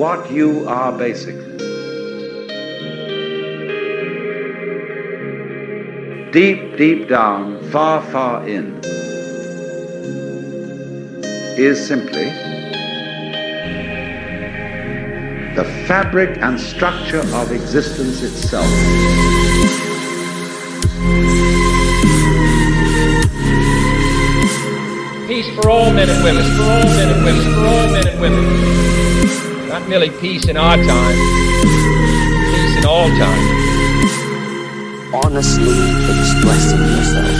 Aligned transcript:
what 0.00 0.32
you 0.32 0.66
are 0.66 0.96
basically. 0.96 1.58
Deep, 6.30 6.78
deep 6.78 7.06
down, 7.06 7.62
far, 7.70 8.00
far 8.10 8.48
in, 8.48 8.80
is 11.58 11.86
simply 11.86 12.24
the 15.54 15.64
fabric 15.86 16.38
and 16.40 16.58
structure 16.58 17.20
of 17.34 17.52
existence 17.52 18.22
itself. 18.22 18.64
Peace 25.28 25.54
for 25.56 25.68
all 25.68 25.92
men 25.92 26.08
and 26.08 26.24
women, 26.24 26.42
for 26.56 26.62
all 26.62 26.84
men 26.96 27.08
and 27.14 27.22
women, 27.22 27.54
for 27.54 27.66
all 27.66 27.92
men 27.92 28.08
and 28.08 28.20
women. 28.22 29.09
Not 29.70 29.88
merely 29.88 30.10
peace 30.10 30.48
in 30.48 30.56
our 30.56 30.76
time, 30.76 31.16
peace 32.52 32.76
in 32.76 32.84
all 32.84 33.06
time. 33.06 33.60
honestly 35.14 35.78
expressing 36.10 36.82
yourself. 36.90 37.38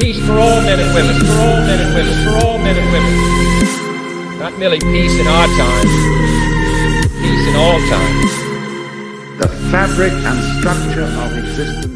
Peace 0.00 0.18
for 0.26 0.32
all 0.32 0.60
men 0.66 0.80
and 0.80 0.92
women, 0.92 1.14
for 1.14 1.38
all 1.46 1.60
men 1.62 1.78
and 1.78 1.94
women, 1.94 2.14
for 2.24 2.34
all 2.44 2.58
men 2.58 2.76
and 2.76 2.90
women. 2.90 4.38
Not 4.40 4.58
merely 4.58 4.80
peace 4.80 5.14
in 5.20 5.28
our 5.28 5.46
time, 5.46 5.88
peace 7.22 7.46
in 7.46 7.54
all 7.54 7.78
time. 7.86 8.16
The 9.38 9.48
fabric 9.70 10.12
and 10.12 10.58
structure 10.58 11.04
of 11.04 11.38
existence 11.38 11.87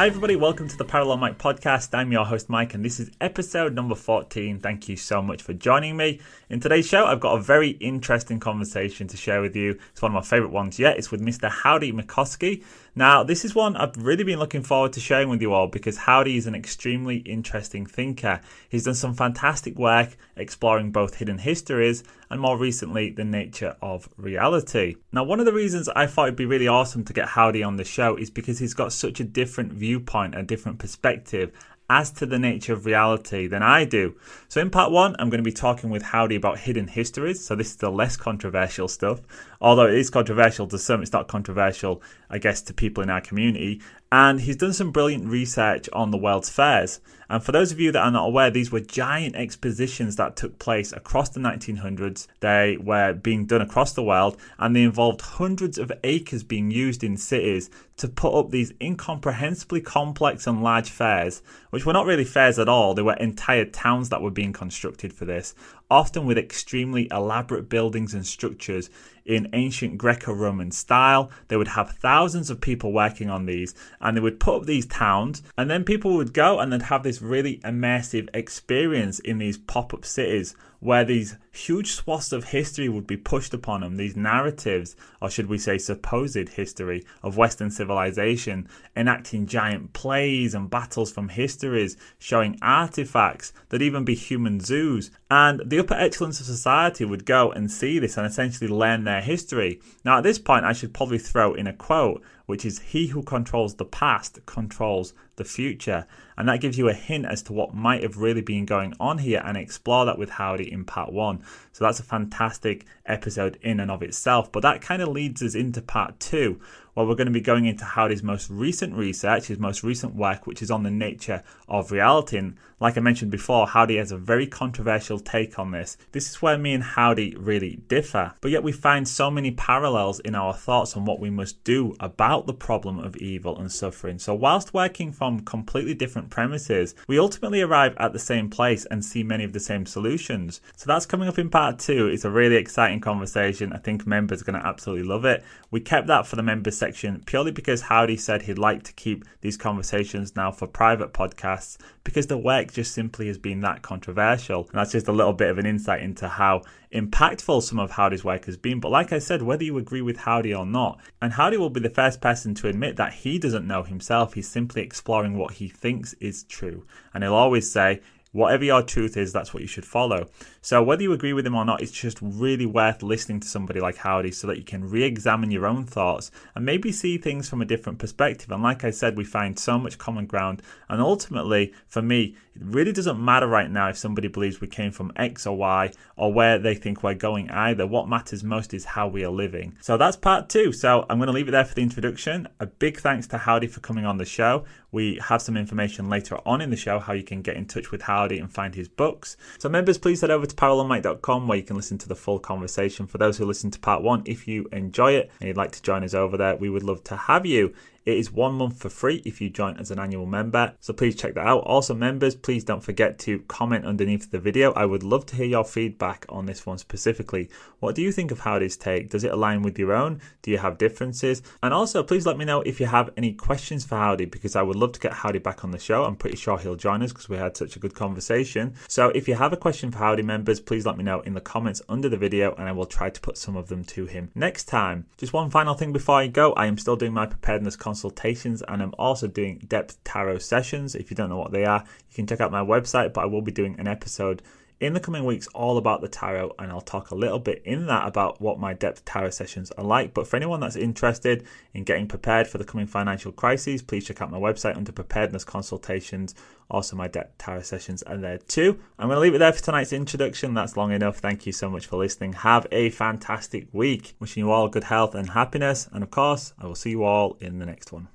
Hi, 0.00 0.06
everybody, 0.06 0.34
welcome 0.34 0.66
to 0.66 0.78
the 0.78 0.84
Parallel 0.86 1.18
Mike 1.18 1.36
podcast. 1.36 1.92
I'm 1.92 2.10
your 2.10 2.24
host, 2.24 2.48
Mike, 2.48 2.72
and 2.72 2.82
this 2.82 2.98
is 3.00 3.10
episode 3.20 3.74
number 3.74 3.94
14. 3.94 4.58
Thank 4.58 4.88
you 4.88 4.96
so 4.96 5.20
much 5.20 5.42
for 5.42 5.52
joining 5.52 5.94
me. 5.98 6.20
In 6.48 6.58
today's 6.58 6.88
show, 6.88 7.04
I've 7.04 7.20
got 7.20 7.34
a 7.34 7.42
very 7.42 7.72
interesting 7.72 8.40
conversation 8.40 9.08
to 9.08 9.18
share 9.18 9.42
with 9.42 9.54
you. 9.54 9.78
It's 9.92 10.00
one 10.00 10.10
of 10.10 10.14
my 10.14 10.22
favorite 10.22 10.52
ones 10.52 10.78
yet. 10.78 10.96
It's 10.96 11.10
with 11.10 11.20
Mr. 11.20 11.50
Howdie 11.50 11.92
Mickoski. 11.92 12.64
Now, 12.94 13.22
this 13.22 13.44
is 13.44 13.54
one 13.54 13.76
I've 13.76 13.96
really 13.96 14.24
been 14.24 14.38
looking 14.38 14.62
forward 14.62 14.92
to 14.94 15.00
sharing 15.00 15.28
with 15.28 15.40
you 15.40 15.52
all 15.52 15.68
because 15.68 15.96
Howdie 15.96 16.36
is 16.36 16.46
an 16.46 16.54
extremely 16.54 17.18
interesting 17.18 17.86
thinker. 17.86 18.40
He's 18.68 18.84
done 18.84 18.94
some 18.94 19.14
fantastic 19.14 19.78
work 19.78 20.16
exploring 20.36 20.90
both 20.90 21.16
hidden 21.16 21.38
histories 21.38 22.02
and 22.30 22.40
more 22.40 22.56
recently, 22.56 23.10
the 23.10 23.24
nature 23.24 23.76
of 23.82 24.08
reality. 24.16 24.96
Now, 25.12 25.24
one 25.24 25.40
of 25.40 25.46
the 25.46 25.52
reasons 25.52 25.88
I 25.88 26.06
thought 26.06 26.28
it'd 26.28 26.36
be 26.36 26.46
really 26.46 26.68
awesome 26.68 27.04
to 27.04 27.12
get 27.12 27.28
Howdie 27.28 27.62
on 27.62 27.76
the 27.76 27.84
show 27.84 28.16
is 28.16 28.30
because 28.30 28.58
he's 28.58 28.74
got 28.74 28.92
such 28.92 29.20
a 29.20 29.24
different 29.24 29.72
viewpoint, 29.72 30.36
a 30.36 30.42
different 30.42 30.78
perspective 30.78 31.52
as 31.90 32.12
to 32.12 32.24
the 32.24 32.38
nature 32.38 32.72
of 32.72 32.86
reality 32.86 33.48
than 33.48 33.64
I 33.64 33.84
do. 33.84 34.14
So, 34.48 34.60
in 34.60 34.70
part 34.70 34.92
one, 34.92 35.16
I'm 35.18 35.28
going 35.28 35.42
to 35.42 35.50
be 35.50 35.52
talking 35.52 35.90
with 35.90 36.02
Howdie 36.02 36.36
about 36.36 36.60
hidden 36.60 36.86
histories. 36.86 37.44
So, 37.44 37.56
this 37.56 37.70
is 37.70 37.76
the 37.76 37.90
less 37.90 38.16
controversial 38.16 38.86
stuff. 38.86 39.20
Although 39.60 39.88
it 39.88 39.94
is 39.94 40.08
controversial 40.08 40.68
to 40.68 40.78
some, 40.78 41.02
it's 41.02 41.12
not 41.12 41.26
controversial, 41.26 42.00
I 42.30 42.38
guess, 42.38 42.62
to 42.62 42.74
people 42.74 43.02
in 43.02 43.10
our 43.10 43.20
community. 43.20 43.80
And 44.12 44.40
he's 44.40 44.56
done 44.56 44.72
some 44.72 44.90
brilliant 44.90 45.26
research 45.26 45.88
on 45.92 46.10
the 46.10 46.18
World's 46.18 46.48
Fairs. 46.48 47.00
And 47.28 47.44
for 47.44 47.52
those 47.52 47.70
of 47.70 47.78
you 47.78 47.92
that 47.92 48.02
are 48.02 48.10
not 48.10 48.26
aware, 48.26 48.50
these 48.50 48.72
were 48.72 48.80
giant 48.80 49.36
expositions 49.36 50.16
that 50.16 50.34
took 50.34 50.58
place 50.58 50.92
across 50.92 51.28
the 51.28 51.38
1900s. 51.38 52.26
They 52.40 52.76
were 52.80 53.12
being 53.12 53.46
done 53.46 53.62
across 53.62 53.92
the 53.92 54.02
world 54.02 54.36
and 54.58 54.74
they 54.74 54.82
involved 54.82 55.20
hundreds 55.20 55.78
of 55.78 55.92
acres 56.02 56.42
being 56.42 56.72
used 56.72 57.04
in 57.04 57.16
cities 57.16 57.70
to 57.98 58.08
put 58.08 58.36
up 58.36 58.50
these 58.50 58.72
incomprehensibly 58.80 59.80
complex 59.80 60.46
and 60.46 60.60
large 60.60 60.90
fairs, 60.90 61.40
which 61.70 61.86
were 61.86 61.92
not 61.92 62.06
really 62.06 62.24
fairs 62.24 62.58
at 62.58 62.68
all. 62.68 62.94
They 62.94 63.02
were 63.02 63.14
entire 63.14 63.66
towns 63.66 64.08
that 64.08 64.22
were 64.22 64.30
being 64.30 64.52
constructed 64.52 65.12
for 65.12 65.24
this, 65.24 65.54
often 65.90 66.24
with 66.24 66.38
extremely 66.38 67.08
elaborate 67.10 67.68
buildings 67.68 68.14
and 68.14 68.26
structures 68.26 68.88
in 69.24 69.48
ancient 69.52 69.98
Greco 69.98 70.32
Roman 70.32 70.70
style. 70.70 71.30
They 71.48 71.56
would 71.56 71.68
have 71.68 71.90
thousands 71.90 72.50
of 72.50 72.60
people 72.60 72.92
working 72.92 73.30
on 73.30 73.46
these 73.46 73.74
and 74.00 74.16
they 74.16 74.20
would 74.20 74.40
put 74.40 74.56
up 74.56 74.66
these 74.66 74.86
towns, 74.86 75.42
and 75.56 75.70
then 75.70 75.84
people 75.84 76.16
would 76.16 76.32
go 76.32 76.58
and 76.58 76.72
they'd 76.72 76.82
have 76.82 77.02
this 77.02 77.20
really 77.20 77.58
immersive 77.58 78.28
experience 78.34 79.18
in 79.18 79.38
these 79.38 79.58
pop 79.58 79.92
up 79.92 80.04
cities 80.04 80.54
where 80.80 81.04
these 81.04 81.36
huge 81.52 81.92
swaths 81.92 82.32
of 82.32 82.44
history 82.44 82.88
would 82.88 83.06
be 83.06 83.16
pushed 83.16 83.52
upon 83.52 83.82
them, 83.82 83.96
these 83.96 84.16
narratives, 84.16 84.96
or 85.20 85.30
should 85.30 85.46
we 85.46 85.58
say 85.58 85.76
supposed 85.78 86.48
history, 86.48 87.04
of 87.22 87.36
Western 87.36 87.70
civilization, 87.70 88.66
enacting 88.96 89.46
giant 89.46 89.92
plays 89.92 90.54
and 90.54 90.70
battles 90.70 91.12
from 91.12 91.28
histories, 91.28 91.96
showing 92.18 92.58
artifacts 92.62 93.52
that 93.68 93.82
even 93.82 94.04
be 94.04 94.14
human 94.14 94.58
zoos. 94.60 95.10
And 95.30 95.60
the 95.64 95.78
upper 95.78 95.94
echelons 95.94 96.40
of 96.40 96.46
society 96.46 97.04
would 97.04 97.26
go 97.26 97.52
and 97.52 97.70
see 97.70 97.98
this 97.98 98.16
and 98.16 98.26
essentially 98.26 98.68
learn 98.68 99.04
their 99.04 99.20
history. 99.20 99.80
Now, 100.04 100.18
at 100.18 100.24
this 100.24 100.38
point, 100.38 100.64
I 100.64 100.72
should 100.72 100.94
probably 100.94 101.18
throw 101.18 101.54
in 101.54 101.66
a 101.66 101.72
quote, 101.72 102.22
which 102.46 102.64
is 102.64 102.80
He 102.80 103.08
who 103.08 103.22
controls 103.22 103.74
the 103.76 103.84
past 103.84 104.40
controls 104.46 105.14
the 105.36 105.44
future. 105.44 106.06
And 106.40 106.48
that 106.48 106.60
gives 106.60 106.78
you 106.78 106.88
a 106.88 106.94
hint 106.94 107.26
as 107.26 107.42
to 107.42 107.52
what 107.52 107.74
might 107.74 108.02
have 108.02 108.16
really 108.16 108.40
been 108.40 108.64
going 108.64 108.94
on 108.98 109.18
here 109.18 109.42
and 109.44 109.58
explore 109.58 110.06
that 110.06 110.18
with 110.18 110.30
Howdie 110.30 110.72
in 110.72 110.84
part 110.84 111.12
one. 111.12 111.44
So 111.72 111.84
that's 111.84 112.00
a 112.00 112.02
fantastic 112.02 112.86
episode 113.04 113.58
in 113.62 113.78
and 113.78 113.90
of 113.90 114.02
itself. 114.02 114.50
But 114.50 114.62
that 114.62 114.80
kind 114.80 115.02
of 115.02 115.08
leads 115.08 115.42
us 115.42 115.54
into 115.54 115.82
part 115.82 116.18
two, 116.18 116.60
where 116.94 117.06
we're 117.06 117.14
going 117.14 117.26
to 117.26 117.32
be 117.32 117.40
going 117.40 117.66
into 117.66 117.84
Howdie's 117.84 118.22
most 118.22 118.50
recent 118.50 118.94
research, 118.94 119.46
his 119.46 119.58
most 119.58 119.84
recent 119.84 120.14
work, 120.14 120.46
which 120.46 120.62
is 120.62 120.70
on 120.70 120.82
the 120.82 120.90
nature 120.90 121.42
of 121.68 121.92
reality. 121.92 122.38
And 122.38 122.56
like 122.80 122.96
I 122.96 123.00
mentioned 123.00 123.30
before, 123.30 123.66
Howdie 123.66 123.98
has 123.98 124.10
a 124.10 124.18
very 124.18 124.46
controversial 124.46 125.20
take 125.20 125.58
on 125.58 125.70
this. 125.70 125.96
This 126.12 126.30
is 126.30 126.42
where 126.42 126.58
me 126.58 126.72
and 126.72 126.82
Howdie 126.82 127.36
really 127.38 127.76
differ. 127.88 128.32
But 128.40 128.50
yet 128.50 128.62
we 128.62 128.72
find 128.72 129.06
so 129.06 129.30
many 129.30 129.50
parallels 129.50 130.20
in 130.20 130.34
our 130.34 130.54
thoughts 130.54 130.96
on 130.96 131.04
what 131.04 131.20
we 131.20 131.30
must 131.30 131.62
do 131.64 131.94
about 132.00 132.46
the 132.46 132.54
problem 132.54 132.98
of 132.98 133.16
evil 133.16 133.58
and 133.58 133.70
suffering. 133.70 134.18
So 134.18 134.34
whilst 134.34 134.74
working 134.74 135.12
from 135.12 135.40
completely 135.40 135.94
different 135.94 136.29
premises, 136.30 136.94
we 137.06 137.18
ultimately 137.18 137.60
arrive 137.60 137.94
at 137.98 138.12
the 138.12 138.18
same 138.18 138.48
place 138.48 138.86
and 138.86 139.04
see 139.04 139.22
many 139.22 139.44
of 139.44 139.52
the 139.52 139.60
same 139.60 139.86
solutions. 139.86 140.60
So 140.76 140.86
that's 140.86 141.06
coming 141.06 141.28
up 141.28 141.38
in 141.38 141.50
part 141.50 141.78
two. 141.78 142.06
It's 142.06 142.24
a 142.24 142.30
really 142.30 142.56
exciting 142.56 143.00
conversation. 143.00 143.72
I 143.72 143.78
think 143.78 144.06
members 144.06 144.42
are 144.42 144.44
going 144.44 144.60
to 144.60 144.66
absolutely 144.66 145.06
love 145.06 145.24
it. 145.24 145.44
We 145.70 145.80
kept 145.80 146.06
that 146.06 146.26
for 146.26 146.36
the 146.36 146.42
members 146.42 146.78
section 146.78 147.22
purely 147.26 147.52
because 147.52 147.82
Howdie 147.82 148.16
said 148.16 148.42
he'd 148.42 148.58
like 148.58 148.82
to 148.84 148.92
keep 148.92 149.24
these 149.40 149.56
conversations 149.56 150.34
now 150.36 150.50
for 150.50 150.66
private 150.66 151.12
podcasts 151.12 151.76
because 152.04 152.26
the 152.26 152.38
work 152.38 152.72
just 152.72 152.92
simply 152.92 153.26
has 153.26 153.38
been 153.38 153.60
that 153.60 153.82
controversial. 153.82 154.62
And 154.62 154.78
that's 154.78 154.92
just 154.92 155.08
a 155.08 155.12
little 155.12 155.32
bit 155.32 155.50
of 155.50 155.58
an 155.58 155.66
insight 155.66 156.02
into 156.02 156.28
how 156.28 156.62
impactful 156.92 157.62
some 157.62 157.78
of 157.78 157.92
Howdie's 157.92 158.24
work 158.24 158.46
has 158.46 158.56
been. 158.56 158.80
But 158.80 158.90
like 158.90 159.12
I 159.12 159.18
said, 159.18 159.42
whether 159.42 159.62
you 159.62 159.78
agree 159.78 160.02
with 160.02 160.18
Howdie 160.18 160.54
or 160.54 160.66
not, 160.66 160.98
and 161.22 161.32
Howdie 161.32 161.56
will 161.56 161.70
be 161.70 161.80
the 161.80 161.90
first 161.90 162.20
person 162.20 162.54
to 162.56 162.68
admit 162.68 162.96
that 162.96 163.12
he 163.12 163.38
doesn't 163.38 163.66
know 163.66 163.82
himself, 163.82 164.34
he's 164.34 164.48
simply 164.48 164.82
exploring 164.82 165.36
what 165.36 165.54
he 165.54 165.68
thinks 165.68 166.14
is 166.20 166.44
true. 166.44 166.84
And 167.12 167.24
he'll 167.24 167.34
always 167.34 167.70
say, 167.70 168.00
Whatever 168.32 168.62
your 168.62 168.82
truth 168.84 169.16
is, 169.16 169.32
that's 169.32 169.52
what 169.52 169.60
you 169.60 169.66
should 169.66 169.84
follow. 169.84 170.28
So, 170.62 170.84
whether 170.84 171.02
you 171.02 171.12
agree 171.12 171.32
with 171.32 171.44
him 171.44 171.56
or 171.56 171.64
not, 171.64 171.82
it's 171.82 171.90
just 171.90 172.18
really 172.22 172.64
worth 172.64 173.02
listening 173.02 173.40
to 173.40 173.48
somebody 173.48 173.80
like 173.80 173.96
Howdie 173.96 174.30
so 174.30 174.46
that 174.46 174.56
you 174.56 174.62
can 174.62 174.88
re 174.88 175.02
examine 175.02 175.50
your 175.50 175.66
own 175.66 175.84
thoughts 175.84 176.30
and 176.54 176.64
maybe 176.64 176.92
see 176.92 177.18
things 177.18 177.48
from 177.48 177.60
a 177.60 177.64
different 177.64 177.98
perspective. 177.98 178.52
And, 178.52 178.62
like 178.62 178.84
I 178.84 178.90
said, 178.90 179.16
we 179.16 179.24
find 179.24 179.58
so 179.58 179.80
much 179.80 179.98
common 179.98 180.26
ground. 180.26 180.62
And 180.88 181.00
ultimately, 181.00 181.74
for 181.88 182.02
me, 182.02 182.36
it 182.60 182.66
really 182.66 182.92
doesn't 182.92 183.18
matter 183.18 183.46
right 183.46 183.70
now 183.70 183.88
if 183.88 183.96
somebody 183.96 184.28
believes 184.28 184.60
we 184.60 184.66
came 184.66 184.92
from 184.92 185.12
X 185.16 185.46
or 185.46 185.56
Y 185.56 185.92
or 186.16 186.32
where 186.32 186.58
they 186.58 186.74
think 186.74 187.02
we're 187.02 187.14
going 187.14 187.50
either. 187.50 187.86
What 187.86 188.08
matters 188.08 188.44
most 188.44 188.74
is 188.74 188.84
how 188.84 189.08
we 189.08 189.24
are 189.24 189.30
living. 189.30 189.76
So, 189.80 189.96
that's 189.96 190.16
part 190.16 190.50
two. 190.50 190.72
So, 190.72 191.06
I'm 191.08 191.18
going 191.18 191.28
to 191.28 191.32
leave 191.32 191.48
it 191.48 191.52
there 191.52 191.64
for 191.64 191.74
the 191.74 191.82
introduction. 191.82 192.48
A 192.60 192.66
big 192.66 192.98
thanks 192.98 193.26
to 193.28 193.38
Howdie 193.38 193.68
for 193.68 193.80
coming 193.80 194.04
on 194.04 194.18
the 194.18 194.26
show. 194.26 194.64
We 194.92 195.18
have 195.24 195.40
some 195.40 195.56
information 195.56 196.10
later 196.10 196.38
on 196.44 196.60
in 196.60 196.70
the 196.70 196.76
show 196.76 196.98
how 196.98 197.12
you 197.14 197.22
can 197.22 197.40
get 197.40 197.56
in 197.56 197.64
touch 197.64 197.90
with 197.90 198.02
Howdie 198.02 198.38
and 198.38 198.52
find 198.52 198.74
his 198.74 198.88
books. 198.88 199.36
So, 199.58 199.68
members, 199.68 199.96
please 199.96 200.20
head 200.20 200.30
over 200.30 200.44
to 200.44 200.54
parallelmike.com 200.54 201.48
where 201.48 201.58
you 201.58 201.64
can 201.64 201.76
listen 201.76 201.96
to 201.98 202.08
the 202.08 202.16
full 202.16 202.38
conversation. 202.38 203.06
For 203.06 203.16
those 203.16 203.38
who 203.38 203.46
listen 203.46 203.70
to 203.70 203.80
part 203.80 204.02
one, 204.02 204.22
if 204.26 204.46
you 204.46 204.68
enjoy 204.72 205.12
it 205.12 205.30
and 205.40 205.48
you'd 205.48 205.56
like 205.56 205.72
to 205.72 205.82
join 205.82 206.04
us 206.04 206.12
over 206.12 206.36
there, 206.36 206.56
we 206.56 206.68
would 206.68 206.82
love 206.82 207.02
to 207.04 207.16
have 207.16 207.46
you. 207.46 207.74
It 208.06 208.16
is 208.16 208.32
one 208.32 208.54
month 208.54 208.78
for 208.78 208.88
free 208.88 209.22
if 209.24 209.40
you 209.40 209.50
join 209.50 209.76
as 209.76 209.90
an 209.90 209.98
annual 209.98 210.26
member. 210.26 210.74
So 210.80 210.92
please 210.92 211.14
check 211.14 211.34
that 211.34 211.46
out. 211.46 211.64
Also, 211.64 211.94
members, 211.94 212.34
please 212.34 212.64
don't 212.64 212.82
forget 212.82 213.18
to 213.20 213.40
comment 213.40 213.84
underneath 213.84 214.30
the 214.30 214.38
video. 214.38 214.72
I 214.72 214.86
would 214.86 215.02
love 215.02 215.26
to 215.26 215.36
hear 215.36 215.46
your 215.46 215.64
feedback 215.64 216.24
on 216.28 216.46
this 216.46 216.64
one 216.64 216.78
specifically. 216.78 217.50
What 217.80 217.94
do 217.94 218.02
you 218.02 218.10
think 218.10 218.30
of 218.30 218.40
Howdie's 218.40 218.76
take? 218.76 219.10
Does 219.10 219.24
it 219.24 219.32
align 219.32 219.62
with 219.62 219.78
your 219.78 219.92
own? 219.92 220.20
Do 220.42 220.50
you 220.50 220.58
have 220.58 220.78
differences? 220.78 221.42
And 221.62 221.74
also, 221.74 222.02
please 222.02 222.26
let 222.26 222.38
me 222.38 222.44
know 222.44 222.62
if 222.62 222.80
you 222.80 222.86
have 222.86 223.10
any 223.16 223.32
questions 223.34 223.84
for 223.84 223.96
Howdie 223.96 224.26
because 224.26 224.56
I 224.56 224.62
would 224.62 224.76
love 224.76 224.92
to 224.92 225.00
get 225.00 225.12
Howdie 225.12 225.40
back 225.40 225.62
on 225.62 225.70
the 225.70 225.78
show. 225.78 226.04
I'm 226.04 226.16
pretty 226.16 226.36
sure 226.36 226.58
he'll 226.58 226.76
join 226.76 227.02
us 227.02 227.12
because 227.12 227.28
we 227.28 227.36
had 227.36 227.56
such 227.56 227.76
a 227.76 227.78
good 227.78 227.94
conversation. 227.94 228.74
So 228.88 229.10
if 229.10 229.28
you 229.28 229.34
have 229.34 229.52
a 229.52 229.58
question 229.58 229.90
for 229.90 229.98
Howdie 229.98 230.22
members, 230.22 230.58
please 230.60 230.86
let 230.86 230.96
me 230.96 231.04
know 231.04 231.20
in 231.20 231.34
the 231.34 231.40
comments 231.40 231.82
under 231.88 232.08
the 232.08 232.16
video 232.16 232.54
and 232.54 232.68
I 232.68 232.72
will 232.72 232.86
try 232.86 233.10
to 233.10 233.20
put 233.20 233.36
some 233.36 233.56
of 233.56 233.68
them 233.68 233.84
to 233.84 234.06
him 234.06 234.30
next 234.34 234.64
time. 234.64 235.06
Just 235.18 235.32
one 235.32 235.50
final 235.50 235.74
thing 235.74 235.92
before 235.92 236.16
I 236.16 236.26
go. 236.28 236.52
I 236.54 236.66
am 236.66 236.78
still 236.78 236.96
doing 236.96 237.12
my 237.12 237.26
preparedness 237.26 237.76
consultations, 237.90 238.62
and 238.68 238.80
I'm 238.80 238.94
also 238.98 239.26
doing 239.26 239.64
depth 239.66 239.98
tarot 240.04 240.38
sessions. 240.38 240.94
If 240.94 241.10
you 241.10 241.16
don't 241.16 241.28
know 241.28 241.38
what 241.38 241.50
they 241.50 241.64
are, 241.64 241.82
you 242.08 242.14
can 242.14 242.26
check 242.26 242.40
out 242.40 242.52
my 242.52 242.62
website, 242.62 243.12
but 243.12 243.22
I 243.22 243.26
will 243.26 243.42
be 243.42 243.50
doing 243.50 243.74
an 243.80 243.88
episode 243.88 244.42
in 244.80 244.94
the 244.94 245.00
coming 245.00 245.24
weeks 245.24 245.46
all 245.48 245.76
about 245.76 246.00
the 246.00 246.08
tarot 246.08 246.54
and 246.58 246.72
I'll 246.72 246.80
talk 246.80 247.10
a 247.10 247.14
little 247.14 247.38
bit 247.38 247.62
in 247.64 247.86
that 247.86 248.08
about 248.08 248.40
what 248.40 248.58
my 248.58 248.72
depth 248.72 249.04
tarot 249.04 249.30
sessions 249.30 249.70
are 249.72 249.84
like. 249.84 250.14
But 250.14 250.26
for 250.26 250.36
anyone 250.36 250.60
that's 250.60 250.76
interested 250.76 251.46
in 251.74 251.84
getting 251.84 252.08
prepared 252.08 252.48
for 252.48 252.58
the 252.58 252.64
coming 252.64 252.86
financial 252.86 253.30
crises, 253.30 253.82
please 253.82 254.06
check 254.06 254.22
out 254.22 254.30
my 254.30 254.38
website 254.38 254.76
under 254.76 254.90
preparedness 254.90 255.44
consultations. 255.44 256.34
Also, 256.70 256.96
my 256.96 257.08
depth 257.08 257.36
tarot 257.38 257.62
sessions 257.62 258.02
are 258.04 258.16
there 258.16 258.38
too. 258.38 258.80
I'm 258.98 259.08
going 259.08 259.16
to 259.16 259.20
leave 259.20 259.34
it 259.34 259.38
there 259.38 259.52
for 259.52 259.62
tonight's 259.62 259.92
introduction. 259.92 260.54
That's 260.54 260.76
long 260.76 260.92
enough. 260.92 261.18
Thank 261.18 261.44
you 261.44 261.52
so 261.52 261.68
much 261.68 261.86
for 261.86 261.96
listening. 261.96 262.32
Have 262.32 262.66
a 262.72 262.90
fantastic 262.90 263.68
week. 263.72 264.14
Wishing 264.18 264.44
you 264.44 264.50
all 264.50 264.68
good 264.68 264.84
health 264.84 265.14
and 265.14 265.30
happiness. 265.30 265.88
And 265.92 266.02
of 266.02 266.10
course, 266.10 266.54
I 266.58 266.66
will 266.66 266.74
see 266.74 266.90
you 266.90 267.04
all 267.04 267.36
in 267.40 267.58
the 267.58 267.66
next 267.66 267.92
one. 267.92 268.08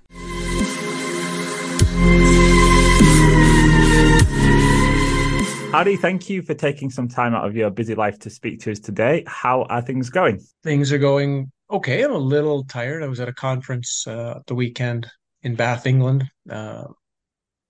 Howdie, 5.75 5.97
thank 5.97 6.29
you 6.29 6.41
for 6.41 6.53
taking 6.53 6.89
some 6.89 7.09
time 7.09 7.35
out 7.35 7.45
of 7.45 7.53
your 7.53 7.69
busy 7.69 7.95
life 7.95 8.17
to 8.19 8.29
speak 8.29 8.61
to 8.61 8.71
us 8.71 8.79
today. 8.79 9.25
How 9.27 9.63
are 9.63 9.81
things 9.81 10.09
going? 10.09 10.39
Things 10.63 10.93
are 10.93 10.97
going 10.97 11.51
okay. 11.69 12.01
I'm 12.01 12.13
a 12.13 12.17
little 12.17 12.63
tired. 12.63 13.03
I 13.03 13.07
was 13.07 13.19
at 13.19 13.27
a 13.27 13.33
conference 13.33 14.07
uh, 14.07 14.39
the 14.47 14.55
weekend 14.55 15.05
in 15.41 15.55
Bath, 15.55 15.85
England, 15.85 16.23
uh, 16.49 16.85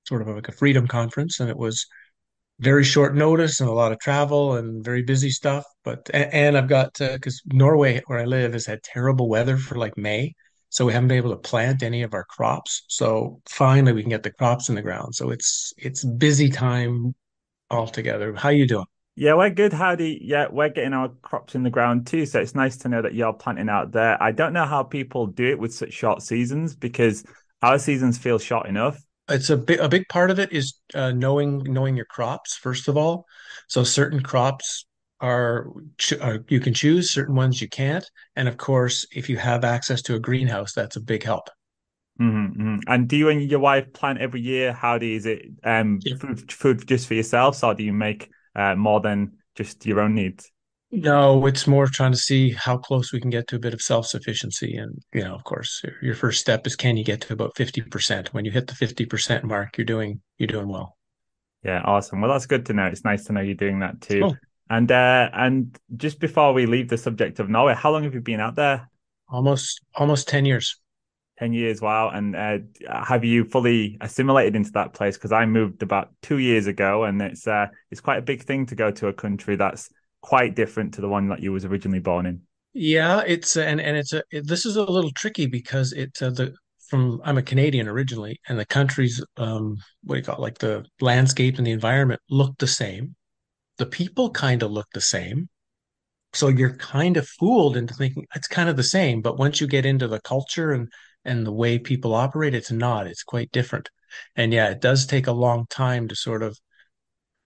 sort 0.04 0.22
of 0.22 0.28
like 0.28 0.48
a 0.48 0.52
freedom 0.52 0.86
conference, 0.86 1.40
and 1.40 1.50
it 1.50 1.57
was 1.57 1.88
very 2.60 2.84
short 2.84 3.16
notice 3.16 3.60
and 3.60 3.68
a 3.68 3.74
lot 3.74 3.92
of 3.92 3.98
travel 3.98 4.54
and 4.54 4.86
very 4.86 5.01
busy 5.01 5.31
stuff. 5.31 5.66
But 5.84 6.08
and 6.13 6.56
I've 6.56 6.69
got 6.69 6.94
because 7.00 7.42
Norway, 7.48 8.04
where 8.06 8.19
I 8.19 8.25
live, 8.25 8.54
has 8.54 8.68
had 8.68 8.84
terrible 8.84 9.30
weather 9.30 9.58
for 9.58 9.80
like 9.80 9.98
May, 9.98 10.36
so 10.69 10.86
we 10.86 10.94
haven't 10.94 11.08
been 11.08 11.18
able 11.18 11.31
to 11.31 11.38
plant 11.38 11.81
any 11.81 12.04
of 12.04 12.13
our 12.13 12.25
crops. 12.25 12.84
So 12.88 13.42
finally, 13.50 13.94
we 13.94 14.04
can 14.04 14.12
get 14.12 14.22
the 14.22 14.30
crops 14.30 14.69
in 14.69 14.75
the 14.75 14.84
ground. 14.84 15.16
So 15.16 15.31
it's 15.31 15.74
it's 15.80 16.06
busy 16.06 16.50
time 16.50 17.16
altogether. 17.69 18.33
How 18.35 18.50
you 18.50 18.67
doing? 18.67 18.85
Yeah, 19.17 19.35
we're 19.35 19.50
good, 19.50 19.71
Howdie. 19.71 20.19
Yeah, 20.21 20.47
we're 20.51 20.69
getting 20.69 20.94
our 20.94 21.09
crops 21.21 21.56
in 21.56 21.63
the 21.63 21.69
ground 21.69 22.06
too. 22.06 22.25
So 22.25 22.41
it's 22.41 22.53
nice 22.53 22.75
to 22.77 22.89
know 22.89 23.01
that 23.01 23.13
you're 23.13 23.31
planting 23.31 23.69
out 23.69 23.94
there. 23.94 24.21
I 24.21 24.31
don't 24.33 24.51
know 24.51 24.65
how 24.65 24.83
people 24.83 25.27
do 25.27 25.47
it 25.47 25.57
with 25.57 25.73
such 25.73 25.94
short 25.94 26.21
seasons 26.21 26.75
because 26.75 27.23
our 27.62 27.79
seasons 27.79 28.17
feel 28.17 28.39
short 28.39 28.67
enough. 28.67 29.01
It's 29.29 29.50
a 29.50 29.57
big 29.57 29.79
a 29.79 29.88
big 29.88 30.07
part 30.09 30.31
of 30.31 30.39
it 30.39 30.51
is 30.51 30.75
uh, 30.94 31.12
knowing 31.12 31.63
knowing 31.63 31.95
your 31.95 32.06
crops 32.06 32.56
first 32.56 32.88
of 32.88 32.97
all. 32.97 33.25
So 33.67 33.83
certain 33.83 34.21
crops 34.21 34.85
are, 35.21 35.67
are 36.21 36.45
you 36.50 36.59
can 36.59 36.73
choose, 36.73 37.12
certain 37.12 37.35
ones 37.35 37.62
you 37.62 37.69
can't, 37.69 38.06
and 38.35 38.47
of 38.47 38.57
course, 38.57 39.07
if 39.12 39.29
you 39.29 39.38
have 39.38 39.63
access 39.63 40.01
to 40.03 40.15
a 40.15 40.19
greenhouse, 40.19 40.73
that's 40.73 40.97
a 40.97 41.01
big 41.01 41.23
help. 41.23 41.50
Mm-hmm, 42.21 42.62
mm-hmm. 42.62 42.79
And 42.88 43.07
do 43.07 43.17
you 43.17 43.29
and 43.29 43.41
your 43.41 43.59
wife 43.59 43.91
plant 43.94 44.19
every 44.19 44.41
year? 44.41 44.71
How 44.71 44.97
do 44.97 45.06
you, 45.06 45.17
is 45.17 45.25
it 45.25 45.45
um, 45.63 46.00
yeah. 46.03 46.15
food, 46.15 46.51
food 46.51 46.88
just 46.88 47.07
for 47.07 47.13
yourselves, 47.13 47.62
or 47.63 47.73
do 47.73 47.83
you 47.83 47.94
make 47.94 48.29
uh, 48.56 48.75
more 48.75 49.01
than 49.01 49.33
just 49.56 49.85
your 49.85 50.00
own 50.00 50.15
needs? 50.15 50.51
No, 50.91 51.45
it's 51.45 51.67
more 51.67 51.88
trying 51.88 52.13
to 52.13 52.17
see 52.17 52.51
how 52.51 52.77
close 52.77 53.12
we 53.12 53.19
can 53.19 53.29
get 53.29 53.47
to 53.47 53.57
a 53.57 53.59
bit 53.59 53.73
of 53.73 53.81
self 53.81 54.07
sufficiency. 54.07 54.77
And, 54.77 54.97
you 55.13 55.23
know, 55.23 55.35
of 55.35 55.44
course, 55.44 55.83
your 56.01 56.15
first 56.15 56.39
step 56.39 56.65
is 56.65 56.75
can 56.75 56.95
you 56.95 57.03
get 57.03 57.21
to 57.21 57.33
about 57.33 57.56
50%? 57.56 58.27
When 58.29 58.45
you 58.45 58.51
hit 58.51 58.67
the 58.67 58.73
50% 58.73 59.44
mark, 59.44 59.77
you're 59.77 59.85
doing, 59.85 60.21
you're 60.38 60.47
doing 60.47 60.69
well. 60.69 60.95
Yeah. 61.63 61.81
Awesome. 61.83 62.21
Well, 62.21 62.31
that's 62.31 62.45
good 62.45 62.65
to 62.67 62.73
know. 62.73 62.85
It's 62.85 63.03
nice 63.03 63.25
to 63.25 63.33
know 63.33 63.41
you're 63.41 63.56
doing 63.56 63.79
that 63.79 64.00
too. 64.00 64.21
Cool. 64.21 64.38
And, 64.69 64.91
uh, 64.91 65.29
and 65.33 65.77
just 65.97 66.19
before 66.19 66.53
we 66.53 66.65
leave 66.65 66.88
the 66.88 66.97
subject 66.97 67.39
of 67.39 67.50
Norway, 67.50 67.73
how 67.73 67.91
long 67.91 68.03
have 68.03 68.13
you 68.13 68.21
been 68.21 68.39
out 68.39 68.56
there? 68.56 68.89
Almost, 69.27 69.81
almost 69.95 70.29
10 70.29 70.45
years. 70.45 70.79
10 71.38 71.54
years 71.54 71.82
wow 71.82 72.10
and 72.10 72.36
uh, 72.36 72.58
have 72.90 73.26
you 73.26 73.44
fully 73.44 73.98
assimilated 74.02 74.56
into 74.56 74.72
that 74.72 74.94
place? 74.94 75.18
Because 75.18 75.32
i 75.32 75.46
moved 75.46 75.84
about 75.84 76.10
two 76.22 76.38
years 76.38 76.68
ago 76.68 77.04
and 77.04 77.22
it's 77.22 77.48
uh, 77.48 77.68
it's 77.92 78.02
quite 78.02 78.20
a 78.20 78.22
big 78.22 78.44
thing 78.44 78.66
to 78.68 78.76
go 78.76 78.92
to 78.92 79.08
a 79.08 79.14
country 79.14 79.56
that's 79.56 79.90
quite 80.22 80.56
different 80.56 80.94
to 80.96 81.02
the 81.02 81.10
one 81.10 81.30
that 81.30 81.42
you 81.42 81.52
was 81.52 81.66
originally 81.66 82.00
born 82.00 82.26
in. 82.26 82.42
Yeah 82.74 83.22
it's 83.26 83.56
and 83.58 83.80
and 83.80 83.96
it's 83.96 84.14
a 84.14 84.24
it, 84.32 84.48
this 84.48 84.66
is 84.66 84.76
a 84.76 84.84
little 84.84 85.12
tricky 85.12 85.46
because 85.46 85.94
it's 85.94 86.22
uh, 86.22 86.30
the 86.30 86.54
from 86.90 87.20
i'm 87.24 87.38
a 87.38 87.42
canadian 87.42 87.88
originally 87.88 88.40
and 88.48 88.60
the 88.60 88.66
country's 88.66 89.24
um 89.38 89.76
what 90.04 90.16
do 90.16 90.20
you 90.20 90.26
call 90.26 90.36
it 90.36 90.42
like 90.42 90.58
the 90.60 90.86
landscape 91.02 91.58
and 91.58 91.66
the 91.66 91.72
environment 91.72 92.22
look 92.30 92.58
the 92.58 92.68
same. 92.68 93.16
The 93.78 93.86
people 93.86 94.30
kind 94.30 94.64
of 94.64 94.72
look 94.72 94.88
the 94.94 95.02
same. 95.02 95.50
So 96.34 96.48
you're 96.50 96.76
kind 96.78 97.18
of 97.18 97.28
fooled 97.28 97.78
into 97.78 97.94
thinking 97.94 98.26
it's 98.36 98.48
kind 98.48 98.68
of 98.70 98.76
the 98.76 98.84
same 98.84 99.22
but 99.22 99.38
once 99.38 99.62
you 99.62 99.68
get 99.68 99.86
into 99.86 100.08
the 100.08 100.22
culture 100.22 100.72
and 100.72 100.90
and 101.25 101.45
the 101.45 101.51
way 101.51 101.80
people 101.80 102.13
operate, 102.13 102.54
it's 102.54 102.72
not. 102.72 103.07
It's 103.07 103.24
quite 103.24 103.51
different. 103.51 103.89
And 104.36 104.54
yeah, 104.54 104.69
it 104.69 104.81
does 104.81 105.06
take 105.06 105.27
a 105.27 105.31
long 105.31 105.66
time 105.69 106.07
to 106.07 106.16
sort 106.16 106.44
of 106.44 106.57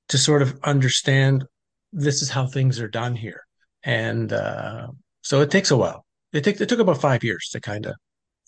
to 0.09 0.17
sort 0.17 0.41
of 0.41 0.59
understand 0.63 1.45
this 1.93 2.21
is 2.21 2.29
how 2.29 2.47
things 2.47 2.79
are 2.79 2.87
done 2.87 3.15
here. 3.15 3.43
And 3.83 4.33
uh, 4.33 4.87
so 5.21 5.41
it 5.41 5.51
takes 5.51 5.71
a 5.71 5.77
while. 5.77 6.05
It, 6.33 6.43
take, 6.43 6.59
it 6.59 6.69
took 6.69 6.79
about 6.79 7.01
five 7.01 7.23
years 7.23 7.49
to 7.53 7.61
kind 7.61 7.85
of 7.85 7.95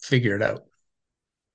figure 0.01 0.35
it 0.35 0.41
out. 0.41 0.61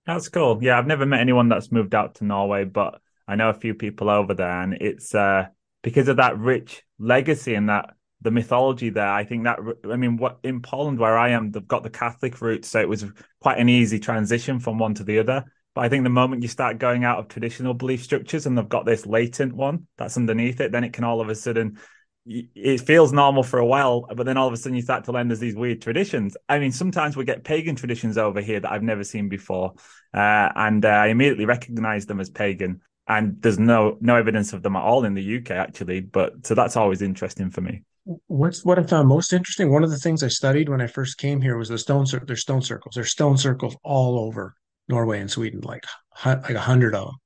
That's 0.07 0.29
cool. 0.29 0.59
Yeah, 0.63 0.79
I've 0.79 0.87
never 0.87 1.07
met 1.07 1.21
anyone 1.21 1.49
that's 1.49 1.73
moved 1.73 1.95
out 1.95 2.17
to 2.17 2.25
Norway, 2.25 2.65
but 2.65 3.01
I 3.27 3.35
know 3.35 3.51
a 3.51 3.55
few 3.55 3.75
people 3.75 4.09
over 4.09 4.35
there, 4.35 4.63
and 4.63 4.75
it's 4.75 5.15
uh, 5.15 5.47
because 5.83 6.07
of 6.09 6.19
that 6.19 6.39
rich 6.39 6.83
legacy 6.99 7.55
and 7.55 7.69
that 7.69 7.91
the 8.23 8.31
mythology 8.31 8.91
there. 8.91 9.09
I 9.09 9.25
think 9.25 9.45
that 9.45 9.59
I 9.91 9.97
mean, 9.97 10.17
what 10.17 10.39
in 10.43 10.61
Poland 10.63 10.99
where 10.99 11.19
I 11.19 11.31
am, 11.31 11.51
they've 11.51 11.67
got 11.67 11.83
the 11.83 11.91
Catholic 11.91 12.41
roots, 12.41 12.69
so 12.69 12.81
it 12.81 12.89
was 12.89 13.05
quite 13.41 13.59
an 13.59 13.69
easy 13.69 13.99
transition 13.99 14.59
from 14.59 14.79
one 14.79 14.95
to 14.95 15.05
the 15.05 15.19
other. 15.19 15.45
But 15.75 15.85
I 15.85 15.89
think 15.91 16.05
the 16.05 16.11
moment 16.11 16.43
you 16.43 16.49
start 16.49 16.79
going 16.79 17.05
out 17.05 17.19
of 17.19 17.29
traditional 17.29 17.75
belief 17.75 18.03
structures 18.03 18.47
and 18.47 18.57
they've 18.57 18.69
got 18.69 18.87
this 18.87 19.05
latent 19.05 19.53
one 19.53 19.87
that's 19.99 20.17
underneath 20.17 20.61
it, 20.61 20.73
then 20.73 20.85
it 20.85 20.95
can 20.95 21.05
all 21.05 21.21
of 21.21 21.29
a 21.29 21.35
sudden 21.35 21.79
it 22.27 22.81
feels 22.81 23.13
normal 23.13 23.45
for 23.45 23.61
a 23.61 23.67
while, 23.67 24.07
but 24.17 24.27
then 24.27 24.37
all 24.37 24.49
of 24.49 24.53
a 24.53 24.57
sudden 24.57 24.75
you 24.75 24.83
start 24.83 25.05
to 25.05 25.13
learn 25.13 25.29
there's 25.29 25.39
these 25.39 25.55
weird 25.55 25.81
traditions. 25.81 26.37
I 26.49 26.59
mean, 26.59 26.73
sometimes 26.73 27.17
we 27.17 27.25
get 27.25 27.45
pagan 27.45 27.77
traditions 27.77 28.19
over 28.19 28.41
here 28.41 28.59
that 28.59 28.73
I've 28.73 28.83
never 28.83 29.05
seen 29.05 29.29
before, 29.29 29.75
uh, 30.13 30.49
and 30.57 30.85
uh, 30.85 30.89
I 30.89 31.07
immediately 31.09 31.45
recognize 31.45 32.07
them 32.07 32.21
as 32.21 32.31
pagan. 32.31 32.81
And 33.07 33.41
there's 33.41 33.61
no 33.61 33.99
no 34.01 34.17
evidence 34.17 34.53
of 34.53 34.65
them 34.65 34.75
at 34.75 34.83
all 34.83 35.05
in 35.05 35.15
the 35.15 35.37
UK 35.37 35.53
actually, 35.53 36.01
but 36.01 36.45
so 36.45 36.57
that's 36.57 36.77
always 36.77 37.03
interesting 37.03 37.51
for 37.51 37.61
me 37.61 37.85
what's 38.27 38.65
what 38.65 38.79
I 38.79 38.83
found 38.85 39.09
most 39.09 39.33
interesting. 39.33 39.71
One 39.71 39.85
of 39.85 39.91
the 39.91 39.99
things 39.99 40.23
I 40.23 40.29
studied 40.29 40.69
when 40.69 40.81
I 40.81 40.87
first 40.87 41.19
came 41.19 41.41
here 41.41 41.57
was 41.57 41.69
the 41.69 41.79
stone 41.79 42.07
circle. 42.07 42.27
There's 42.27 42.43
stone 42.43 42.63
circles. 42.63 42.95
There's 42.95 43.11
stone 43.11 43.37
circles 43.37 43.77
all 43.83 44.19
over 44.19 44.55
Norway 44.89 45.21
and 45.21 45.31
Sweden, 45.31 45.61
like 45.61 45.85
like 46.25 46.51
a 46.51 46.61
hundred 46.61 46.95
of 46.95 47.07
them, 47.07 47.17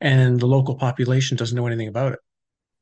and 0.00 0.38
the 0.38 0.46
local 0.46 0.76
population 0.76 1.36
doesn't 1.36 1.56
know 1.56 1.66
anything 1.66 1.88
about 1.88 2.12
it. 2.12 2.18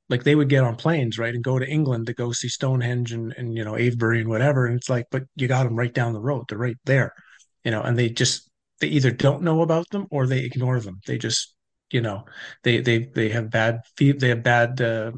Like 0.08 0.24
they 0.24 0.34
would 0.34 0.48
get 0.48 0.64
on 0.64 0.76
planes, 0.76 1.18
right, 1.18 1.34
and 1.34 1.42
go 1.42 1.58
to 1.58 1.68
England 1.68 2.06
to 2.06 2.14
go 2.14 2.32
see 2.32 2.48
Stonehenge 2.48 3.12
and 3.12 3.32
and 3.36 3.56
you 3.56 3.64
know 3.64 3.76
Avebury 3.76 4.20
and 4.20 4.28
whatever, 4.28 4.66
and 4.66 4.76
it's 4.76 4.90
like, 4.90 5.06
but 5.10 5.24
you 5.36 5.48
got 5.48 5.64
them 5.64 5.76
right 5.76 5.92
down 5.94 6.12
the 6.12 6.20
road. 6.20 6.46
They're 6.48 6.58
right 6.58 6.78
there, 6.84 7.12
you 7.64 7.70
know, 7.70 7.82
and 7.82 7.96
they 7.96 8.08
just 8.08 8.50
they 8.80 8.88
either 8.88 9.10
don't 9.10 9.42
know 9.42 9.62
about 9.62 9.88
them 9.90 10.06
or 10.10 10.26
they 10.26 10.40
ignore 10.40 10.80
them. 10.80 11.00
They 11.06 11.18
just 11.18 11.54
you 11.90 12.00
know 12.00 12.24
they 12.64 12.80
they 12.80 12.98
they 13.14 13.28
have 13.28 13.50
bad 13.50 13.80
they 13.98 14.28
have 14.28 14.42
bad 14.42 14.80
uh, 14.80 15.12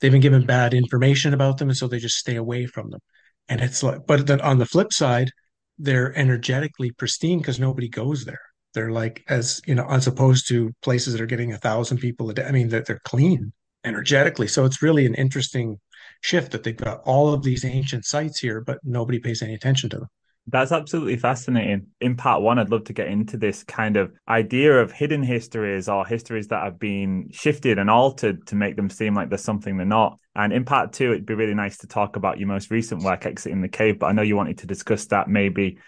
they've 0.00 0.12
been 0.12 0.20
given 0.20 0.46
bad 0.46 0.74
information 0.74 1.34
about 1.34 1.58
them 1.58 1.68
and 1.68 1.76
so 1.76 1.88
they 1.88 1.98
just 1.98 2.16
stay 2.16 2.36
away 2.36 2.66
from 2.66 2.90
them. 2.90 3.00
And 3.48 3.60
it's 3.60 3.82
like 3.82 4.06
but 4.06 4.26
then 4.26 4.40
on 4.40 4.58
the 4.58 4.66
flip 4.66 4.92
side 4.92 5.30
they're 5.78 6.16
energetically 6.16 6.90
pristine 6.92 7.38
because 7.38 7.60
nobody 7.60 7.88
goes 7.88 8.24
there. 8.24 8.40
They're 8.74 8.90
like 8.90 9.24
as 9.28 9.60
you 9.66 9.74
know 9.74 9.86
as 9.88 10.06
opposed 10.06 10.48
to 10.48 10.72
places 10.82 11.12
that 11.12 11.22
are 11.22 11.26
getting 11.26 11.52
a 11.52 11.58
thousand 11.58 11.98
people 11.98 12.30
a 12.30 12.34
day 12.34 12.44
i 12.44 12.50
mean 12.52 12.68
that 12.68 12.86
they're, 12.86 12.96
they're 12.96 13.00
clean 13.04 13.52
energetically. 13.84 14.48
So 14.48 14.64
it's 14.64 14.82
really 14.82 15.06
an 15.06 15.14
interesting 15.14 15.78
shift 16.22 16.52
that 16.52 16.64
they've 16.64 16.76
got 16.76 17.02
all 17.04 17.32
of 17.32 17.42
these 17.42 17.64
ancient 17.64 18.04
sites 18.04 18.40
here 18.40 18.60
but 18.60 18.78
nobody 18.84 19.18
pays 19.18 19.42
any 19.42 19.54
attention 19.54 19.90
to 19.90 19.98
them 19.98 20.08
that's 20.48 20.70
absolutely 20.70 21.16
fascinating. 21.16 21.88
In 22.00 22.16
part 22.16 22.40
one, 22.40 22.58
I'd 22.58 22.70
love 22.70 22.84
to 22.84 22.92
get 22.92 23.08
into 23.08 23.36
this 23.36 23.64
kind 23.64 23.96
of 23.96 24.12
idea 24.28 24.80
of 24.80 24.92
hidden 24.92 25.22
histories 25.22 25.88
or 25.88 26.06
histories 26.06 26.48
that 26.48 26.62
have 26.62 26.78
been 26.78 27.30
shifted 27.32 27.78
and 27.78 27.90
altered 27.90 28.46
to 28.48 28.54
make 28.54 28.76
them 28.76 28.88
seem 28.88 29.14
like 29.14 29.28
there's 29.28 29.42
something 29.42 29.76
they're 29.76 29.86
not. 29.86 30.18
And 30.36 30.52
in 30.52 30.64
part 30.64 30.92
two, 30.92 31.12
it'd 31.12 31.26
be 31.26 31.34
really 31.34 31.54
nice 31.54 31.78
to 31.78 31.88
talk 31.88 32.14
about 32.14 32.38
your 32.38 32.46
most 32.46 32.70
recent 32.70 33.02
work, 33.02 33.26
Exiting 33.26 33.60
the 33.60 33.68
Cave. 33.68 33.98
But 33.98 34.06
I 34.06 34.12
know 34.12 34.22
you 34.22 34.36
wanted 34.36 34.58
to 34.58 34.68
discuss 34.68 35.06
that 35.06 35.28
maybe 35.28 35.78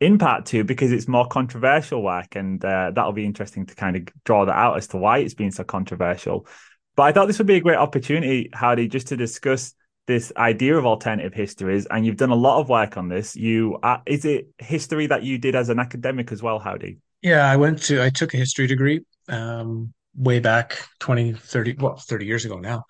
in 0.00 0.18
part 0.18 0.46
two 0.46 0.62
because 0.62 0.92
it's 0.92 1.08
more 1.08 1.26
controversial 1.26 2.00
work. 2.00 2.36
And 2.36 2.64
uh, 2.64 2.92
that'll 2.94 3.12
be 3.12 3.26
interesting 3.26 3.66
to 3.66 3.74
kind 3.74 3.96
of 3.96 4.04
draw 4.24 4.44
that 4.44 4.56
out 4.56 4.76
as 4.76 4.86
to 4.88 4.96
why 4.96 5.18
it's 5.18 5.34
been 5.34 5.50
so 5.50 5.64
controversial. 5.64 6.46
But 6.94 7.02
I 7.04 7.12
thought 7.12 7.26
this 7.26 7.38
would 7.38 7.48
be 7.48 7.56
a 7.56 7.60
great 7.60 7.78
opportunity, 7.78 8.50
Howdie, 8.52 8.88
just 8.88 9.08
to 9.08 9.16
discuss 9.16 9.74
this 10.06 10.32
idea 10.36 10.76
of 10.76 10.84
alternative 10.84 11.34
histories, 11.34 11.86
and 11.86 12.04
you've 12.04 12.16
done 12.16 12.30
a 12.30 12.36
lot 12.36 12.60
of 12.60 12.68
work 12.68 12.96
on 12.96 13.08
this. 13.08 13.36
You 13.36 13.78
uh, 13.82 13.98
is 14.06 14.24
it 14.24 14.48
history 14.58 15.06
that 15.06 15.22
you 15.22 15.38
did 15.38 15.54
as 15.54 15.68
an 15.68 15.78
academic 15.78 16.32
as 16.32 16.42
well, 16.42 16.58
Howdie? 16.58 16.98
Yeah, 17.22 17.50
I 17.50 17.56
went 17.56 17.82
to 17.84 18.02
I 18.02 18.10
took 18.10 18.34
a 18.34 18.36
history 18.36 18.66
degree 18.66 19.00
um, 19.28 19.92
way 20.14 20.40
back 20.40 20.78
20, 21.00 21.32
30, 21.32 21.76
well, 21.78 21.96
30 21.96 22.26
years 22.26 22.44
ago 22.44 22.58
now. 22.58 22.84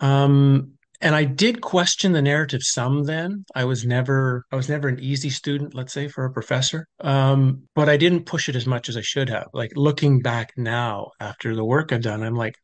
Um, 0.00 0.72
and 1.02 1.16
I 1.16 1.24
did 1.24 1.60
question 1.60 2.12
the 2.12 2.22
narrative 2.22 2.62
some 2.62 3.02
then. 3.04 3.44
I 3.54 3.64
was 3.64 3.84
never 3.84 4.46
I 4.52 4.56
was 4.56 4.68
never 4.68 4.88
an 4.88 5.00
easy 5.00 5.30
student, 5.30 5.74
let's 5.74 5.92
say, 5.92 6.06
for 6.06 6.24
a 6.24 6.32
professor. 6.32 6.86
Um, 7.00 7.64
but 7.74 7.88
I 7.88 7.96
didn't 7.96 8.24
push 8.24 8.48
it 8.48 8.54
as 8.54 8.66
much 8.66 8.88
as 8.88 8.96
I 8.96 9.00
should 9.02 9.28
have. 9.28 9.48
Like 9.52 9.72
looking 9.74 10.20
back 10.22 10.52
now 10.56 11.10
after 11.18 11.56
the 11.56 11.64
work 11.64 11.92
I've 11.92 12.02
done, 12.02 12.22
I'm 12.22 12.36
like, 12.36 12.54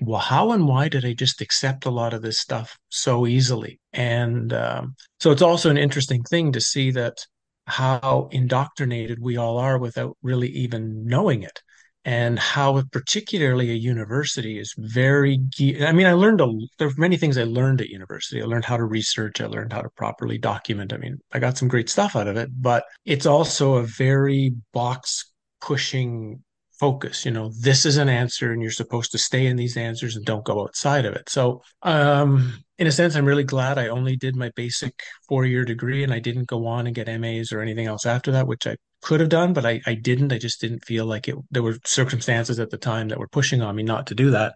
well, 0.00 0.20
how 0.20 0.52
and 0.52 0.68
why 0.68 0.88
did 0.88 1.04
I 1.04 1.12
just 1.12 1.40
accept 1.40 1.86
a 1.86 1.90
lot 1.90 2.14
of 2.14 2.22
this 2.22 2.38
stuff 2.38 2.78
so 2.88 3.26
easily? 3.26 3.80
And 3.92 4.52
um, 4.52 4.94
so 5.18 5.32
it's 5.32 5.42
also 5.42 5.68
an 5.68 5.78
interesting 5.78 6.22
thing 6.22 6.52
to 6.52 6.60
see 6.60 6.92
that 6.92 7.18
how 7.66 8.28
indoctrinated 8.30 9.18
we 9.20 9.36
all 9.36 9.58
are 9.58 9.76
without 9.76 10.16
really 10.22 10.48
even 10.48 11.04
knowing 11.04 11.42
it 11.42 11.60
and 12.08 12.38
how 12.38 12.82
particularly 12.90 13.70
a 13.70 13.74
university 13.74 14.58
is 14.58 14.74
very 14.78 15.38
i 15.82 15.92
mean 15.92 16.06
i 16.06 16.14
learned 16.14 16.40
a 16.40 16.50
there 16.78 16.88
are 16.88 16.92
many 16.96 17.18
things 17.18 17.36
i 17.36 17.44
learned 17.44 17.82
at 17.82 17.90
university. 17.90 18.40
I 18.40 18.46
learned 18.46 18.64
how 18.64 18.78
to 18.78 18.84
research. 18.84 19.42
I 19.42 19.46
learned 19.46 19.74
how 19.74 19.82
to 19.82 19.90
properly 19.90 20.38
document. 20.38 20.94
I 20.94 20.96
mean 20.96 21.18
i 21.32 21.38
got 21.38 21.58
some 21.58 21.68
great 21.68 21.90
stuff 21.90 22.16
out 22.16 22.26
of 22.26 22.38
it 22.38 22.48
but 22.68 22.84
it's 23.04 23.26
also 23.26 23.74
a 23.74 23.82
very 23.82 24.54
box 24.72 25.30
pushing 25.60 26.42
focus 26.80 27.26
you 27.26 27.32
know 27.32 27.50
this 27.60 27.84
is 27.84 27.98
an 27.98 28.08
answer 28.08 28.52
and 28.52 28.62
you're 28.62 28.70
supposed 28.70 29.10
to 29.12 29.18
stay 29.18 29.46
in 29.46 29.56
these 29.56 29.76
answers 29.76 30.16
and 30.16 30.24
don't 30.24 30.44
go 30.46 30.62
outside 30.62 31.04
of 31.04 31.14
it. 31.14 31.28
So 31.28 31.60
um 31.82 32.54
in 32.78 32.86
a 32.86 32.92
sense 32.92 33.16
i'm 33.16 33.26
really 33.26 33.44
glad 33.44 33.76
i 33.76 33.88
only 33.88 34.16
did 34.16 34.34
my 34.34 34.50
basic 34.56 34.94
four 35.28 35.44
year 35.44 35.64
degree 35.64 36.04
and 36.04 36.14
i 36.14 36.20
didn't 36.20 36.46
go 36.46 36.66
on 36.66 36.86
and 36.86 36.94
get 36.94 37.08
mas 37.20 37.52
or 37.52 37.60
anything 37.60 37.86
else 37.86 38.06
after 38.06 38.30
that 38.32 38.46
which 38.46 38.66
i 38.66 38.76
could 39.02 39.20
have 39.20 39.28
done 39.28 39.52
but 39.52 39.64
i, 39.64 39.80
I 39.86 39.94
didn't 39.94 40.32
i 40.32 40.38
just 40.38 40.60
didn't 40.60 40.84
feel 40.84 41.06
like 41.06 41.28
it 41.28 41.36
there 41.50 41.62
were 41.62 41.78
circumstances 41.84 42.58
at 42.58 42.70
the 42.70 42.78
time 42.78 43.08
that 43.08 43.18
were 43.18 43.28
pushing 43.28 43.62
on 43.62 43.76
me 43.76 43.82
not 43.82 44.06
to 44.08 44.14
do 44.14 44.30
that 44.30 44.54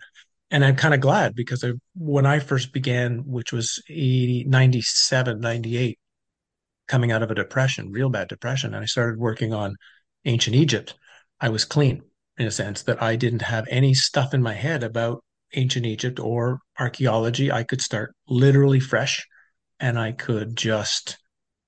and 0.50 0.64
i'm 0.64 0.76
kind 0.76 0.94
of 0.94 1.00
glad 1.00 1.34
because 1.34 1.64
I, 1.64 1.72
when 1.94 2.26
i 2.26 2.38
first 2.38 2.72
began 2.72 3.18
which 3.26 3.52
was 3.52 3.82
80 3.88 4.44
97 4.49 5.40
98 5.40 5.99
coming 6.88 7.12
out 7.12 7.22
of 7.22 7.30
a 7.30 7.34
depression 7.34 7.90
real 7.92 8.11
bad 8.11 8.28
depression 8.28 8.75
and 8.75 8.82
i 8.82 8.87
started 8.87 9.18
working 9.18 9.54
on 9.54 9.76
ancient 10.25 10.56
egypt 10.56 10.94
i 11.40 11.49
was 11.49 11.64
clean 11.64 12.02
in 12.38 12.46
a 12.46 12.50
sense 12.50 12.82
that 12.82 13.02
I 13.02 13.16
didn't 13.16 13.42
have 13.42 13.66
any 13.68 13.94
stuff 13.94 14.34
in 14.34 14.42
my 14.42 14.54
head 14.54 14.82
about 14.82 15.22
ancient 15.54 15.87
Egypt 15.87 16.18
or 16.18 16.61
archaeology. 16.78 17.52
I 17.52 17.62
could 17.62 17.80
start 17.80 18.14
literally 18.26 18.80
fresh 18.80 19.26
and 19.80 19.99
I 19.99 20.12
could 20.12 20.56
just 20.56 21.18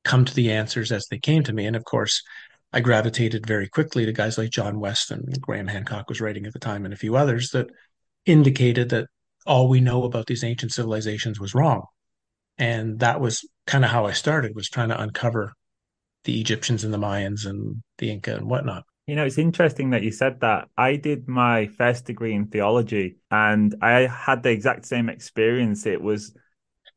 come 0.04 0.24
to 0.24 0.34
the 0.34 0.52
answers 0.52 0.92
as 0.92 1.06
they 1.06 1.18
came 1.18 1.42
to 1.44 1.52
me. 1.52 1.66
And 1.66 1.76
of 1.76 1.84
course, 1.84 2.22
I 2.74 2.80
gravitated 2.80 3.46
very 3.46 3.68
quickly 3.68 4.04
to 4.04 4.12
guys 4.12 4.36
like 4.36 4.50
John 4.50 4.80
West 4.80 5.12
and 5.12 5.40
Graham 5.40 5.68
Hancock 5.68 6.08
was 6.08 6.20
writing 6.20 6.44
at 6.44 6.52
the 6.52 6.58
time 6.58 6.84
and 6.84 6.92
a 6.92 6.96
few 6.96 7.14
others 7.14 7.50
that 7.50 7.68
indicated 8.26 8.88
that 8.88 9.06
all 9.46 9.68
we 9.68 9.80
know 9.80 10.02
about 10.02 10.26
these 10.26 10.42
ancient 10.42 10.72
civilizations 10.72 11.38
was 11.38 11.54
wrong. 11.54 11.84
And 12.58 12.98
that 12.98 13.20
was 13.20 13.48
kind 13.68 13.84
of 13.84 13.92
how 13.92 14.06
I 14.06 14.12
started 14.12 14.56
was 14.56 14.68
trying 14.68 14.88
to 14.88 15.00
uncover 15.00 15.52
the 16.24 16.40
Egyptians 16.40 16.82
and 16.82 16.92
the 16.92 16.98
Mayans 16.98 17.46
and 17.46 17.80
the 17.98 18.10
Inca 18.10 18.34
and 18.34 18.50
whatnot. 18.50 18.82
You 19.06 19.14
know, 19.14 19.24
it's 19.24 19.38
interesting 19.38 19.90
that 19.90 20.02
you 20.02 20.10
said 20.10 20.40
that. 20.40 20.66
I 20.76 20.96
did 20.96 21.28
my 21.28 21.68
first 21.68 22.06
degree 22.06 22.34
in 22.34 22.48
theology 22.48 23.18
and 23.30 23.72
I 23.82 24.08
had 24.08 24.42
the 24.42 24.50
exact 24.50 24.84
same 24.86 25.08
experience. 25.08 25.86
It 25.86 26.02
was, 26.02 26.34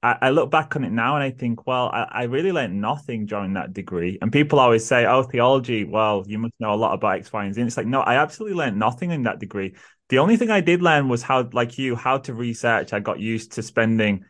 I, 0.04 0.18
I 0.22 0.30
look 0.30 0.52
back 0.52 0.76
on 0.76 0.84
it 0.84 0.92
now 0.92 1.16
and 1.16 1.24
I 1.24 1.32
think, 1.32 1.66
well, 1.66 1.90
I, 1.92 2.08
I, 2.12 2.24
really 2.24 2.52
learned 2.52 2.80
nothing 2.80 3.26
during 3.26 3.54
that 3.54 3.74
degree. 3.74 4.18
And 4.22 4.32
people 4.32 4.60
always 4.60 4.86
say, 4.86 5.06
oh, 5.06 5.24
theology, 5.24 5.86
well, 5.86 6.24
you 6.28 6.38
must 6.38 6.54
know 6.60 6.74
a 6.74 6.76
lot 6.76 6.94
about 6.94 7.18
X, 7.18 7.34
Y, 7.34 7.46
and 7.46 7.54
Z. 7.54 7.62
And 7.62 7.68
it's 7.68 7.78
like, 7.78 7.88
no, 7.88 8.02
I 8.02 8.16
absolutely 8.16 8.58
learned 8.58 8.78
nothing 8.78 9.12
in 9.12 9.24
that 9.24 9.40
degree. 9.40 9.76
The 10.10 10.20
only 10.20 10.38
thing 10.38 10.52
I 10.52 10.62
did 10.62 10.82
learn 10.82 11.10
was 11.10 11.24
how, 11.24 11.50
like 11.52 11.78
you, 11.78 11.96
how 11.96 12.20
to 12.20 12.34
research. 12.34 12.94
I 12.94 13.00
got 13.00 13.20
used 13.20 13.54
to 13.54 13.64
spending 13.64 14.24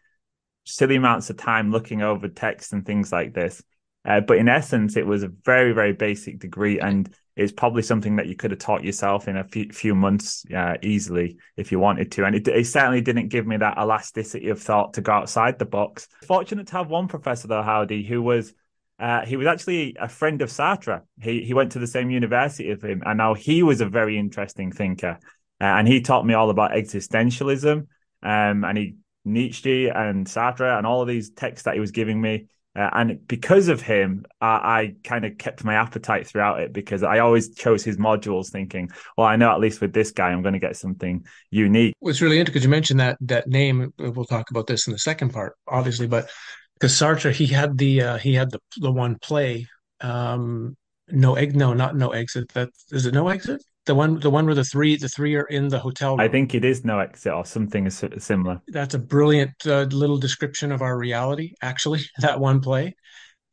silly 0.63 0.95
amounts 0.95 1.29
of 1.29 1.37
time 1.37 1.71
looking 1.71 2.01
over 2.01 2.27
text 2.29 2.71
and 2.71 2.85
things 2.85 3.11
like 3.11 3.33
this. 3.33 3.61
Uh, 4.05 4.21
but 4.21 4.37
in 4.37 4.47
essence, 4.47 4.95
it 4.95 5.05
was 5.05 5.23
a 5.23 5.31
very, 5.43 5.73
very 5.73 5.93
basic 5.93 6.39
degree. 6.39 6.79
And 6.79 7.13
it's 7.37 7.51
probably 7.51 7.83
something 7.83 8.15
that 8.15 8.25
you 8.25 8.35
could 8.35 8.49
have 8.51 8.59
taught 8.59 8.83
yourself 8.83 9.27
in 9.27 9.37
a 9.37 9.43
few, 9.43 9.69
few 9.69 9.93
months 9.93 10.43
uh, 10.55 10.73
easily 10.81 11.37
if 11.55 11.71
you 11.71 11.79
wanted 11.79 12.11
to. 12.13 12.25
And 12.25 12.35
it, 12.35 12.47
it, 12.47 12.65
certainly 12.65 12.99
didn't 12.99 13.27
give 13.27 13.45
me 13.45 13.57
that 13.57 13.77
elasticity 13.77 14.49
of 14.49 14.59
thought 14.59 14.95
to 14.95 15.01
go 15.01 15.11
outside 15.11 15.59
the 15.59 15.65
box. 15.65 16.07
Fortunate 16.25 16.65
to 16.67 16.73
have 16.73 16.89
one 16.89 17.07
professor 17.07 17.47
though, 17.47 17.61
Howdie, 17.61 18.03
who 18.03 18.23
was 18.23 18.53
uh, 18.99 19.23
he 19.23 19.37
was 19.37 19.45
actually 19.45 19.95
a 19.99 20.09
friend 20.09 20.41
of 20.41 20.49
Sartre. 20.49 21.03
He 21.21 21.43
he 21.43 21.53
went 21.53 21.73
to 21.73 21.79
the 21.79 21.85
same 21.85 22.09
university 22.09 22.71
as 22.71 22.81
him, 22.81 23.03
and 23.05 23.19
now 23.19 23.35
he 23.35 23.61
was 23.61 23.79
a 23.79 23.85
very 23.85 24.17
interesting 24.17 24.71
thinker. 24.71 25.19
Uh, 25.61 25.65
and 25.65 25.87
he 25.87 26.01
taught 26.01 26.25
me 26.25 26.33
all 26.33 26.49
about 26.49 26.71
existentialism, 26.71 27.85
um, 28.23 28.63
and 28.63 28.77
he 28.77 28.95
Nietzsche 29.23 29.89
and 29.89 30.25
Sartre 30.25 30.75
and 30.77 30.87
all 30.87 31.03
of 31.03 31.07
these 31.07 31.29
texts 31.29 31.65
that 31.65 31.75
he 31.75 31.79
was 31.79 31.91
giving 31.91 32.19
me. 32.19 32.47
Uh, 32.77 32.89
and 32.93 33.27
because 33.27 33.69
of 33.69 33.81
him, 33.81 34.23
I, 34.39 34.47
I 34.47 34.95
kind 35.03 35.25
of 35.25 35.37
kept 35.39 35.63
my 35.63 35.73
appetite 35.73 36.27
throughout 36.27 36.59
it 36.59 36.71
because 36.71 37.01
I 37.01 37.19
always 37.19 37.55
chose 37.55 37.83
his 37.83 37.97
modules, 37.97 38.49
thinking, 38.49 38.91
"Well, 39.17 39.25
I 39.25 39.35
know 39.35 39.51
at 39.51 39.59
least 39.59 39.81
with 39.81 39.93
this 39.93 40.11
guy, 40.11 40.29
I'm 40.29 40.43
going 40.43 40.53
to 40.53 40.59
get 40.59 40.77
something 40.77 41.25
unique." 41.49 41.95
It's 42.01 42.21
really 42.21 42.37
interesting 42.37 42.53
because 42.53 42.63
you 42.63 42.69
mentioned 42.69 42.99
that 42.99 43.17
that 43.21 43.47
name. 43.47 43.93
We'll 43.97 44.25
talk 44.25 44.51
about 44.51 44.67
this 44.67 44.85
in 44.85 44.93
the 44.93 44.99
second 44.99 45.33
part, 45.33 45.55
obviously, 45.67 46.05
but 46.05 46.29
because 46.75 46.93
Sartre, 46.93 47.31
he 47.31 47.47
had 47.47 47.77
the 47.79 48.01
uh, 48.01 48.17
he 48.17 48.35
had 48.35 48.51
the 48.51 48.59
the 48.77 48.91
one 48.91 49.17
play, 49.19 49.67
um, 50.01 50.77
no 51.07 51.35
egg, 51.35 51.55
no, 51.55 51.73
not 51.73 51.95
no 51.95 52.09
exit. 52.09 52.49
That 52.49 52.69
is 52.91 53.07
it, 53.07 53.13
no 53.15 53.29
exit. 53.29 53.63
The 53.87 53.95
one, 53.95 54.19
the 54.19 54.29
one 54.29 54.45
where 54.45 54.53
the 54.53 54.65
three, 54.65 54.97
the 54.97 55.07
three 55.07 55.35
are 55.35 55.45
in 55.45 55.69
the 55.69 55.79
hotel 55.79 56.11
room. 56.11 56.19
I 56.19 56.27
think 56.27 56.53
it 56.53 56.65
is 56.65 56.83
no 56.83 56.99
exit 56.99 57.31
or 57.31 57.45
something 57.45 57.89
similar. 57.89 58.61
That's 58.67 58.93
a 58.93 58.99
brilliant 58.99 59.53
uh, 59.65 59.83
little 59.83 60.17
description 60.17 60.73
of 60.73 60.81
our 60.81 60.97
reality. 60.97 61.53
Actually, 61.61 62.01
that 62.19 62.39
one 62.39 62.59
play. 62.59 62.95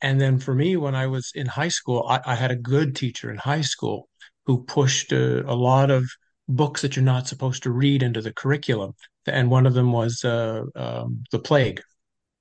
And 0.03 0.21
then 0.21 0.39
for 0.39 0.53
me, 0.53 0.77
when 0.77 0.97
I 0.97 1.07
was 1.07 1.31
in 1.37 1.47
high 1.47 1.69
school, 1.69 2.05
I, 2.09 2.21
I 2.27 2.35
had 2.35 2.51
a 2.51 2.57
good 2.57 2.97
teacher 2.97 3.31
in 3.31 3.37
high 3.37 3.61
school 3.61 4.09
who 4.45 4.65
pushed 4.65 5.13
a, 5.13 5.49
a, 5.49 5.55
lot 5.55 5.93
of 5.93 6.05
books 6.49 6.83
that 6.83 6.97
you're 6.97 7.05
not 7.05 7.29
supposed 7.29 7.63
to 7.63 7.71
read 7.71 8.03
into 8.03 8.21
the 8.21 8.33
curriculum. 8.33 8.93
And 9.27 9.51
one 9.51 9.67
of 9.67 9.73
them 9.73 9.93
was 9.93 10.25
uh, 10.25 10.65
um, 10.75 11.23
The 11.31 11.39
Plague 11.39 11.81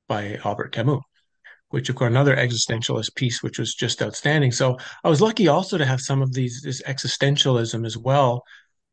by 0.08 0.40
Albert 0.44 0.72
Camus 0.74 1.00
which 1.74 1.90
of 1.90 1.96
course 1.96 2.12
another 2.12 2.36
existentialist 2.36 3.16
piece, 3.16 3.42
which 3.42 3.58
was 3.58 3.74
just 3.74 4.04
outstanding. 4.04 4.52
So 4.52 4.78
I 5.04 5.10
was 5.10 5.22
lucky 5.22 5.48
also 5.48 5.76
to 5.80 5.86
have 5.86 6.02
some 6.02 6.22
of 6.22 6.32
these 6.32 6.62
this 6.62 6.84
existentialism 6.84 7.84
as 7.84 7.98
well 7.98 8.44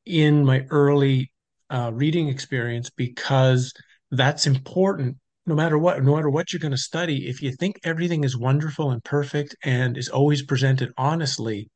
in 0.07 0.47
my 0.47 0.65
early 0.71 1.31
uh, 1.69 1.91
reading 1.93 2.29
experience 2.29 2.89
because 2.89 3.75
that's 4.11 4.47
important 4.47 5.19
no 5.45 5.55
matter 5.55 5.79
what 5.79 6.03
no 6.03 6.17
matter 6.17 6.31
what 6.31 6.53
you're 6.53 6.61
going 6.61 6.71
to 6.71 6.79
study 6.79 7.29
if 7.29 7.43
you 7.43 7.53
think 7.53 7.79
everything 7.85 8.25
is 8.25 8.37
wonderful 8.37 8.91
and 8.93 9.05
perfect 9.05 9.55
and 9.63 9.99
is 9.99 10.09
always 10.09 10.43
presented 10.43 10.91
honestly 10.97 11.69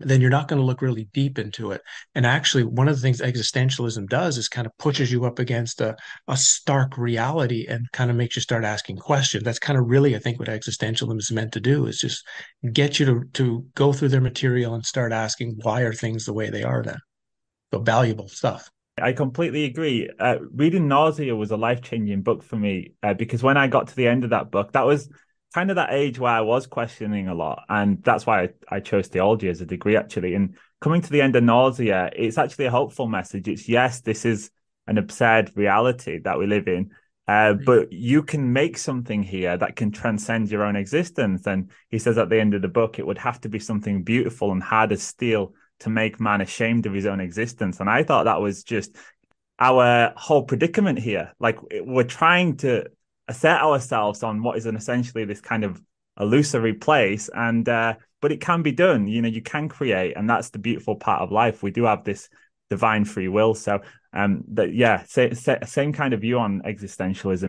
then 0.00 0.20
you're 0.20 0.30
not 0.30 0.48
going 0.48 0.60
to 0.60 0.66
look 0.66 0.80
really 0.80 1.08
deep 1.12 1.38
into 1.38 1.72
it. 1.72 1.82
And 2.14 2.24
actually, 2.24 2.64
one 2.64 2.88
of 2.88 2.96
the 2.96 3.02
things 3.02 3.20
existentialism 3.20 4.08
does 4.08 4.38
is 4.38 4.48
kind 4.48 4.66
of 4.66 4.76
pushes 4.78 5.10
you 5.10 5.24
up 5.24 5.38
against 5.38 5.80
a, 5.80 5.96
a 6.28 6.36
stark 6.36 6.96
reality 6.96 7.66
and 7.68 7.90
kind 7.92 8.10
of 8.10 8.16
makes 8.16 8.36
you 8.36 8.42
start 8.42 8.64
asking 8.64 8.96
questions. 8.98 9.44
That's 9.44 9.58
kind 9.58 9.78
of 9.78 9.88
really, 9.88 10.14
I 10.14 10.18
think, 10.18 10.38
what 10.38 10.48
existentialism 10.48 11.18
is 11.18 11.32
meant 11.32 11.52
to 11.52 11.60
do 11.60 11.86
is 11.86 11.98
just 11.98 12.24
get 12.72 13.00
you 13.00 13.06
to, 13.06 13.24
to 13.34 13.66
go 13.74 13.92
through 13.92 14.10
their 14.10 14.20
material 14.20 14.74
and 14.74 14.84
start 14.84 15.12
asking 15.12 15.58
why 15.62 15.82
are 15.82 15.92
things 15.92 16.24
the 16.24 16.34
way 16.34 16.50
they 16.50 16.62
are 16.62 16.82
then? 16.82 16.98
So 17.72 17.80
valuable 17.80 18.28
stuff. 18.28 18.70
I 19.00 19.12
completely 19.12 19.64
agree. 19.64 20.10
Uh, 20.18 20.38
reading 20.54 20.88
Nausea 20.88 21.34
was 21.34 21.50
a 21.50 21.56
life 21.56 21.82
changing 21.82 22.22
book 22.22 22.42
for 22.42 22.56
me 22.56 22.94
uh, 23.02 23.14
because 23.14 23.42
when 23.42 23.56
I 23.56 23.68
got 23.68 23.88
to 23.88 23.96
the 23.96 24.08
end 24.08 24.24
of 24.24 24.30
that 24.30 24.50
book, 24.50 24.72
that 24.72 24.86
was 24.86 25.08
kind 25.54 25.70
of 25.70 25.76
that 25.76 25.92
age 25.92 26.18
where 26.18 26.32
I 26.32 26.40
was 26.42 26.66
questioning 26.66 27.28
a 27.28 27.34
lot. 27.34 27.64
And 27.68 28.02
that's 28.02 28.26
why 28.26 28.42
I, 28.42 28.48
I 28.68 28.80
chose 28.80 29.08
theology 29.08 29.48
as 29.48 29.60
a 29.60 29.66
degree, 29.66 29.96
actually. 29.96 30.34
And 30.34 30.56
coming 30.80 31.00
to 31.00 31.10
the 31.10 31.22
end 31.22 31.36
of 31.36 31.44
nausea, 31.44 32.10
it's 32.14 32.38
actually 32.38 32.66
a 32.66 32.70
hopeful 32.70 33.08
message. 33.08 33.48
It's 33.48 33.68
yes, 33.68 34.00
this 34.00 34.24
is 34.24 34.50
an 34.86 34.98
absurd 34.98 35.52
reality 35.54 36.18
that 36.20 36.38
we 36.38 36.46
live 36.46 36.68
in. 36.68 36.90
Uh, 37.26 37.52
but 37.52 37.92
you 37.92 38.22
can 38.22 38.54
make 38.54 38.78
something 38.78 39.22
here 39.22 39.56
that 39.56 39.76
can 39.76 39.90
transcend 39.90 40.50
your 40.50 40.64
own 40.64 40.76
existence. 40.76 41.46
And 41.46 41.70
he 41.90 41.98
says 41.98 42.16
at 42.16 42.30
the 42.30 42.40
end 42.40 42.54
of 42.54 42.62
the 42.62 42.68
book, 42.68 42.98
it 42.98 43.06
would 43.06 43.18
have 43.18 43.40
to 43.42 43.50
be 43.50 43.58
something 43.58 44.02
beautiful 44.02 44.50
and 44.50 44.62
hard 44.62 44.92
as 44.92 45.02
steel 45.02 45.52
to 45.80 45.90
make 45.90 46.20
man 46.20 46.40
ashamed 46.40 46.86
of 46.86 46.94
his 46.94 47.04
own 47.04 47.20
existence. 47.20 47.80
And 47.80 47.90
I 47.90 48.02
thought 48.02 48.24
that 48.24 48.40
was 48.40 48.64
just 48.64 48.96
our 49.58 50.14
whole 50.16 50.44
predicament 50.44 50.98
here. 50.98 51.34
Like 51.38 51.58
we're 51.70 52.04
trying 52.04 52.56
to 52.58 52.86
set 53.32 53.60
ourselves 53.60 54.22
on 54.22 54.42
what 54.42 54.56
is 54.56 54.66
an 54.66 54.76
essentially 54.76 55.24
this 55.24 55.40
kind 55.40 55.64
of 55.64 55.80
illusory 56.20 56.74
place 56.74 57.28
and 57.34 57.68
uh, 57.68 57.94
but 58.20 58.32
it 58.32 58.40
can 58.40 58.62
be 58.62 58.72
done. 58.72 59.06
You 59.06 59.22
know 59.22 59.28
you 59.28 59.42
can 59.42 59.68
create 59.68 60.16
and 60.16 60.28
that's 60.28 60.50
the 60.50 60.58
beautiful 60.58 60.96
part 60.96 61.22
of 61.22 61.30
life. 61.30 61.62
We 61.62 61.70
do 61.70 61.84
have 61.84 62.04
this 62.04 62.28
divine 62.70 63.04
free 63.04 63.28
will. 63.28 63.54
So 63.54 63.80
um 64.12 64.42
that 64.52 64.74
yeah 64.74 65.04
say, 65.04 65.32
same 65.32 65.92
kind 65.92 66.14
of 66.14 66.20
view 66.20 66.38
on 66.38 66.62
existentialism. 66.62 67.48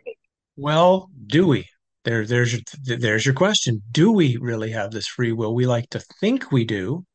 Well 0.55 1.09
do 1.27 1.47
we? 1.47 1.67
There 2.05 2.25
there's 2.25 2.53
your 2.53 2.61
there's 2.97 3.25
your 3.25 3.35
question. 3.35 3.81
Do 3.91 4.11
we 4.11 4.37
really 4.37 4.71
have 4.71 4.91
this 4.91 5.07
free 5.07 5.31
will? 5.31 5.55
We 5.55 5.65
like 5.65 5.89
to 5.91 5.99
think 6.19 6.51
we 6.51 6.65
do. 6.65 7.05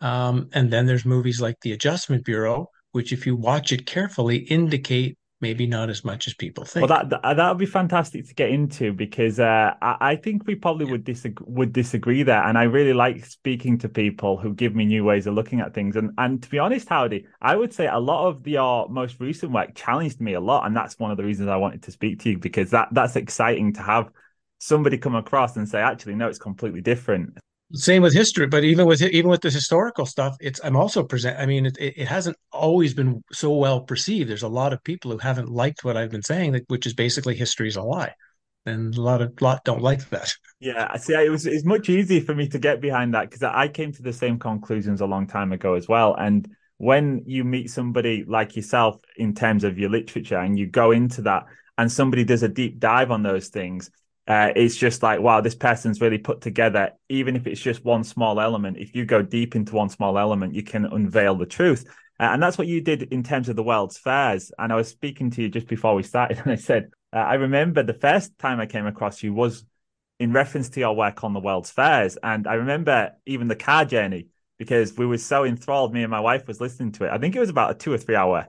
Um 0.00 0.48
and 0.52 0.70
then 0.70 0.86
there's 0.86 1.04
movies 1.04 1.40
like 1.40 1.56
the 1.62 1.72
adjustment 1.72 2.24
bureau 2.24 2.68
which 2.92 3.12
if 3.12 3.26
you 3.26 3.34
watch 3.34 3.72
it 3.72 3.86
carefully 3.86 4.36
indicate 4.36 5.18
maybe 5.44 5.66
not 5.66 5.90
as 5.90 6.04
much 6.06 6.26
as 6.26 6.32
people 6.32 6.64
think. 6.64 6.88
Well, 6.88 7.06
that 7.10 7.36
that 7.36 7.48
would 7.50 7.58
be 7.58 7.66
fantastic 7.66 8.26
to 8.28 8.34
get 8.34 8.48
into 8.48 8.94
because 8.94 9.38
uh, 9.38 9.74
I, 9.82 9.96
I, 10.00 10.16
think 10.16 10.46
we 10.46 10.54
probably 10.54 10.86
would 10.86 11.04
disagree 11.04 11.44
would 11.46 11.72
disagree 11.74 12.22
there, 12.22 12.42
and 12.42 12.56
I 12.56 12.62
really 12.62 12.94
like 12.94 13.26
speaking 13.26 13.76
to 13.78 13.88
people 13.90 14.38
who 14.38 14.54
give 14.54 14.74
me 14.74 14.86
new 14.86 15.04
ways 15.04 15.26
of 15.26 15.34
looking 15.34 15.60
at 15.60 15.74
things. 15.74 15.96
And 15.96 16.12
and 16.16 16.42
to 16.42 16.48
be 16.48 16.58
honest, 16.58 16.88
Howdie, 16.88 17.26
I 17.42 17.56
would 17.56 17.74
say 17.74 17.86
a 17.86 17.98
lot 17.98 18.26
of 18.26 18.48
your 18.48 18.88
most 18.88 19.20
recent 19.20 19.52
work 19.52 19.74
challenged 19.74 20.18
me 20.18 20.32
a 20.32 20.40
lot, 20.40 20.66
and 20.66 20.74
that's 20.74 20.98
one 20.98 21.10
of 21.10 21.18
the 21.18 21.24
reasons 21.24 21.50
I 21.50 21.56
wanted 21.56 21.82
to 21.82 21.90
speak 21.90 22.20
to 22.20 22.30
you 22.30 22.38
because 22.38 22.70
that 22.70 22.88
that's 22.92 23.16
exciting 23.16 23.74
to 23.74 23.82
have 23.82 24.08
somebody 24.58 24.96
come 24.96 25.14
across 25.14 25.56
and 25.58 25.68
say, 25.68 25.80
actually, 25.80 26.14
no, 26.14 26.28
it's 26.28 26.38
completely 26.38 26.80
different 26.80 27.36
same 27.74 28.02
with 28.02 28.12
history 28.12 28.46
but 28.46 28.64
even 28.64 28.86
with 28.86 29.02
even 29.02 29.30
with 29.30 29.40
the 29.40 29.50
historical 29.50 30.06
stuff 30.06 30.36
it's 30.40 30.60
i'm 30.64 30.76
also 30.76 31.02
present 31.02 31.38
i 31.38 31.46
mean 31.46 31.66
it, 31.66 31.76
it 31.78 32.06
hasn't 32.06 32.36
always 32.52 32.94
been 32.94 33.22
so 33.32 33.52
well 33.52 33.80
perceived. 33.80 34.30
There's 34.30 34.42
a 34.42 34.48
lot 34.48 34.72
of 34.72 34.82
people 34.84 35.10
who 35.10 35.18
haven't 35.18 35.50
liked 35.50 35.84
what 35.84 35.96
i've 35.96 36.10
been 36.10 36.22
saying 36.22 36.60
which 36.68 36.86
is 36.86 36.94
basically 36.94 37.34
history 37.34 37.68
is 37.68 37.76
a 37.76 37.82
lie. 37.82 38.14
And 38.66 38.96
a 38.96 39.02
lot 39.02 39.20
of 39.20 39.40
lot 39.42 39.62
don't 39.64 39.82
like 39.82 40.08
that. 40.10 40.34
Yeah 40.60 40.88
i 40.90 40.98
see 40.98 41.14
it 41.14 41.30
was 41.30 41.46
it's 41.46 41.64
much 41.64 41.88
easier 41.88 42.20
for 42.20 42.34
me 42.34 42.48
to 42.48 42.58
get 42.58 42.80
behind 42.80 43.14
that 43.14 43.28
because 43.28 43.42
i 43.42 43.68
came 43.68 43.92
to 43.92 44.02
the 44.02 44.12
same 44.12 44.38
conclusions 44.38 45.00
a 45.00 45.06
long 45.06 45.26
time 45.26 45.52
ago 45.52 45.74
as 45.74 45.88
well. 45.88 46.14
And 46.14 46.48
when 46.78 47.22
you 47.26 47.44
meet 47.44 47.70
somebody 47.70 48.24
like 48.26 48.56
yourself 48.56 49.00
in 49.16 49.34
terms 49.34 49.64
of 49.64 49.78
your 49.78 49.90
literature 49.90 50.38
and 50.38 50.58
you 50.58 50.66
go 50.66 50.90
into 50.90 51.22
that 51.22 51.44
and 51.78 51.90
somebody 51.90 52.24
does 52.24 52.42
a 52.42 52.48
deep 52.48 52.78
dive 52.78 53.10
on 53.10 53.22
those 53.22 53.48
things 53.48 53.90
uh, 54.26 54.50
it's 54.56 54.76
just 54.76 55.02
like 55.02 55.20
wow 55.20 55.40
this 55.40 55.54
person's 55.54 56.00
really 56.00 56.18
put 56.18 56.40
together. 56.40 56.92
Even 57.08 57.36
if 57.36 57.46
it's 57.46 57.60
just 57.60 57.84
one 57.84 58.04
small 58.04 58.40
element 58.40 58.78
if 58.78 58.94
you 58.94 59.04
go 59.04 59.22
deep 59.22 59.54
into 59.54 59.74
one 59.74 59.88
small 59.88 60.18
element 60.18 60.54
you 60.54 60.62
can 60.62 60.86
unveil 60.86 61.34
the 61.34 61.46
truth. 61.46 61.84
Uh, 62.18 62.24
and 62.24 62.42
that's 62.42 62.56
what 62.56 62.68
you 62.68 62.80
did 62.80 63.02
in 63.04 63.24
terms 63.24 63.48
of 63.48 63.56
the 63.56 63.62
world's 63.62 63.98
fairs. 63.98 64.52
And 64.58 64.72
i 64.72 64.76
was 64.76 64.88
speaking 64.88 65.30
to 65.32 65.42
you 65.42 65.48
just 65.48 65.68
before 65.68 65.94
we 65.94 66.02
started 66.02 66.38
and 66.44 66.52
i 66.52 66.56
said 66.56 66.90
uh, 67.12 67.18
i 67.18 67.34
remember 67.34 67.82
the 67.82 67.94
first 67.94 68.38
time 68.38 68.60
i 68.60 68.66
came 68.66 68.86
across 68.86 69.22
you 69.22 69.34
was 69.34 69.64
in 70.20 70.32
reference 70.32 70.68
to 70.70 70.80
your 70.80 70.94
work 70.94 71.24
on 71.24 71.32
the 71.32 71.40
world's 71.40 71.70
fairs. 71.70 72.16
And 72.22 72.46
i 72.46 72.54
remember 72.54 73.12
even 73.26 73.48
the 73.48 73.56
car 73.56 73.84
journey 73.84 74.28
because 74.58 74.96
we 74.96 75.06
were 75.06 75.18
so 75.18 75.44
enthralled. 75.44 75.92
Me 75.92 76.02
and 76.02 76.10
my 76.10 76.20
wife 76.20 76.46
was 76.46 76.60
listening 76.60 76.92
to 76.92 77.04
it. 77.04 77.10
I 77.10 77.18
think 77.18 77.34
it 77.34 77.40
was 77.40 77.50
about 77.50 77.72
a 77.72 77.74
two 77.74 77.92
or 77.92 77.98
three 77.98 78.16
hour 78.16 78.46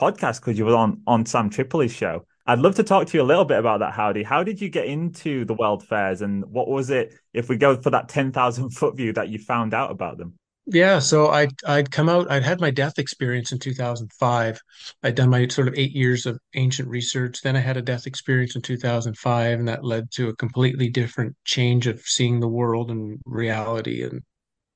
podcast 0.00 0.40
because 0.40 0.58
you 0.58 0.64
were 0.64 0.74
on 0.74 1.02
on 1.06 1.24
sam 1.24 1.50
tripoli's 1.50 1.92
show 1.92 2.26
I'd 2.46 2.58
love 2.58 2.74
to 2.76 2.82
talk 2.82 3.06
to 3.06 3.16
you 3.16 3.22
a 3.22 3.24
little 3.24 3.44
bit 3.44 3.58
about 3.58 3.80
that, 3.80 3.92
Howdie. 3.92 4.22
How 4.22 4.42
did 4.42 4.60
you 4.60 4.68
get 4.68 4.86
into 4.86 5.44
the 5.44 5.54
World 5.54 5.82
Fairs 5.86 6.20
and 6.20 6.44
what 6.44 6.68
was 6.68 6.90
it, 6.90 7.14
if 7.32 7.48
we 7.48 7.56
go 7.56 7.76
for 7.76 7.90
that 7.90 8.08
10,000 8.08 8.70
foot 8.70 8.96
view, 8.96 9.12
that 9.14 9.28
you 9.28 9.38
found 9.38 9.72
out 9.72 9.90
about 9.90 10.18
them? 10.18 10.34
Yeah, 10.66 10.98
so 10.98 11.28
I'd 11.28 11.52
I'd 11.66 11.90
come 11.90 12.08
out. 12.08 12.30
I'd 12.30 12.42
had 12.42 12.58
my 12.58 12.70
death 12.70 12.98
experience 12.98 13.52
in 13.52 13.58
2005. 13.58 14.60
I'd 15.02 15.14
done 15.14 15.28
my 15.28 15.46
sort 15.48 15.68
of 15.68 15.74
eight 15.76 15.92
years 15.92 16.24
of 16.24 16.38
ancient 16.54 16.88
research. 16.88 17.42
Then 17.42 17.54
I 17.54 17.60
had 17.60 17.76
a 17.76 17.82
death 17.82 18.06
experience 18.06 18.56
in 18.56 18.62
2005, 18.62 19.58
and 19.58 19.68
that 19.68 19.84
led 19.84 20.10
to 20.12 20.30
a 20.30 20.36
completely 20.36 20.88
different 20.88 21.36
change 21.44 21.86
of 21.86 22.00
seeing 22.00 22.40
the 22.40 22.48
world 22.48 22.90
and 22.90 23.18
reality. 23.26 24.04
And 24.04 24.22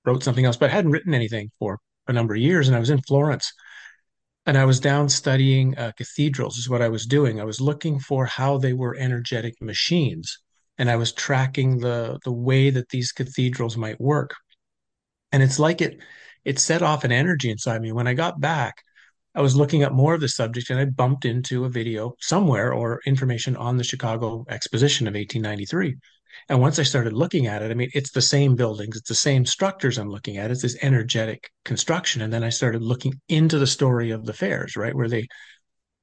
wrote 0.04 0.22
something 0.24 0.44
else, 0.44 0.56
but 0.56 0.70
I 0.70 0.74
hadn't 0.74 0.90
written 0.90 1.14
anything 1.14 1.50
for 1.58 1.78
a 2.06 2.12
number 2.12 2.34
of 2.34 2.40
years. 2.40 2.66
And 2.66 2.76
I 2.76 2.80
was 2.80 2.90
in 2.90 3.00
Florence, 3.02 3.52
and 4.48 4.56
I 4.56 4.64
was 4.64 4.80
down 4.80 5.10
studying 5.10 5.76
uh, 5.76 5.92
cathedrals, 5.92 6.56
is 6.56 6.70
what 6.70 6.80
I 6.80 6.88
was 6.88 7.04
doing. 7.04 7.38
I 7.38 7.44
was 7.44 7.60
looking 7.60 8.00
for 8.00 8.24
how 8.24 8.56
they 8.56 8.72
were 8.72 8.96
energetic 8.96 9.60
machines, 9.60 10.38
and 10.78 10.90
I 10.90 10.96
was 10.96 11.12
tracking 11.12 11.78
the 11.80 12.18
the 12.24 12.32
way 12.32 12.70
that 12.70 12.88
these 12.88 13.12
cathedrals 13.12 13.76
might 13.76 14.00
work. 14.00 14.34
And 15.32 15.42
it's 15.42 15.58
like 15.58 15.82
it 15.82 15.98
it 16.46 16.58
set 16.58 16.80
off 16.80 17.04
an 17.04 17.12
energy 17.12 17.50
inside 17.50 17.82
me. 17.82 17.92
When 17.92 18.06
I 18.08 18.14
got 18.14 18.40
back, 18.40 18.82
I 19.34 19.42
was 19.42 19.54
looking 19.54 19.82
up 19.84 19.92
more 19.92 20.14
of 20.14 20.22
the 20.22 20.28
subject, 20.28 20.70
and 20.70 20.80
I 20.80 20.86
bumped 20.86 21.26
into 21.26 21.66
a 21.66 21.68
video 21.68 22.14
somewhere 22.18 22.72
or 22.72 23.02
information 23.04 23.54
on 23.54 23.76
the 23.76 23.84
Chicago 23.84 24.46
Exposition 24.48 25.06
of 25.06 25.12
1893. 25.12 25.94
And 26.48 26.60
once 26.60 26.78
I 26.78 26.82
started 26.82 27.12
looking 27.12 27.46
at 27.46 27.62
it, 27.62 27.70
I 27.70 27.74
mean, 27.74 27.90
it's 27.94 28.10
the 28.10 28.22
same 28.22 28.56
buildings, 28.56 28.96
it's 28.96 29.08
the 29.08 29.14
same 29.14 29.44
structures 29.44 29.98
I'm 29.98 30.10
looking 30.10 30.36
at. 30.36 30.50
It's 30.50 30.62
this 30.62 30.78
energetic 30.82 31.50
construction. 31.64 32.22
And 32.22 32.32
then 32.32 32.44
I 32.44 32.50
started 32.50 32.82
looking 32.82 33.20
into 33.28 33.58
the 33.58 33.66
story 33.66 34.10
of 34.10 34.24
the 34.24 34.32
fairs, 34.32 34.76
right, 34.76 34.94
where 34.94 35.08
they 35.08 35.26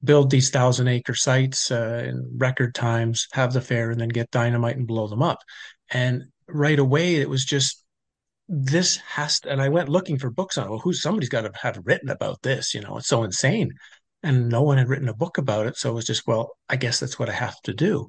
build 0.04 0.30
these 0.30 0.50
thousand 0.50 0.88
acre 0.88 1.14
sites 1.14 1.70
uh, 1.70 2.04
in 2.06 2.34
record 2.36 2.74
times, 2.74 3.26
have 3.32 3.52
the 3.52 3.60
fair, 3.60 3.90
and 3.90 4.00
then 4.00 4.08
get 4.08 4.30
dynamite 4.30 4.76
and 4.76 4.86
blow 4.86 5.08
them 5.08 5.22
up. 5.22 5.38
And 5.90 6.24
right 6.48 6.78
away, 6.78 7.16
it 7.16 7.28
was 7.28 7.44
just 7.44 7.82
this 8.48 8.96
has 8.98 9.40
to, 9.40 9.50
and 9.50 9.60
I 9.60 9.68
went 9.68 9.88
looking 9.88 10.18
for 10.18 10.30
books 10.30 10.56
on, 10.56 10.70
well, 10.70 10.78
who's 10.78 11.02
somebody's 11.02 11.28
got 11.28 11.42
to 11.42 11.50
have 11.60 11.80
written 11.84 12.10
about 12.10 12.42
this, 12.42 12.74
you 12.74 12.80
know, 12.80 12.96
it's 12.98 13.08
so 13.08 13.24
insane. 13.24 13.72
And 14.22 14.48
no 14.48 14.62
one 14.62 14.78
had 14.78 14.88
written 14.88 15.08
a 15.08 15.14
book 15.14 15.38
about 15.38 15.66
it. 15.66 15.76
So 15.76 15.90
it 15.90 15.94
was 15.94 16.06
just, 16.06 16.26
well, 16.26 16.56
I 16.68 16.76
guess 16.76 17.00
that's 17.00 17.18
what 17.18 17.28
I 17.28 17.32
have 17.32 17.60
to 17.62 17.74
do. 17.74 18.08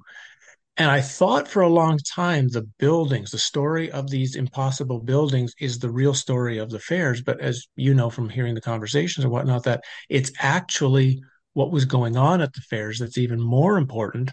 And 0.77 0.91
I 0.91 1.01
thought 1.01 1.47
for 1.47 1.63
a 1.63 1.69
long 1.69 1.97
time 1.97 2.49
the 2.49 2.61
buildings, 2.77 3.31
the 3.31 3.39
story 3.39 3.91
of 3.91 4.09
these 4.11 4.35
impossible 4.35 4.99
buildings 4.99 5.53
is 5.59 5.79
the 5.79 5.89
real 5.89 6.13
story 6.13 6.59
of 6.59 6.69
the 6.69 6.79
fairs. 6.79 7.21
But 7.21 7.39
as 7.41 7.65
you 7.75 7.95
know 7.95 8.11
from 8.11 8.29
hearing 8.29 8.53
the 8.53 8.61
conversations 8.61 9.23
and 9.23 9.31
whatnot, 9.31 9.63
that 9.63 9.83
it's 10.07 10.31
actually 10.39 11.19
what 11.53 11.71
was 11.71 11.85
going 11.85 12.15
on 12.15 12.41
at 12.41 12.53
the 12.53 12.61
fairs 12.61 12.99
that's 12.99 13.17
even 13.17 13.41
more 13.41 13.77
important. 13.77 14.31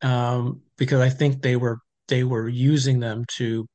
Um, 0.00 0.62
because 0.78 1.00
I 1.00 1.10
think 1.10 1.42
they 1.42 1.56
were 1.56 1.78
they 2.08 2.24
were 2.24 2.48
using 2.48 3.00
them 3.00 3.24
to 3.36 3.66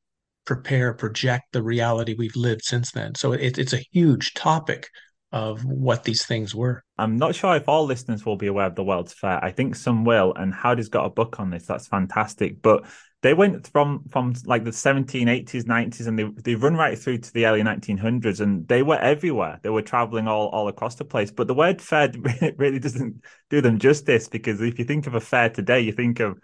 prepare, 0.45 0.93
project 0.93 1.45
the 1.53 1.61
reality 1.61 2.15
we've 2.17 2.35
lived 2.35 2.63
since 2.63 2.91
then. 2.91 3.13
So 3.15 3.33
it, 3.33 3.57
it's 3.59 3.73
a 3.73 3.85
huge 3.91 4.33
topic 4.33 4.87
of 5.31 5.63
what 5.63 6.03
these 6.03 6.25
things 6.25 6.55
were. 6.55 6.83
I'm 7.01 7.17
not 7.17 7.33
sure 7.33 7.55
if 7.55 7.67
all 7.67 7.85
listeners 7.85 8.25
will 8.27 8.35
be 8.35 8.45
aware 8.45 8.67
of 8.67 8.75
the 8.75 8.83
World's 8.83 9.11
Fair. 9.11 9.43
I 9.43 9.51
think 9.51 9.75
some 9.75 10.05
will, 10.05 10.35
and 10.35 10.53
Howdie's 10.53 10.89
got 10.89 11.05
a 11.05 11.09
book 11.09 11.39
on 11.39 11.49
this. 11.49 11.65
That's 11.65 11.87
fantastic. 11.87 12.61
But 12.61 12.85
they 13.23 13.33
went 13.33 13.67
from 13.67 14.03
from 14.09 14.35
like 14.45 14.63
the 14.63 14.69
1780s, 14.69 15.63
90s, 15.63 16.05
and 16.05 16.19
they 16.19 16.25
they 16.43 16.53
run 16.53 16.75
right 16.75 16.97
through 16.97 17.17
to 17.17 17.33
the 17.33 17.47
early 17.47 17.63
1900s, 17.63 18.39
and 18.39 18.67
they 18.67 18.83
were 18.83 18.99
everywhere. 18.99 19.59
They 19.63 19.69
were 19.69 19.81
traveling 19.81 20.27
all 20.27 20.49
all 20.49 20.67
across 20.67 20.93
the 20.93 21.03
place. 21.03 21.31
But 21.31 21.47
the 21.47 21.55
word 21.55 21.81
fair 21.81 22.11
really 22.57 22.79
doesn't 22.79 23.23
do 23.49 23.61
them 23.61 23.79
justice 23.79 24.27
because 24.27 24.61
if 24.61 24.77
you 24.77 24.85
think 24.85 25.07
of 25.07 25.15
a 25.15 25.19
fair 25.19 25.49
today, 25.49 25.81
you 25.81 25.93
think 25.93 26.19
of 26.19 26.37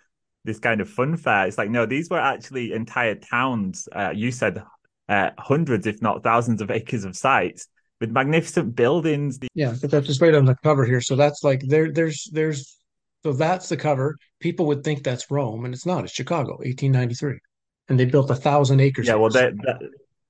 this 0.44 0.58
kind 0.58 0.82
of 0.82 0.90
fun 0.90 1.18
fair. 1.18 1.46
It's 1.46 1.60
like 1.60 1.70
no, 1.70 1.86
these 1.86 2.10
were 2.10 2.20
actually 2.20 2.74
entire 2.74 3.14
towns. 3.14 3.88
Uh, 3.92 4.12
you 4.16 4.32
said 4.32 4.64
uh, 5.08 5.30
hundreds, 5.38 5.86
if 5.86 6.02
not 6.02 6.24
thousands, 6.24 6.62
of 6.64 6.72
acres 6.80 7.04
of 7.04 7.16
sites 7.16 7.68
with 8.00 8.12
magnificent 8.12 8.76
buildings. 8.76 9.40
Yeah, 9.54 9.74
but 9.82 9.92
that's 9.92 10.08
just 10.08 10.22
right 10.22 10.36
on 10.36 10.46
the 10.46 10.56
cover 10.64 10.86
here. 10.86 11.02
So 11.02 11.16
that's 11.16 11.44
like 11.44 11.62
there, 11.68 11.92
there's, 11.92 12.30
there's, 12.32 12.78
so 13.24 13.34
that's 13.34 13.70
the 13.70 13.78
cover. 13.78 14.18
People 14.40 14.68
would 14.68 14.84
think 14.84 15.04
that's 15.04 15.30
Rome, 15.32 15.66
and 15.66 15.74
it's 15.74 15.86
not. 15.86 16.04
It's 16.04 16.14
Chicago, 16.14 16.52
1893, 16.58 17.40
and 17.90 18.00
they 18.00 18.06
built 18.06 18.30
a 18.30 18.36
thousand 18.36 18.80
acres. 18.80 19.08
Yeah, 19.08 19.16
well, 19.16 19.32
that, 19.32 19.54
that 19.64 19.82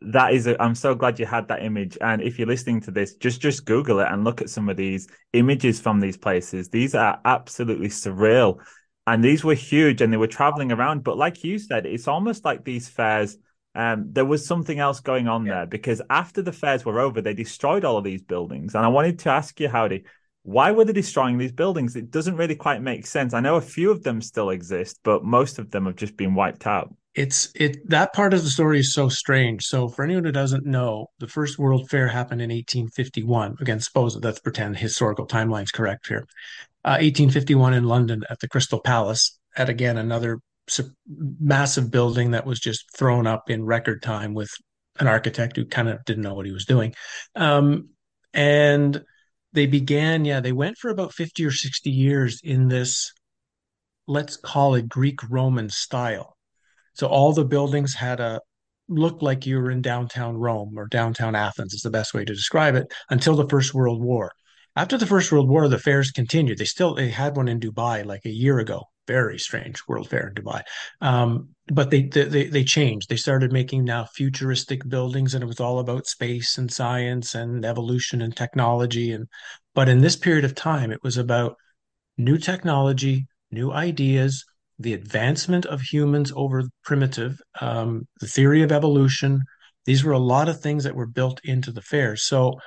that 0.02 0.34
is. 0.34 0.48
A, 0.48 0.60
I'm 0.62 0.76
so 0.76 0.96
glad 0.96 1.20
you 1.20 1.26
had 1.26 1.48
that 1.50 1.64
image. 1.64 1.98
And 2.02 2.22
if 2.22 2.40
you're 2.40 2.48
listening 2.48 2.82
to 2.82 2.92
this, 2.92 3.16
just 3.16 3.42
just 3.42 3.66
Google 3.66 4.00
it 4.00 4.08
and 4.10 4.24
look 4.24 4.42
at 4.42 4.50
some 4.50 4.70
of 4.70 4.78
these 4.78 5.08
images 5.34 5.80
from 5.80 6.00
these 6.00 6.18
places. 6.18 6.70
These 6.70 6.96
are 6.96 7.20
absolutely 7.26 7.90
surreal, 7.90 8.60
and 9.06 9.24
these 9.24 9.44
were 9.44 9.54
huge, 9.54 10.02
and 10.02 10.12
they 10.12 10.18
were 10.18 10.28
traveling 10.28 10.72
around. 10.72 11.04
But 11.04 11.18
like 11.18 11.44
you 11.44 11.60
said, 11.60 11.86
it's 11.86 12.08
almost 12.08 12.46
like 12.46 12.64
these 12.64 12.88
fairs 12.88 13.38
um, 13.78 14.08
there 14.12 14.26
was 14.26 14.44
something 14.44 14.80
else 14.80 15.00
going 15.00 15.28
on 15.28 15.46
yeah. 15.46 15.54
there 15.54 15.66
because 15.68 16.02
after 16.10 16.42
the 16.42 16.52
fairs 16.52 16.84
were 16.84 17.00
over, 17.00 17.22
they 17.22 17.36
destroyed 17.36 17.86
all 17.86 17.98
of 17.98 18.04
these 18.04 18.24
buildings. 18.24 18.74
And 18.74 18.84
I 18.84 18.88
wanted 18.88 19.20
to 19.20 19.30
ask 19.30 19.60
you, 19.60 19.70
Howdie, 19.70 20.04
why 20.42 20.72
were 20.72 20.84
they 20.84 20.94
destroying 20.94 21.38
these 21.38 21.52
buildings? 21.52 21.96
It 21.96 22.10
doesn't 22.10 22.38
really 22.38 22.56
quite 22.56 22.82
make 22.82 23.06
sense. 23.06 23.36
I 23.36 23.40
know 23.40 23.58
a 23.58 23.62
few 23.62 23.92
of 23.92 24.02
them 24.02 24.20
still 24.20 24.50
exist, 24.50 25.00
but 25.04 25.24
most 25.24 25.60
of 25.60 25.70
them 25.70 25.86
have 25.86 25.96
just 25.96 26.18
been 26.18 26.34
wiped 26.34 26.66
out. 26.66 26.92
It's 27.14 27.52
it 27.54 27.88
that 27.90 28.14
part 28.14 28.34
of 28.34 28.44
the 28.44 28.50
story 28.50 28.80
is 28.80 28.94
so 28.94 29.10
strange. 29.10 29.66
So 29.66 29.90
for 29.90 30.04
anyone 30.04 30.24
who 30.24 30.32
doesn't 30.32 30.66
know, 30.66 31.08
the 31.20 31.28
first 31.28 31.60
World 31.60 31.88
Fair 31.88 32.08
happened 32.08 32.42
in 32.42 32.50
1851. 32.50 33.58
Again, 33.62 33.80
suppose 33.80 34.16
let's 34.16 34.40
pretend 34.40 34.78
historical 34.78 35.28
timeline's 35.28 35.72
correct 35.72 36.08
here. 36.08 36.26
Uh, 36.84 36.98
1851 37.02 37.76
in 37.76 37.84
London 37.84 38.24
at 38.30 38.40
the 38.40 38.48
Crystal 38.48 38.80
Palace, 38.80 39.38
at 39.56 39.70
again 39.70 39.98
another 39.98 40.40
massive 41.08 41.92
building 41.92 42.32
that 42.32 42.46
was 42.46 42.60
just 42.60 42.86
thrown 42.96 43.28
up 43.28 43.50
in 43.50 43.64
record 43.64 44.02
time 44.02 44.34
with 44.34 44.50
an 45.00 45.08
architect 45.08 45.56
who 45.56 45.66
kind 45.66 45.90
of 45.90 46.04
didn't 46.06 46.24
know 46.24 46.34
what 46.34 46.46
he 46.46 46.52
was 46.52 46.66
doing. 46.66 46.94
Um, 47.36 47.90
and 48.34 49.02
they 49.54 49.66
began, 49.66 50.26
yeah, 50.26 50.40
they 50.40 50.52
went 50.52 50.78
for 50.78 50.90
about 50.90 51.14
50 51.14 51.46
or 51.46 51.52
60 51.52 51.90
years 51.90 52.42
in 52.44 52.68
this, 52.68 53.12
let's 54.08 54.38
call 54.38 54.76
it 54.76 54.90
Greek 54.90 55.20
Roman 55.30 55.70
style. 55.70 56.36
So 56.94 57.08
all 57.08 57.34
the 57.34 57.46
buildings 57.46 57.94
had 57.94 58.20
a 58.20 58.42
looked 58.90 59.22
like 59.22 59.46
you 59.46 59.58
were 59.58 59.72
in 59.72 59.82
downtown 59.82 60.38
Rome 60.38 60.74
or 60.78 60.88
downtown 60.88 61.36
Athens 61.36 61.74
is 61.74 61.82
the 61.82 61.90
best 61.90 62.14
way 62.14 62.24
to 62.24 62.34
describe 62.34 62.76
it 62.76 62.92
until 63.10 63.36
the 63.36 63.48
First 63.48 63.74
World 63.74 64.02
War. 64.02 64.32
After 64.76 64.98
the 64.98 65.06
First 65.06 65.32
World 65.32 65.50
War, 65.50 65.68
the 65.68 65.80
fairs 65.80 66.12
continued. 66.12 66.58
They 66.58 66.66
still 66.66 66.94
they 66.94 67.10
had 67.10 67.36
one 67.36 67.48
in 67.48 67.60
Dubai 67.60 68.06
like 68.06 68.26
a 68.26 68.30
year 68.30 68.60
ago, 68.60 68.84
very 69.08 69.40
strange 69.40 69.82
World 69.88 70.10
Fair 70.10 70.28
in 70.28 70.34
Dubai. 70.36 70.62
Um, 71.02 71.50
but 71.68 71.90
they, 71.90 72.04
they 72.04 72.48
they 72.48 72.64
changed. 72.64 73.10
They 73.10 73.16
started 73.16 73.52
making 73.52 73.84
now 73.84 74.06
futuristic 74.06 74.88
buildings, 74.88 75.34
and 75.34 75.44
it 75.44 75.48
was 75.48 75.60
all 75.60 75.80
about 75.80 76.08
space 76.08 76.58
and 76.58 76.72
science 76.72 77.36
and 77.36 77.66
evolution 77.66 78.22
and 78.22 78.36
technology. 78.36 79.12
And 79.12 79.28
but 79.74 79.90
in 79.90 80.02
this 80.02 80.16
period 80.16 80.46
of 80.46 80.56
time, 80.56 80.92
it 80.92 81.04
was 81.04 81.18
about 81.18 81.56
new 82.18 82.38
technology, 82.38 83.26
new 83.52 83.72
ideas, 83.72 84.46
the 84.80 84.94
advancement 84.94 85.66
of 85.66 85.82
humans 85.82 86.32
over 86.36 86.64
primitive, 86.84 87.40
um, 87.62 88.08
the 88.20 88.28
theory 88.28 88.62
of 88.62 88.72
evolution. 88.72 89.42
These 89.86 90.04
were 90.04 90.14
a 90.14 90.20
lot 90.20 90.50
of 90.50 90.60
things 90.60 90.84
that 90.84 90.96
were 90.96 91.08
built 91.08 91.40
into 91.44 91.72
the 91.72 91.82
fairs. 91.82 92.24
So 92.24 92.60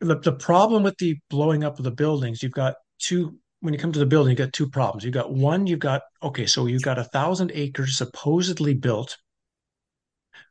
the, 0.00 0.18
the 0.18 0.32
problem 0.32 0.82
with 0.82 0.96
the 0.98 1.16
blowing 1.28 1.64
up 1.64 1.78
of 1.78 1.84
the 1.84 1.90
buildings, 1.90 2.42
you've 2.42 2.52
got 2.52 2.74
two 2.98 3.38
when 3.60 3.74
you 3.74 3.80
come 3.80 3.92
to 3.92 3.98
the 3.98 4.06
building, 4.06 4.30
you've 4.30 4.38
got 4.38 4.52
two 4.52 4.68
problems. 4.68 5.04
You've 5.04 5.14
got 5.14 5.32
one, 5.32 5.66
you've 5.66 5.78
got 5.80 6.02
okay, 6.22 6.46
so 6.46 6.66
you've 6.66 6.82
got 6.82 6.98
a 6.98 7.04
thousand 7.04 7.52
acres 7.54 7.96
supposedly 7.96 8.74
built. 8.74 9.16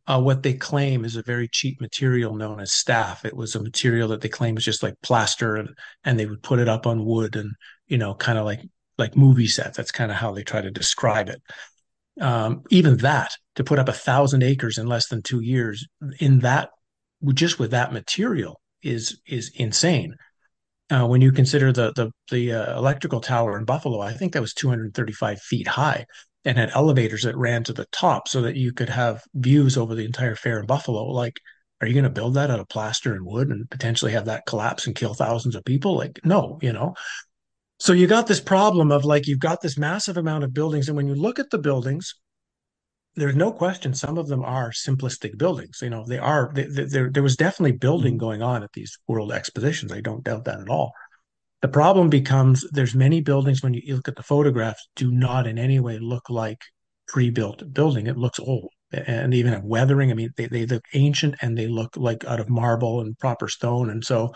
Uh, 0.06 0.22
what 0.22 0.42
they 0.42 0.54
claim 0.54 1.04
is 1.04 1.18
a 1.18 1.24
very 1.24 1.50
cheap 1.50 1.82
material 1.82 2.34
known 2.36 2.60
as 2.62 2.72
staff. 2.72 3.26
It 3.26 3.36
was 3.36 3.56
a 3.56 3.64
material 3.64 4.08
that 4.10 4.22
they 4.22 4.30
claim 4.30 4.56
was 4.56 4.64
just 4.64 4.84
like 4.84 4.96
plaster, 5.02 5.56
and, 5.56 5.70
and 6.04 6.20
they 6.20 6.26
would 6.26 6.44
put 6.44 6.60
it 6.60 6.70
up 6.70 6.88
on 6.88 7.06
wood, 7.06 7.36
and 7.36 7.52
you 7.88 7.98
know, 7.98 8.14
kind 8.14 8.38
of 8.38 8.46
like 8.46 8.62
like 8.98 9.16
movie 9.16 9.48
sets. 9.48 9.78
That's 9.78 9.92
kind 9.92 10.12
of 10.12 10.18
how 10.18 10.32
they 10.34 10.44
try 10.44 10.62
to 10.62 10.72
describe 10.72 11.30
it. 11.30 11.42
Um, 12.22 12.64
even 12.72 12.98
that 12.98 13.32
to 13.56 13.64
put 13.64 13.80
up 13.80 13.90
a 13.90 13.94
thousand 13.94 14.44
acres 14.44 14.78
in 14.78 14.88
less 14.88 15.08
than 15.08 15.22
two 15.22 15.42
years 15.42 15.88
in 16.20 16.40
that 16.40 16.70
just 17.34 17.60
with 17.60 17.72
that 17.72 17.94
material 17.94 18.60
is 18.82 19.22
is 19.28 19.52
insane. 19.56 20.16
Uh, 20.90 21.06
when 21.06 21.22
you 21.22 21.32
consider 21.32 21.74
the 21.74 21.92
the 21.94 22.12
the 22.32 22.54
uh, 22.54 22.78
electrical 22.78 23.20
tower 23.20 23.58
in 23.58 23.66
Buffalo, 23.66 24.00
I 24.00 24.14
think 24.14 24.34
that 24.34 24.42
was 24.42 24.54
235 24.54 25.42
feet 25.42 25.68
high 25.68 26.06
and 26.46 26.58
had 26.58 26.72
elevators 26.74 27.24
that 27.24 27.36
ran 27.36 27.64
to 27.66 27.74
the 27.74 27.88
top 27.92 28.28
so 28.30 28.42
that 28.42 28.56
you 28.56 28.72
could 28.72 28.90
have 28.90 29.22
views 29.34 29.78
over 29.78 29.96
the 29.96 30.06
entire 30.06 30.36
fair 30.36 30.60
in 30.60 30.66
Buffalo. 30.66 31.06
Like, 31.08 31.42
are 31.82 31.88
you 31.88 31.94
going 31.94 32.06
to 32.06 32.10
build 32.10 32.36
that 32.36 32.50
out 32.50 32.62
of 32.62 32.70
plaster 32.70 33.14
and 33.14 33.26
wood 33.26 33.50
and 33.50 33.70
potentially 33.70 34.14
have 34.14 34.26
that 34.26 34.46
collapse 34.48 34.88
and 34.88 34.96
kill 34.96 35.14
thousands 35.14 35.56
of 35.56 35.66
people? 35.66 35.98
Like, 35.98 36.20
no, 36.24 36.58
you 36.62 36.72
know. 36.72 36.96
So 37.80 37.94
you 37.94 38.08
got 38.08 38.28
this 38.28 38.40
problem 38.40 38.92
of 38.92 39.04
like 39.04 39.28
you've 39.28 39.40
got 39.40 39.62
this 39.62 39.78
massive 39.78 40.18
amount 40.18 40.46
of 40.46 40.54
buildings, 40.54 40.88
and 40.88 40.96
when 40.96 41.08
you 41.08 41.16
look 41.16 41.38
at 41.38 41.50
the 41.50 41.60
buildings, 41.60 42.16
there's 43.18 43.36
no 43.36 43.52
question 43.52 43.94
some 43.94 44.18
of 44.18 44.28
them 44.28 44.46
are 44.46 44.72
simplistic 44.72 45.38
buildings. 45.38 45.80
You 45.82 45.90
know, 45.90 46.06
they 46.06 46.20
are. 46.20 46.52
They, 46.54 46.66
they, 46.66 46.84
there, 46.84 47.10
there 47.10 47.24
was 47.24 47.36
definitely 47.36 47.74
building 47.74 48.14
mm-hmm. 48.14 48.26
going 48.26 48.42
on 48.42 48.64
at 48.64 48.72
these 48.74 48.98
world 49.08 49.32
expositions. 49.32 49.92
I 49.92 50.02
don't 50.02 50.24
doubt 50.24 50.46
that 50.46 50.62
at 50.62 50.70
all. 50.70 50.94
The 51.62 51.68
problem 51.68 52.10
becomes 52.10 52.64
there's 52.72 52.94
many 52.94 53.20
buildings 53.20 53.64
when 53.64 53.74
you 53.74 53.96
look 53.96 54.08
at 54.08 54.16
the 54.16 54.24
photographs 54.24 54.88
do 54.96 55.12
not 55.12 55.48
in 55.48 55.58
any 55.58 55.80
way 55.80 55.98
look 55.98 56.30
like 56.30 56.62
pre-built 57.08 57.74
building. 57.74 58.06
It 58.06 58.18
looks 58.18 58.40
old 58.40 58.70
and 58.92 59.34
even 59.34 59.54
have 59.54 59.64
weathering. 59.64 60.12
I 60.12 60.14
mean, 60.14 60.30
they, 60.38 60.46
they 60.46 60.68
look 60.68 60.84
ancient 60.94 61.36
and 61.42 61.58
they 61.58 61.68
look 61.68 61.98
like 61.98 62.24
out 62.26 62.40
of 62.40 62.50
marble 62.50 63.02
and 63.02 63.18
proper 63.18 63.48
stone. 63.48 63.90
And 63.90 64.06
so 64.06 64.34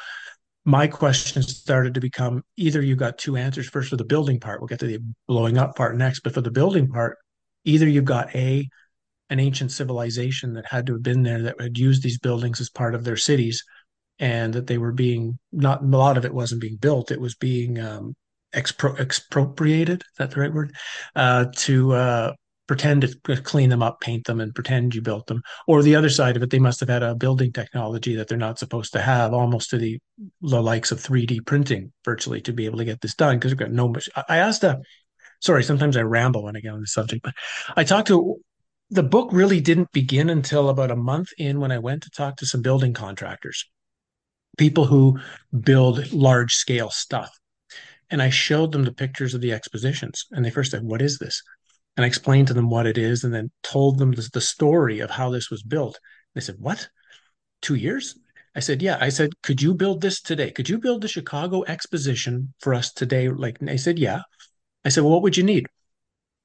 my 0.65 0.87
question 0.87 1.43
started 1.43 1.93
to 1.93 2.01
become 2.01 2.43
either 2.57 2.81
you 2.81 2.95
got 2.95 3.19
two 3.19 3.37
answers 3.37 3.69
first 3.69 3.89
for 3.89 3.97
the 3.97 4.03
building 4.03 4.39
part. 4.39 4.59
We'll 4.59 4.67
get 4.67 4.79
to 4.79 4.87
the 4.87 4.99
blowing 5.27 5.59
up 5.59 5.75
part 5.75 5.95
next, 5.95 6.21
but 6.21 6.33
for 6.33 6.41
the 6.41 6.51
building 6.51 6.87
part, 6.87 7.17
either 7.63 7.87
you've 7.87 8.05
got 8.05 8.33
a 8.35 8.67
an 9.29 9.39
ancient 9.39 9.71
civilization 9.71 10.53
that 10.53 10.65
had 10.65 10.85
to 10.85 10.93
have 10.93 11.03
been 11.03 11.23
there 11.23 11.41
that 11.41 11.59
had 11.59 11.77
used 11.77 12.03
these 12.03 12.19
buildings 12.19 12.59
as 12.59 12.69
part 12.69 12.93
of 12.93 13.05
their 13.05 13.15
cities 13.15 13.63
and 14.19 14.53
that 14.53 14.67
they 14.67 14.77
were 14.77 14.91
being 14.91 15.39
not 15.51 15.81
a 15.81 15.85
lot 15.85 16.17
of 16.17 16.25
it 16.25 16.33
wasn't 16.33 16.61
being 16.61 16.75
built. 16.75 17.11
It 17.11 17.21
was 17.21 17.35
being 17.35 17.79
um, 17.79 18.13
expro- 18.53 18.99
expropriated. 18.99 20.01
Is 20.01 20.17
that 20.17 20.31
the 20.31 20.41
right 20.41 20.53
word? 20.53 20.75
Uh, 21.15 21.45
to 21.57 21.93
uh, 21.93 22.33
pretend 22.67 23.01
to 23.01 23.41
clean 23.41 23.69
them 23.69 23.83
up 23.83 23.99
paint 23.99 24.25
them 24.25 24.39
and 24.39 24.55
pretend 24.55 24.95
you 24.95 25.01
built 25.01 25.27
them. 25.27 25.41
Or 25.67 25.81
the 25.81 25.95
other 25.95 26.09
side 26.09 26.37
of 26.37 26.43
it 26.43 26.51
they 26.51 26.59
must 26.59 26.79
have 26.79 26.87
had 26.89 27.03
a 27.03 27.15
building 27.15 27.51
technology 27.51 28.15
that 28.15 28.27
they're 28.27 28.37
not 28.37 28.59
supposed 28.59 28.93
to 28.93 29.01
have 29.01 29.33
almost 29.33 29.71
to 29.71 29.77
the 29.77 29.99
the 30.41 30.61
likes 30.61 30.91
of 30.91 30.99
3d 30.99 31.45
printing 31.45 31.91
virtually 32.05 32.39
to 32.41 32.53
be 32.53 32.65
able 32.65 32.77
to 32.77 32.85
get 32.85 33.01
this 33.01 33.15
done 33.15 33.37
because 33.37 33.51
we've 33.51 33.59
got 33.59 33.71
no 33.71 33.89
much 33.89 34.07
i 34.29 34.37
asked 34.37 34.63
a 34.63 34.79
sorry, 35.41 35.63
sometimes 35.63 35.97
I 35.97 36.01
ramble 36.01 36.43
when 36.43 36.55
I 36.55 36.61
get 36.61 36.73
on 36.73 36.81
the 36.81 36.87
subject, 36.87 37.23
but 37.23 37.33
I 37.75 37.83
talked 37.83 38.07
to 38.07 38.39
the 38.91 39.03
book 39.03 39.29
really 39.31 39.61
didn't 39.61 39.91
begin 39.93 40.29
until 40.29 40.69
about 40.69 40.91
a 40.91 40.95
month 40.97 41.29
in 41.37 41.61
when 41.61 41.71
I 41.71 41.79
went 41.79 42.03
to 42.03 42.09
talk 42.09 42.35
to 42.37 42.45
some 42.45 42.61
building 42.61 42.93
contractors, 42.93 43.65
people 44.57 44.85
who 44.85 45.17
build 45.57 46.11
large 46.11 46.53
scale 46.53 46.89
stuff. 46.89 47.31
And 48.09 48.21
I 48.21 48.29
showed 48.29 48.73
them 48.73 48.83
the 48.83 48.91
pictures 48.91 49.33
of 49.33 49.39
the 49.39 49.53
expositions. 49.53 50.25
And 50.31 50.43
they 50.43 50.49
first 50.49 50.71
said, 50.71 50.83
What 50.83 51.01
is 51.01 51.17
this? 51.17 51.41
And 51.95 52.03
I 52.03 52.07
explained 52.07 52.49
to 52.49 52.53
them 52.53 52.69
what 52.69 52.85
it 52.85 52.97
is 52.97 53.23
and 53.23 53.33
then 53.33 53.49
told 53.63 53.97
them 53.97 54.11
the, 54.11 54.29
the 54.33 54.41
story 54.41 54.99
of 54.99 55.09
how 55.09 55.29
this 55.29 55.49
was 55.49 55.63
built. 55.63 55.97
They 56.35 56.41
said, 56.41 56.55
What? 56.59 56.89
Two 57.61 57.75
years? 57.75 58.19
I 58.53 58.59
said, 58.59 58.81
Yeah. 58.81 58.97
I 58.99 59.07
said, 59.07 59.29
Could 59.41 59.61
you 59.61 59.73
build 59.73 60.01
this 60.01 60.21
today? 60.21 60.51
Could 60.51 60.67
you 60.67 60.79
build 60.79 61.01
the 61.01 61.07
Chicago 61.07 61.63
exposition 61.63 62.53
for 62.59 62.73
us 62.73 62.91
today? 62.91 63.29
Like, 63.29 63.57
they 63.59 63.77
said, 63.77 63.97
Yeah. 63.97 64.23
I 64.85 64.89
said, 64.89 65.03
well, 65.03 65.13
what 65.13 65.21
would 65.23 65.37
you 65.37 65.43
need? 65.43 65.67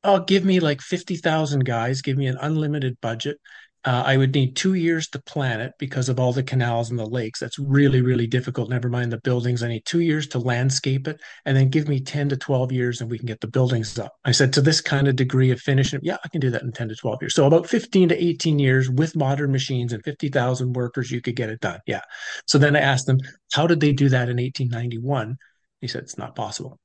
Oh, 0.04 0.20
give 0.20 0.44
me 0.44 0.60
like 0.60 0.80
50,000 0.80 1.64
guys, 1.64 2.02
give 2.02 2.16
me 2.16 2.26
an 2.26 2.38
unlimited 2.40 3.00
budget. 3.00 3.38
Uh, 3.84 4.02
I 4.04 4.16
would 4.16 4.34
need 4.34 4.56
two 4.56 4.74
years 4.74 5.06
to 5.10 5.22
plan 5.22 5.60
it 5.60 5.72
because 5.78 6.08
of 6.08 6.18
all 6.18 6.32
the 6.32 6.42
canals 6.42 6.90
and 6.90 6.98
the 6.98 7.06
lakes. 7.06 7.38
That's 7.38 7.56
really, 7.56 8.00
really 8.00 8.26
difficult. 8.26 8.68
Never 8.68 8.88
mind 8.88 9.12
the 9.12 9.20
buildings. 9.20 9.62
I 9.62 9.68
need 9.68 9.84
two 9.84 10.00
years 10.00 10.26
to 10.28 10.40
landscape 10.40 11.06
it 11.06 11.20
and 11.44 11.56
then 11.56 11.68
give 11.68 11.86
me 11.86 12.00
10 12.00 12.30
to 12.30 12.36
12 12.36 12.72
years 12.72 13.00
and 13.00 13.08
we 13.08 13.16
can 13.16 13.28
get 13.28 13.40
the 13.40 13.46
buildings 13.46 13.96
up. 13.96 14.12
I 14.24 14.32
said, 14.32 14.52
to 14.54 14.60
this 14.60 14.80
kind 14.80 15.06
of 15.06 15.14
degree 15.14 15.52
of 15.52 15.60
finishing, 15.60 16.00
yeah, 16.02 16.16
I 16.24 16.28
can 16.28 16.40
do 16.40 16.50
that 16.50 16.62
in 16.62 16.72
10 16.72 16.88
to 16.88 16.96
12 16.96 17.18
years. 17.22 17.34
So 17.36 17.46
about 17.46 17.68
15 17.68 18.08
to 18.08 18.24
18 18.24 18.58
years 18.58 18.90
with 18.90 19.14
modern 19.14 19.52
machines 19.52 19.92
and 19.92 20.02
50,000 20.02 20.72
workers, 20.72 21.12
you 21.12 21.20
could 21.20 21.36
get 21.36 21.50
it 21.50 21.60
done. 21.60 21.78
Yeah. 21.86 22.02
So 22.46 22.58
then 22.58 22.74
I 22.74 22.80
asked 22.80 23.06
them, 23.06 23.20
how 23.52 23.68
did 23.68 23.78
they 23.78 23.92
do 23.92 24.08
that 24.08 24.28
in 24.28 24.38
1891? 24.38 25.36
He 25.80 25.86
said, 25.86 26.02
it's 26.02 26.18
not 26.18 26.34
possible 26.34 26.80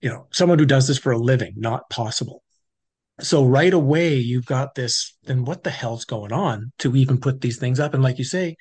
you 0.00 0.10
know, 0.10 0.26
someone 0.32 0.58
who 0.58 0.66
does 0.66 0.86
this 0.86 0.98
for 0.98 1.12
a 1.12 1.18
living, 1.18 1.54
not 1.56 1.88
possible. 1.90 2.42
So 3.20 3.44
right 3.44 3.72
away, 3.72 4.16
you've 4.16 4.46
got 4.46 4.74
this, 4.74 5.16
then 5.22 5.44
what 5.44 5.62
the 5.62 5.70
hell's 5.70 6.04
going 6.04 6.32
on 6.32 6.72
to 6.80 6.96
even 6.96 7.18
put 7.18 7.40
these 7.40 7.58
things 7.58 7.78
up? 7.78 7.94
And 7.94 8.02
like 8.02 8.18
you 8.18 8.24
say, 8.24 8.56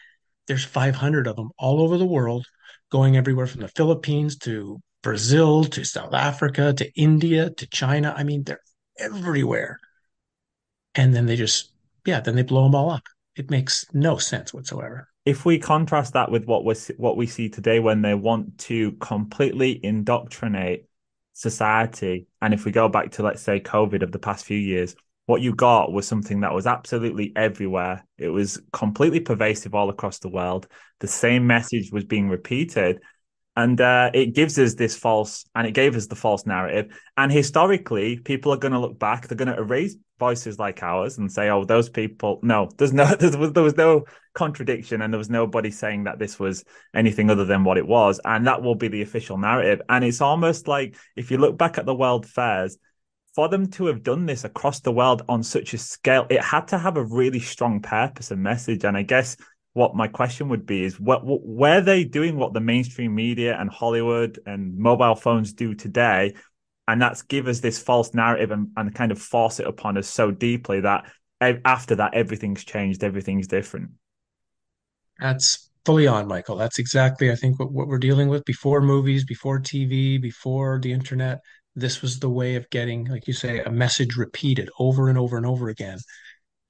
there's 0.48 0.64
500 0.64 1.28
of 1.28 1.36
them 1.36 1.50
all 1.58 1.82
over 1.82 1.98
the 1.98 2.06
world, 2.06 2.46
going 2.92 3.18
everywhere 3.18 3.48
from 3.48 3.62
the 3.62 3.68
Philippines 3.70 4.38
to 4.40 4.80
Brazil 5.02 5.64
to 5.66 5.84
South 5.84 6.14
Africa 6.14 6.74
to 6.74 6.92
India 6.96 7.50
to 7.50 7.68
China. 7.68 8.14
I 8.16 8.24
mean, 8.24 8.44
they're 8.44 8.62
everywhere. 9.00 9.80
And 10.96 11.14
then 11.14 11.26
they 11.26 11.36
just, 11.36 11.74
yeah, 12.06 12.20
then 12.20 12.36
they 12.36 12.44
blow 12.44 12.64
them 12.64 12.76
all 12.76 12.92
up. 12.92 13.04
It 13.36 13.50
makes 13.50 13.86
no 13.94 14.18
sense 14.18 14.54
whatsoever. 14.54 15.10
If 15.26 15.46
we 15.46 15.58
contrast 15.58 16.14
that 16.14 16.30
with 16.30 16.46
what 16.46 16.66
we 16.66 16.76
what 16.98 17.18
we 17.18 17.26
see 17.26 17.50
today, 17.50 17.80
when 17.80 18.02
they 18.02 18.14
want 18.14 18.58
to 18.60 18.92
completely 18.94 19.84
indoctrinate 19.84 20.86
society, 21.34 22.28
and 22.42 22.54
if 22.54 22.66
we 22.66 22.72
go 22.72 22.88
back 22.88 23.12
to 23.12 23.24
let's 23.24 23.42
say 23.42 23.60
COVID 23.60 24.04
of 24.04 24.12
the 24.12 24.20
past 24.20 24.46
few 24.46 24.58
years, 24.58 24.96
what 25.26 25.42
you 25.42 25.56
got 25.56 25.92
was 25.92 26.08
something 26.08 26.42
that 26.42 26.54
was 26.54 26.68
absolutely 26.68 27.32
everywhere. 27.36 28.06
It 28.18 28.30
was 28.30 28.62
completely 28.72 29.20
pervasive 29.20 29.74
all 29.74 29.90
across 29.90 30.20
the 30.20 30.30
world. 30.30 30.68
The 31.00 31.08
same 31.08 31.48
message 31.48 31.92
was 31.92 32.04
being 32.04 32.30
repeated. 32.30 33.02
And 33.56 33.80
uh, 33.80 34.10
it 34.14 34.34
gives 34.34 34.58
us 34.58 34.74
this 34.74 34.98
false, 34.98 35.46
and 35.54 35.68
it 35.68 35.74
gave 35.74 35.96
us 35.96 36.08
the 36.08 36.16
false 36.16 36.46
narrative. 36.46 37.00
And 37.18 37.32
historically, 37.32 38.18
people 38.18 38.52
are 38.52 38.58
going 38.58 38.74
to 38.74 38.80
look 38.80 38.98
back, 38.98 39.28
they're 39.28 39.38
going 39.38 39.54
to 39.54 39.58
erase 39.58 39.96
voices 40.18 40.58
like 40.58 40.82
ours 40.82 41.18
and 41.18 41.32
say, 41.32 41.50
"Oh, 41.50 41.64
those 41.64 41.90
people." 41.90 42.40
No, 42.42 42.70
there's 42.78 42.94
no, 42.94 43.06
there 43.20 43.38
was, 43.38 43.54
there 43.54 43.64
was 43.64 43.78
no 43.78 44.06
contradiction, 44.34 45.02
and 45.02 45.14
there 45.14 45.20
was 45.20 45.30
nobody 45.30 45.70
saying 45.70 46.06
that 46.06 46.18
this 46.18 46.40
was 46.40 46.64
anything 46.96 47.30
other 47.30 47.46
than 47.46 47.64
what 47.64 47.78
it 47.78 47.88
was, 47.88 48.20
and 48.26 48.48
that 48.48 48.64
will 48.64 48.76
be 48.76 48.88
the 48.88 49.04
official 49.04 49.38
narrative. 49.38 49.82
And 49.88 50.04
it's 50.04 50.22
almost 50.22 50.68
like 50.68 50.96
if 51.16 51.30
you 51.30 51.38
look 51.38 51.58
back 51.58 51.78
at 51.78 51.86
the 51.86 51.96
world 51.96 52.26
fairs, 52.26 52.78
for 53.36 53.50
them 53.50 53.68
to 53.68 53.88
have 53.88 54.04
done 54.04 54.26
this 54.26 54.44
across 54.44 54.80
the 54.80 54.92
world 54.92 55.24
on 55.28 55.42
such 55.42 55.74
a 55.74 55.78
scale, 55.78 56.28
it 56.30 56.42
had 56.42 56.68
to 56.68 56.78
have 56.78 56.98
a 56.98 57.04
really 57.04 57.40
strong 57.40 57.82
purpose 57.82 58.30
and 58.32 58.42
message. 58.42 58.84
And 58.86 58.96
I 58.96 59.02
guess 59.02 59.38
what 59.74 59.96
my 59.96 60.08
question 60.08 60.50
would 60.50 60.66
be 60.66 60.84
is, 60.84 61.00
what, 61.00 61.26
what 61.26 61.42
were 61.44 61.82
they 61.82 62.04
doing 62.04 62.38
what 62.38 62.54
the 62.54 62.60
mainstream 62.60 63.16
media 63.16 63.58
and 63.60 63.70
Hollywood 63.70 64.40
and 64.46 64.78
mobile 64.78 65.16
phones 65.16 65.54
do 65.54 65.74
today? 65.74 66.34
and 66.88 67.02
that's 67.02 67.22
give 67.24 67.48
us 67.48 67.60
this 67.60 67.82
false 67.82 68.14
narrative 68.14 68.52
and, 68.52 68.70
and 68.76 68.94
kind 68.94 69.12
of 69.12 69.22
force 69.22 69.60
it 69.60 69.68
upon 69.68 69.98
us 69.98 70.08
so 70.08 70.32
deeply 70.32 70.82
that 70.82 71.06
after 71.42 71.96
that 71.96 72.14
everything's 72.14 72.64
changed 72.64 73.04
everything's 73.04 73.48
different. 73.48 73.92
That's 75.20 75.70
fully 75.86 76.08
on 76.08 76.28
michael. 76.28 76.56
That's 76.56 76.80
exactly 76.80 77.32
i 77.32 77.36
think 77.36 77.60
what, 77.60 77.72
what 77.72 77.88
we're 77.88 77.98
dealing 77.98 78.30
with. 78.30 78.46
Before 78.46 78.82
movies 78.82 79.26
before 79.26 79.60
tv 79.60 80.22
before 80.22 80.80
the 80.80 80.92
internet 80.92 81.40
this 81.76 82.02
was 82.02 82.20
the 82.20 82.30
way 82.30 82.56
of 82.56 82.70
getting 82.70 83.06
like 83.06 83.28
you 83.28 83.34
say 83.34 83.60
a 83.60 83.72
message 83.72 84.16
repeated 84.16 84.70
over 84.78 85.10
and 85.10 85.18
over 85.18 85.38
and 85.38 85.46
over 85.46 85.70
again 85.70 85.98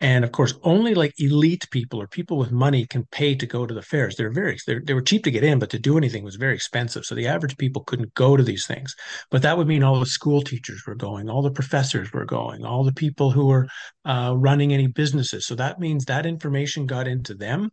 and 0.04 0.24
of 0.24 0.32
course, 0.32 0.54
only 0.64 0.94
like 0.94 1.14
elite 1.18 1.68
people 1.72 2.00
or 2.02 2.08
people 2.08 2.38
with 2.38 2.52
money 2.52 2.86
can 2.86 3.06
pay 3.12 3.36
to 3.36 3.48
go 3.48 3.66
to 3.66 3.74
the 3.74 3.82
fairs. 3.82 4.16
They're 4.16 4.30
very 4.42 4.58
they're, 4.68 4.82
they 4.86 4.94
were 4.94 5.02
cheap 5.02 5.24
to 5.24 5.32
get 5.32 5.44
in, 5.46 5.60
but 5.60 5.72
to 5.72 5.80
do 5.80 5.98
anything 5.98 6.24
was 6.24 6.36
very 6.36 6.56
expensive. 6.56 7.06
So 7.06 7.16
the 7.16 7.28
average 7.28 7.58
people 7.58 7.84
couldn't 7.86 8.14
go 8.14 8.38
to 8.38 8.44
these 8.44 8.68
things. 8.68 8.96
But 9.32 9.42
that 9.44 9.58
would 9.58 9.68
mean 9.68 9.84
all 9.84 10.00
the 10.00 10.06
school 10.06 10.42
teachers 10.44 10.84
were 10.86 10.96
going, 10.96 11.30
all 11.30 11.42
the 11.42 11.52
professors 11.60 12.12
were 12.14 12.26
going, 12.26 12.66
all 12.66 12.84
the 12.84 12.94
people 12.94 13.32
who 13.32 13.48
were 13.48 13.68
uh, 14.06 14.34
running 14.38 14.74
any 14.74 14.88
businesses. 14.88 15.48
So 15.48 15.56
that 15.56 15.80
means 15.80 16.06
that 16.06 16.26
information 16.26 16.86
got 16.86 17.08
into 17.08 17.34
them, 17.34 17.72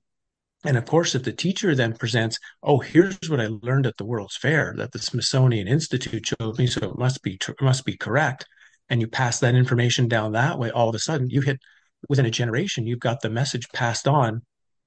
And 0.65 0.77
of 0.77 0.85
course, 0.85 1.15
if 1.15 1.23
the 1.23 1.33
teacher 1.33 1.75
then 1.75 1.95
presents, 1.97 2.39
oh, 2.63 2.79
here's 2.81 3.19
what 3.29 3.41
I 3.41 3.49
learned 3.63 3.87
at 3.87 3.97
the 3.97 4.05
World's 4.05 4.37
Fair 4.37 4.75
that 4.77 4.93
the 4.93 4.99
Smithsonian 4.99 5.67
Institute 5.67 6.27
showed 6.27 6.59
me, 6.59 6.67
so 6.67 6.91
it 6.91 6.99
must 6.99 7.23
be 7.23 7.39
it 7.49 7.63
must 7.63 7.85
be 7.87 7.97
correct, 7.97 8.47
and 8.91 9.01
you 9.01 9.09
pass 9.09 9.41
that 9.41 9.55
information 9.55 10.07
down 10.07 10.33
that 10.33 10.59
way, 10.59 10.71
all 10.71 10.89
of 10.91 10.95
a 10.95 10.99
sudden 10.99 11.31
you 11.31 11.41
hit 11.41 11.61
within 12.09 12.27
a 12.27 12.31
generation, 12.31 12.87
you've 12.87 13.01
got 13.01 13.21
the 13.21 13.31
message 13.31 13.69
passed 13.71 14.09
on 14.09 14.43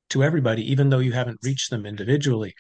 to 0.09 0.23
everybody, 0.23 0.69
even 0.71 0.89
though 0.89 0.99
you 0.99 1.11
haven't 1.11 1.39
reached 1.43 1.69
them 1.69 1.85
individually. 1.85 2.53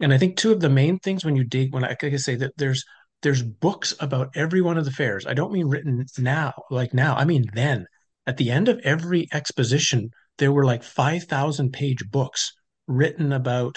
And 0.00 0.12
I 0.12 0.18
think 0.18 0.36
two 0.36 0.52
of 0.52 0.60
the 0.60 0.70
main 0.70 0.98
things 0.98 1.24
when 1.24 1.36
you 1.36 1.44
dig, 1.44 1.72
when 1.72 1.84
I, 1.84 1.88
like 1.88 2.04
I 2.04 2.16
say 2.16 2.36
that 2.36 2.52
there's 2.56 2.84
there's 3.22 3.42
books 3.42 3.94
about 4.00 4.30
every 4.34 4.62
one 4.62 4.78
of 4.78 4.86
the 4.86 4.90
fairs. 4.90 5.26
I 5.26 5.34
don't 5.34 5.52
mean 5.52 5.68
written 5.68 6.06
now, 6.18 6.54
like 6.70 6.94
now. 6.94 7.14
I 7.16 7.24
mean 7.24 7.44
then. 7.52 7.86
At 8.26 8.36
the 8.36 8.50
end 8.50 8.68
of 8.68 8.78
every 8.84 9.28
exposition, 9.32 10.10
there 10.38 10.52
were 10.52 10.64
like 10.64 10.82
5,000 10.82 11.72
page 11.72 12.02
books 12.10 12.52
written 12.86 13.32
about 13.32 13.76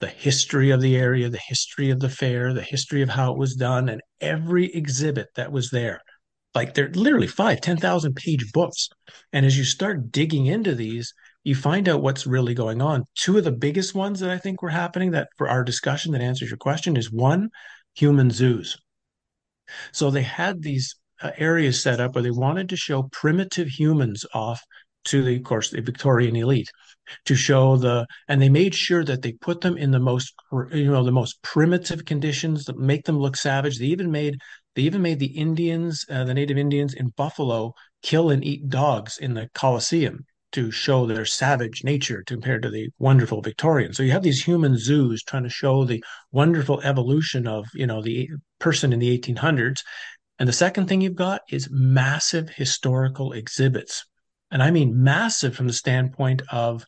the 0.00 0.08
history 0.08 0.70
of 0.70 0.80
the 0.80 0.96
area, 0.96 1.28
the 1.28 1.40
history 1.48 1.90
of 1.90 2.00
the 2.00 2.08
fair, 2.08 2.52
the 2.52 2.62
history 2.62 3.02
of 3.02 3.08
how 3.08 3.32
it 3.32 3.38
was 3.38 3.54
done, 3.54 3.88
and 3.88 4.02
every 4.20 4.72
exhibit 4.74 5.28
that 5.36 5.50
was 5.50 5.70
there. 5.70 6.00
Like 6.56 6.72
they're 6.72 6.88
literally 6.88 7.26
five, 7.26 7.60
10,000 7.60 8.16
page 8.16 8.50
books. 8.52 8.88
And 9.34 9.44
as 9.44 9.58
you 9.58 9.64
start 9.64 10.10
digging 10.10 10.46
into 10.46 10.74
these, 10.74 11.12
you 11.44 11.54
find 11.54 11.86
out 11.86 12.00
what's 12.00 12.26
really 12.26 12.54
going 12.54 12.80
on. 12.80 13.04
Two 13.14 13.36
of 13.36 13.44
the 13.44 13.52
biggest 13.52 13.94
ones 13.94 14.20
that 14.20 14.30
I 14.30 14.38
think 14.38 14.62
were 14.62 14.70
happening 14.70 15.10
that 15.10 15.28
for 15.36 15.50
our 15.50 15.62
discussion 15.62 16.12
that 16.12 16.22
answers 16.22 16.48
your 16.48 16.56
question 16.56 16.96
is 16.96 17.12
one, 17.12 17.50
human 17.94 18.30
zoos. 18.30 18.78
So 19.92 20.10
they 20.10 20.22
had 20.22 20.62
these 20.62 20.96
uh, 21.20 21.32
areas 21.36 21.82
set 21.82 22.00
up 22.00 22.14
where 22.14 22.22
they 22.22 22.30
wanted 22.30 22.70
to 22.70 22.76
show 22.76 23.02
primitive 23.12 23.68
humans 23.68 24.24
off 24.32 24.62
to 25.04 25.22
the, 25.22 25.36
of 25.36 25.44
course, 25.44 25.70
the 25.70 25.82
Victorian 25.82 26.36
elite 26.36 26.70
to 27.26 27.34
show 27.34 27.76
the, 27.76 28.06
and 28.28 28.40
they 28.40 28.48
made 28.48 28.74
sure 28.74 29.04
that 29.04 29.20
they 29.20 29.32
put 29.32 29.60
them 29.60 29.76
in 29.76 29.90
the 29.90 30.00
most, 30.00 30.32
you 30.72 30.90
know, 30.90 31.04
the 31.04 31.12
most 31.12 31.42
primitive 31.42 32.06
conditions 32.06 32.64
that 32.64 32.78
make 32.78 33.04
them 33.04 33.18
look 33.18 33.36
savage. 33.36 33.78
They 33.78 33.86
even 33.86 34.10
made, 34.10 34.38
they 34.76 34.82
even 34.82 35.02
made 35.02 35.18
the 35.18 35.36
Indians, 35.36 36.04
uh, 36.08 36.22
the 36.22 36.34
Native 36.34 36.56
Indians 36.56 36.94
in 36.94 37.08
Buffalo, 37.16 37.74
kill 38.02 38.30
and 38.30 38.44
eat 38.44 38.68
dogs 38.68 39.18
in 39.18 39.34
the 39.34 39.50
Colosseum 39.54 40.24
to 40.52 40.70
show 40.70 41.04
their 41.04 41.24
savage 41.24 41.82
nature 41.82 42.22
compared 42.24 42.62
to 42.62 42.70
the 42.70 42.88
wonderful 43.00 43.42
Victorian. 43.42 43.92
So 43.92 44.04
you 44.04 44.12
have 44.12 44.22
these 44.22 44.44
human 44.44 44.78
zoos 44.78 45.24
trying 45.24 45.42
to 45.42 45.48
show 45.48 45.84
the 45.84 46.04
wonderful 46.30 46.80
evolution 46.82 47.48
of, 47.48 47.66
you 47.74 47.88
know, 47.88 48.00
the 48.00 48.28
person 48.60 48.92
in 48.92 49.00
the 49.00 49.18
1800s. 49.18 49.80
And 50.38 50.48
the 50.48 50.52
second 50.52 50.86
thing 50.86 51.00
you've 51.00 51.16
got 51.16 51.40
is 51.50 51.68
massive 51.72 52.50
historical 52.50 53.32
exhibits 53.32 54.04
and 54.50 54.62
I 54.62 54.70
mean 54.70 55.02
massive 55.02 55.56
from 55.56 55.66
the 55.66 55.72
standpoint 55.72 56.42
of 56.50 56.84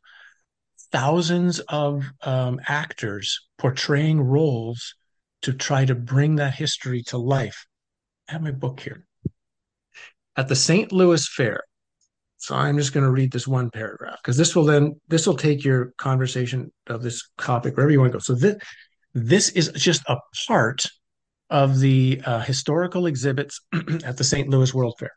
thousands 0.92 1.60
of 1.60 2.04
um, 2.22 2.60
actors 2.66 3.46
portraying 3.58 4.20
roles 4.20 4.94
to 5.42 5.52
try 5.52 5.84
to 5.84 5.94
bring 5.94 6.36
that 6.36 6.54
history 6.54 7.02
to 7.04 7.18
life. 7.18 7.66
I 8.28 8.32
have 8.32 8.42
my 8.42 8.50
book 8.50 8.80
here. 8.80 9.04
At 10.36 10.48
the 10.48 10.56
St. 10.56 10.92
Louis 10.92 11.26
Fair, 11.26 11.62
so 12.36 12.54
I'm 12.54 12.78
just 12.78 12.92
going 12.92 13.04
to 13.04 13.10
read 13.10 13.32
this 13.32 13.48
one 13.48 13.70
paragraph 13.70 14.18
because 14.22 14.36
this 14.36 14.54
will 14.54 14.64
then 14.64 15.00
this 15.08 15.26
will 15.26 15.36
take 15.36 15.64
your 15.64 15.92
conversation 15.98 16.72
of 16.86 17.02
this 17.02 17.28
topic 17.38 17.76
wherever 17.76 17.90
you 17.90 18.00
want 18.00 18.12
to 18.12 18.18
go. 18.18 18.20
So 18.20 18.34
this 18.34 18.56
this 19.14 19.48
is 19.50 19.70
just 19.72 20.02
a 20.06 20.16
part 20.46 20.84
of 21.50 21.80
the 21.80 22.22
uh, 22.24 22.40
historical 22.40 23.06
exhibits 23.06 23.60
at 24.04 24.16
the 24.16 24.24
St. 24.24 24.48
Louis 24.48 24.72
World 24.72 24.94
Fair. 24.98 25.10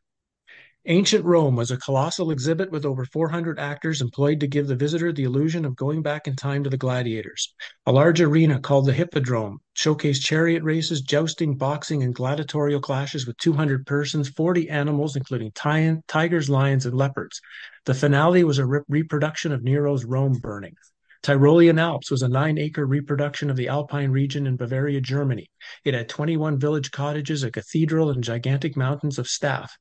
Ancient 0.87 1.23
Rome 1.23 1.55
was 1.55 1.69
a 1.69 1.77
colossal 1.77 2.31
exhibit 2.31 2.71
with 2.71 2.85
over 2.85 3.05
400 3.05 3.59
actors 3.59 4.01
employed 4.01 4.39
to 4.39 4.47
give 4.47 4.65
the 4.65 4.75
visitor 4.75 5.13
the 5.13 5.25
illusion 5.25 5.63
of 5.63 5.75
going 5.75 6.01
back 6.01 6.25
in 6.25 6.35
time 6.35 6.63
to 6.63 6.71
the 6.71 6.77
gladiators. 6.77 7.53
A 7.85 7.91
large 7.91 8.19
arena 8.19 8.59
called 8.59 8.87
the 8.87 8.93
Hippodrome 8.93 9.59
showcased 9.77 10.23
chariot 10.23 10.63
races, 10.63 11.01
jousting, 11.01 11.55
boxing, 11.55 12.01
and 12.01 12.15
gladiatorial 12.15 12.81
clashes 12.81 13.27
with 13.27 13.37
200 13.37 13.85
persons, 13.85 14.29
40 14.29 14.71
animals, 14.71 15.15
including 15.15 15.51
tigers, 15.51 16.49
lions, 16.49 16.87
and 16.87 16.97
leopards. 16.97 17.39
The 17.85 17.93
finale 17.93 18.43
was 18.43 18.57
a 18.57 18.65
re- 18.65 18.81
reproduction 18.89 19.51
of 19.51 19.63
Nero's 19.63 20.03
Rome 20.03 20.39
burning. 20.41 20.73
Tyrolean 21.21 21.79
Alps 21.79 22.09
was 22.09 22.23
a 22.23 22.27
nine 22.27 22.57
acre 22.57 22.87
reproduction 22.87 23.51
of 23.51 23.55
the 23.55 23.67
Alpine 23.67 24.09
region 24.09 24.47
in 24.47 24.55
Bavaria, 24.55 24.99
Germany. 24.99 25.47
It 25.85 25.93
had 25.93 26.09
21 26.09 26.57
village 26.57 26.89
cottages, 26.89 27.43
a 27.43 27.51
cathedral, 27.51 28.09
and 28.09 28.23
gigantic 28.23 28.75
mountains 28.75 29.19
of 29.19 29.27
staff. 29.27 29.77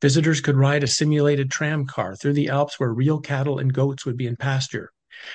Visitors 0.00 0.40
could 0.40 0.56
ride 0.56 0.82
a 0.82 0.86
simulated 0.86 1.50
tram 1.50 1.86
car 1.86 2.16
through 2.16 2.34
the 2.34 2.48
Alps 2.48 2.78
where 2.78 2.92
real 2.92 3.20
cattle 3.20 3.58
and 3.58 3.72
goats 3.72 4.04
would 4.04 4.16
be 4.16 4.26
in 4.26 4.36
pasture. 4.36 4.90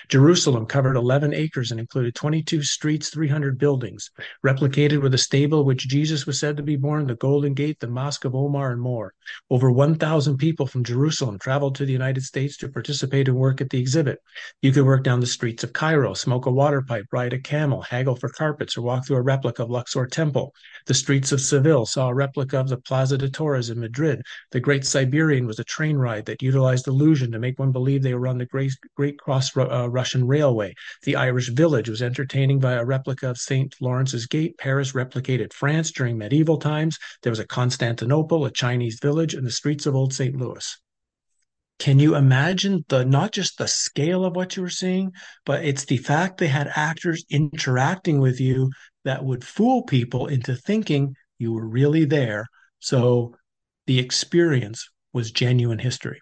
Jerusalem 0.07 0.65
covered 0.65 0.95
11 0.95 1.33
acres 1.33 1.71
and 1.71 1.79
included 1.79 2.15
22 2.15 2.63
streets, 2.63 3.09
300 3.09 3.57
buildings, 3.57 4.09
replicated 4.45 5.01
with 5.01 5.13
a 5.13 5.17
stable 5.17 5.63
which 5.63 5.87
Jesus 5.87 6.25
was 6.25 6.39
said 6.39 6.57
to 6.57 6.63
be 6.63 6.75
born, 6.75 7.07
the 7.07 7.15
Golden 7.15 7.53
Gate, 7.53 7.79
the 7.79 7.87
Mosque 7.87 8.25
of 8.25 8.35
Omar, 8.35 8.71
and 8.71 8.81
more. 8.81 9.13
Over 9.49 9.71
1,000 9.71 10.37
people 10.37 10.65
from 10.65 10.83
Jerusalem 10.83 11.37
traveled 11.39 11.75
to 11.75 11.85
the 11.85 11.91
United 11.91 12.23
States 12.23 12.57
to 12.57 12.69
participate 12.69 13.27
and 13.27 13.37
work 13.37 13.61
at 13.61 13.69
the 13.69 13.79
exhibit. 13.79 14.19
You 14.61 14.71
could 14.71 14.85
work 14.85 15.03
down 15.03 15.19
the 15.19 15.25
streets 15.25 15.63
of 15.63 15.73
Cairo, 15.73 16.13
smoke 16.13 16.45
a 16.45 16.51
water 16.51 16.81
pipe, 16.81 17.05
ride 17.11 17.33
a 17.33 17.39
camel, 17.39 17.81
haggle 17.81 18.15
for 18.15 18.29
carpets, 18.29 18.77
or 18.77 18.81
walk 18.81 19.05
through 19.05 19.17
a 19.17 19.21
replica 19.21 19.63
of 19.63 19.69
Luxor 19.69 20.07
Temple. 20.07 20.53
The 20.85 20.93
streets 20.93 21.31
of 21.31 21.41
Seville 21.41 21.85
saw 21.85 22.09
a 22.09 22.13
replica 22.13 22.59
of 22.59 22.69
the 22.69 22.77
Plaza 22.77 23.17
de 23.17 23.29
Toros 23.29 23.69
in 23.69 23.79
Madrid. 23.79 24.21
The 24.51 24.59
Great 24.59 24.85
Siberian 24.85 25.45
was 25.45 25.59
a 25.59 25.63
train 25.63 25.97
ride 25.97 26.25
that 26.25 26.41
utilized 26.41 26.87
illusion 26.87 27.31
to 27.31 27.39
make 27.39 27.59
one 27.59 27.71
believe 27.71 28.01
they 28.01 28.15
were 28.15 28.27
on 28.27 28.37
the 28.37 28.45
Great, 28.45 28.73
Great 28.95 29.19
Cross 29.19 29.55
uh, 29.69 29.87
Russian 29.87 30.25
Railway. 30.25 30.73
The 31.03 31.15
Irish 31.15 31.49
Village 31.49 31.89
was 31.89 32.01
entertaining 32.01 32.59
by 32.59 32.73
a 32.73 32.85
replica 32.85 33.29
of 33.29 33.37
St. 33.37 33.75
Lawrence's 33.81 34.25
Gate. 34.25 34.57
Paris 34.57 34.93
replicated 34.93 35.53
France 35.53 35.91
during 35.91 36.17
medieval 36.17 36.57
times. 36.57 36.97
There 37.23 37.31
was 37.31 37.39
a 37.39 37.47
Constantinople, 37.47 38.45
a 38.45 38.51
Chinese 38.51 38.99
village, 39.01 39.33
and 39.33 39.45
the 39.45 39.51
streets 39.51 39.85
of 39.85 39.95
Old 39.95 40.13
St. 40.13 40.35
Louis. 40.35 40.77
Can 41.79 41.97
you 41.97 42.15
imagine 42.15 42.83
the 42.89 43.05
not 43.05 43.31
just 43.31 43.57
the 43.57 43.67
scale 43.67 44.25
of 44.25 44.35
what 44.35 44.57
you 44.57 44.61
were 44.61 44.69
seeing, 44.69 45.13
but 45.45 45.63
it's 45.63 45.85
the 45.85 45.97
fact 45.97 46.37
they 46.37 46.47
had 46.47 46.69
actors 46.75 47.23
interacting 47.29 48.19
with 48.19 48.41
you 48.41 48.69
that 49.05 49.23
would 49.23 49.45
fool 49.45 49.83
people 49.83 50.27
into 50.27 50.55
thinking 50.55 51.15
you 51.37 51.53
were 51.53 51.65
really 51.65 52.03
there. 52.03 52.47
So 52.79 53.35
the 53.87 53.97
experience 53.97 54.89
was 55.13 55.31
genuine 55.31 55.79
history. 55.79 56.19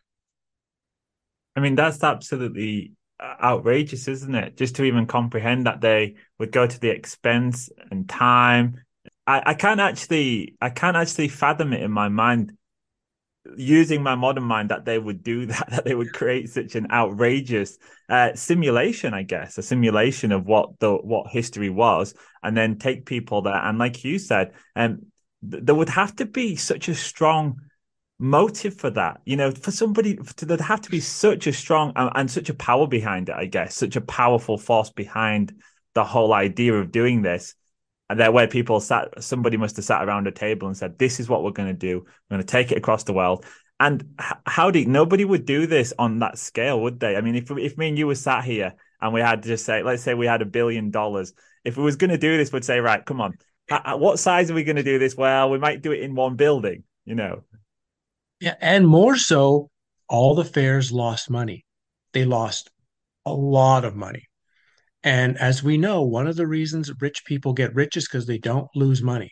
I 1.56 1.60
mean, 1.60 1.74
that's 1.74 2.04
absolutely 2.04 2.92
outrageous, 3.22 4.08
isn't 4.08 4.36
it? 4.36 4.58
Just 4.58 4.76
to 4.76 4.84
even 4.84 5.08
comprehend 5.08 5.66
that 5.66 5.82
they 5.82 6.16
would 6.40 6.52
go 6.52 6.68
to 6.68 6.80
the 6.80 6.90
expense 6.90 7.70
and 7.92 8.08
time. 8.08 8.82
I, 9.26 9.44
I 9.48 9.54
can't 9.54 9.80
actually 9.80 10.56
I 10.62 10.70
can't 10.70 10.98
actually 10.98 11.28
fathom 11.28 11.74
it 11.74 11.82
in 11.82 11.92
my 11.92 12.10
mind 12.10 12.54
using 13.56 14.04
my 14.04 14.16
modern 14.16 14.44
mind 14.44 14.70
that 14.70 14.86
they 14.86 15.00
would 15.00 15.24
do 15.24 15.46
that, 15.48 15.70
that 15.70 15.86
they 15.86 15.96
would 15.96 16.14
create 16.14 16.50
such 16.50 16.76
an 16.76 16.88
outrageous 16.92 17.78
uh, 18.10 18.34
simulation, 18.36 19.14
I 19.14 19.24
guess, 19.24 19.58
a 19.58 19.64
simulation 19.64 20.32
of 20.32 20.46
what 20.46 20.80
the 20.80 20.94
what 20.94 21.32
history 21.32 21.70
was, 21.70 22.14
and 22.44 22.56
then 22.56 22.78
take 22.78 23.06
people 23.06 23.42
there. 23.42 23.56
And 23.56 23.78
like 23.78 24.04
you 24.04 24.20
said, 24.20 24.54
um, 24.76 25.08
th- 25.50 25.64
there 25.64 25.76
would 25.76 25.90
have 25.90 26.16
to 26.18 26.26
be 26.26 26.56
such 26.56 26.88
a 26.88 26.96
strong 26.96 27.62
motive 28.20 28.74
for 28.74 28.90
that 28.90 29.22
you 29.26 29.36
know 29.36 29.52
for 29.52 29.70
somebody 29.70 30.18
to 30.36 30.46
there 30.46 30.58
have 30.58 30.82
to 30.82 30.90
be 30.90 31.00
such 31.00 31.46
a 31.46 31.54
strong 31.54 31.94
and, 31.96 32.10
and, 32.16 32.32
such 32.32 32.50
a 32.50 32.54
power 32.56 32.88
behind 32.88 33.30
it 33.30 33.36
i 33.36 33.46
guess 33.46 33.76
such 33.76 33.96
a 33.96 34.02
powerful 34.02 34.58
force 34.58 34.90
behind 34.90 35.54
the 35.94 36.04
whole 36.04 36.34
idea 36.34 36.74
of 36.74 36.92
doing 36.92 37.22
this 37.22 37.54
and 38.10 38.20
there 38.20 38.32
where 38.32 38.48
people 38.48 38.80
sat 38.80 39.22
somebody 39.22 39.58
must 39.58 39.76
have 39.76 39.86
sat 39.86 40.04
around 40.04 40.28
a 40.28 40.32
table 40.32 40.68
and 40.68 40.78
said 40.78 40.98
this 40.98 41.20
is 41.20 41.28
what 41.28 41.44
we're 41.44 41.52
going 41.52 41.68
to 41.68 41.74
do. 41.74 42.00
We're 42.00 42.38
going 42.38 42.42
to 42.42 42.52
take 42.52 42.72
it 42.72 42.78
across 42.78 43.04
the 43.04 43.14
world. 43.14 43.46
And 43.80 44.16
how 44.46 44.72
do 44.72 44.84
nobody 44.86 45.24
would 45.24 45.46
do 45.46 45.68
this 45.68 45.94
on 46.00 46.20
that 46.20 46.38
scale 46.38 46.82
would 46.82 47.00
they? 47.00 47.16
I 47.16 47.22
mean 47.22 47.36
if 47.36 47.52
if 47.52 47.78
me 47.78 47.90
and 47.90 47.98
you 47.98 48.08
were 48.08 48.16
sat 48.16 48.44
here 48.44 48.74
and 49.02 49.14
we 49.14 49.22
had 49.22 49.44
to 49.44 49.50
just 49.50 49.66
say 49.66 49.84
let's 49.84 50.04
say 50.04 50.14
we 50.14 50.26
had 50.26 50.42
a 50.42 50.46
billion 50.46 50.90
dollars 50.90 51.34
if 51.64 51.78
we 51.78 51.84
was 51.84 51.96
going 51.96 52.10
to 52.10 52.18
do 52.18 52.38
this 52.38 52.52
we'd 52.52 52.66
say 52.66 52.80
right 52.80 53.06
come 53.06 53.22
on. 53.22 53.38
What 53.70 54.20
size 54.20 54.50
are 54.50 54.54
we 54.54 54.64
going 54.64 54.78
to 54.78 54.84
do 54.84 54.98
this? 54.98 55.16
Well 55.16 55.50
we 55.50 55.60
might 55.60 55.82
do 55.82 55.92
it 55.92 56.02
in 56.02 56.16
one 56.16 56.36
building 56.36 56.84
you 57.06 57.16
know 57.16 57.44
and 58.42 58.88
more 58.88 59.18
so, 59.18 59.70
all 60.10 60.36
the 60.36 60.46
fairs 60.46 60.92
lost 60.92 61.30
money. 61.30 61.66
They 62.14 62.26
lost 62.26 62.70
a 63.26 63.34
lot 63.34 63.84
of 63.84 63.96
money. 63.96 64.24
And 65.04 65.38
as 65.38 65.64
we 65.64 65.78
know, 65.78 66.02
one 66.02 66.28
of 66.28 66.36
the 66.36 66.48
reasons 66.48 66.92
rich 67.00 67.24
people 67.26 67.54
get 67.54 67.76
rich 67.76 67.98
is 67.98 68.08
because 68.08 68.26
they 68.26 68.38
don't 68.38 68.68
lose 68.76 69.02
money. 69.02 69.32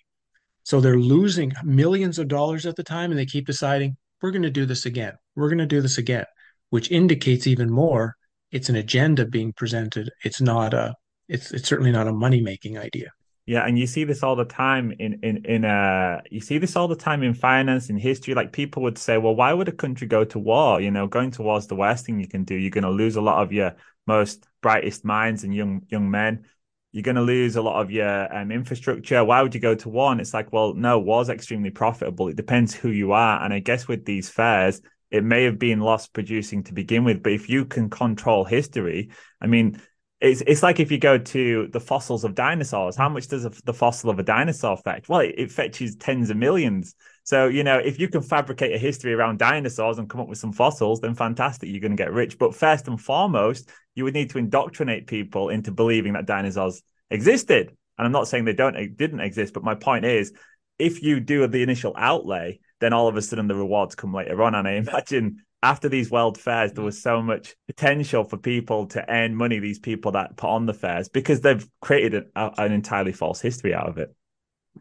So 0.63 0.79
they're 0.79 0.97
losing 0.97 1.53
millions 1.63 2.17
of 2.17 2.27
dollars 2.27 2.65
at 2.65 2.75
the 2.75 2.83
time 2.83 3.11
and 3.11 3.19
they 3.19 3.25
keep 3.25 3.45
deciding, 3.45 3.97
we're 4.21 4.31
going 4.31 4.41
to 4.41 4.49
do 4.49 4.65
this 4.65 4.85
again. 4.85 5.13
We're 5.35 5.49
going 5.49 5.59
to 5.59 5.65
do 5.65 5.81
this 5.81 5.97
again, 5.97 6.25
which 6.69 6.91
indicates 6.91 7.45
even 7.47 7.69
more 7.69 8.15
it's 8.51 8.69
an 8.69 8.75
agenda 8.75 9.25
being 9.25 9.53
presented. 9.53 10.09
It's 10.23 10.41
not 10.41 10.73
a 10.73 10.95
it's 11.27 11.51
it's 11.51 11.67
certainly 11.67 11.91
not 11.91 12.07
a 12.07 12.13
money 12.13 12.41
making 12.41 12.77
idea. 12.77 13.09
Yeah, 13.45 13.63
and 13.65 13.77
you 13.77 13.85
see 13.85 14.05
this 14.05 14.23
all 14.23 14.35
the 14.35 14.45
time 14.45 14.91
in 14.97 15.19
in 15.21 15.45
in 15.45 15.65
uh 15.65 16.21
you 16.31 16.41
see 16.41 16.57
this 16.57 16.75
all 16.75 16.87
the 16.87 16.95
time 16.95 17.21
in 17.21 17.35
finance 17.35 17.89
in 17.89 17.97
history. 17.97 18.33
Like 18.33 18.51
people 18.51 18.81
would 18.83 18.97
say, 18.97 19.17
well, 19.19 19.35
why 19.35 19.53
would 19.53 19.67
a 19.67 19.71
country 19.71 20.07
go 20.07 20.23
to 20.25 20.39
war? 20.39 20.81
You 20.81 20.89
know, 20.89 21.05
going 21.07 21.29
to 21.31 21.43
war 21.43 21.59
is 21.59 21.67
the 21.67 21.75
worst 21.75 22.05
thing 22.05 22.19
you 22.19 22.27
can 22.27 22.43
do. 22.43 22.55
You're 22.55 22.71
going 22.71 22.85
to 22.85 22.89
lose 22.89 23.15
a 23.17 23.21
lot 23.21 23.43
of 23.43 23.51
your 23.51 23.75
most 24.07 24.47
brightest 24.61 25.05
minds 25.05 25.43
and 25.43 25.53
young 25.53 25.83
young 25.89 26.09
men. 26.09 26.45
You're 26.91 27.03
going 27.03 27.17
to 27.17 27.21
lose 27.21 27.55
a 27.55 27.61
lot 27.61 27.81
of 27.81 27.91
your 27.91 28.35
um, 28.35 28.51
infrastructure. 28.51 29.23
Why 29.23 29.41
would 29.41 29.53
you 29.53 29.61
go 29.61 29.75
to 29.75 29.89
one? 29.89 30.19
It's 30.19 30.33
like, 30.33 30.51
well, 30.53 30.73
no, 30.73 30.97
war's 30.97 31.29
extremely 31.29 31.69
profitable. 31.69 32.29
It 32.29 32.37
depends 32.37 32.73
who 32.73 32.89
you 32.89 33.11
are. 33.11 33.43
And 33.43 33.53
I 33.53 33.59
guess 33.59 33.87
with 33.87 34.05
these 34.05 34.29
fairs, 34.29 34.81
it 35.11 35.23
may 35.23 35.43
have 35.43 35.59
been 35.59 35.81
loss 35.81 36.07
producing 36.07 36.63
to 36.63 36.73
begin 36.73 37.03
with, 37.03 37.21
but 37.21 37.33
if 37.33 37.49
you 37.49 37.65
can 37.65 37.89
control 37.89 38.43
history, 38.43 39.11
I 39.41 39.47
mean, 39.47 39.81
it's 40.25 40.41
it's 40.47 40.63
like 40.63 40.79
if 40.79 40.91
you 40.91 40.97
go 40.97 41.17
to 41.17 41.67
the 41.71 41.79
fossils 41.79 42.23
of 42.23 42.33
dinosaurs, 42.33 42.95
how 42.95 43.09
much 43.09 43.27
does 43.27 43.45
a, 43.45 43.51
the 43.65 43.73
fossil 43.73 44.09
of 44.09 44.17
a 44.17 44.23
dinosaur 44.23 44.75
fetch? 44.77 45.07
Well, 45.07 45.19
it, 45.19 45.35
it, 45.37 45.51
fetches 45.51 45.95
tens 45.95 46.29
of 46.29 46.37
millions. 46.37 46.95
So 47.23 47.47
you 47.47 47.63
know, 47.63 47.77
if 47.77 47.99
you 47.99 48.07
can 48.07 48.21
fabricate 48.21 48.73
a 48.73 48.77
history 48.77 49.13
around 49.13 49.39
dinosaurs 49.39 49.99
and 49.99 50.09
come 50.09 50.21
up 50.21 50.27
with 50.27 50.39
some 50.39 50.51
fossils, 50.51 50.99
then 50.99 51.13
fantastic, 51.13 51.69
you're 51.69 51.79
going 51.79 51.95
to 51.95 52.03
get 52.03 52.11
rich. 52.11 52.39
But 52.39 52.55
first 52.55 52.87
and 52.87 52.99
foremost, 52.99 53.69
you 53.93 54.03
would 54.03 54.15
need 54.15 54.31
to 54.31 54.39
indoctrinate 54.39 55.05
people 55.05 55.49
into 55.49 55.71
believing 55.71 56.13
that 56.13 56.25
dinosaurs 56.25 56.81
existed. 57.11 57.69
And 57.97 58.05
I'm 58.05 58.11
not 58.11 58.27
saying 58.27 58.45
they 58.45 58.53
don't 58.53 58.97
didn't 58.97 59.19
exist, 59.19 59.53
but 59.53 59.63
my 59.63 59.75
point 59.75 60.05
is, 60.05 60.33
if 60.79 61.03
you 61.03 61.19
do 61.19 61.45
the 61.47 61.61
initial 61.61 61.93
outlay, 61.95 62.59
then 62.79 62.93
all 62.93 63.07
of 63.07 63.15
a 63.15 63.21
sudden 63.21 63.47
the 63.47 63.55
rewards 63.55 63.95
come 63.95 64.13
later 64.13 64.41
on. 64.41 64.55
And 64.55 64.67
I 64.67 64.73
imagine 64.73 65.43
after 65.65 65.89
these 65.89 66.11
world 66.11 66.37
fairs, 66.37 66.73
there 66.73 66.83
was 66.83 67.01
so 67.01 67.23
much 67.23 67.55
potential 67.65 68.23
for 68.23 68.37
people 68.37 68.85
to 68.85 69.03
earn 69.11 69.35
money, 69.35 69.57
these 69.57 69.79
people 69.79 70.11
that 70.11 70.37
put 70.37 70.47
on 70.47 70.67
the 70.67 70.75
fairs, 70.75 71.09
because 71.09 71.41
they've 71.41 71.67
created 71.81 72.25
a, 72.35 72.51
an 72.59 72.71
entirely 72.71 73.11
false 73.11 73.41
history 73.41 73.73
out 73.73 73.89
of 73.89 73.97
it. 73.97 74.15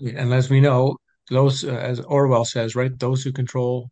And 0.01 0.35
as 0.35 0.51
we 0.51 0.61
know, 0.61 0.99
those, 1.31 1.65
uh, 1.65 1.71
as 1.71 2.01
Orwell 2.01 2.45
says, 2.45 2.77
right, 2.77 2.93
those 2.99 3.23
who 3.23 3.33
control 3.33 3.89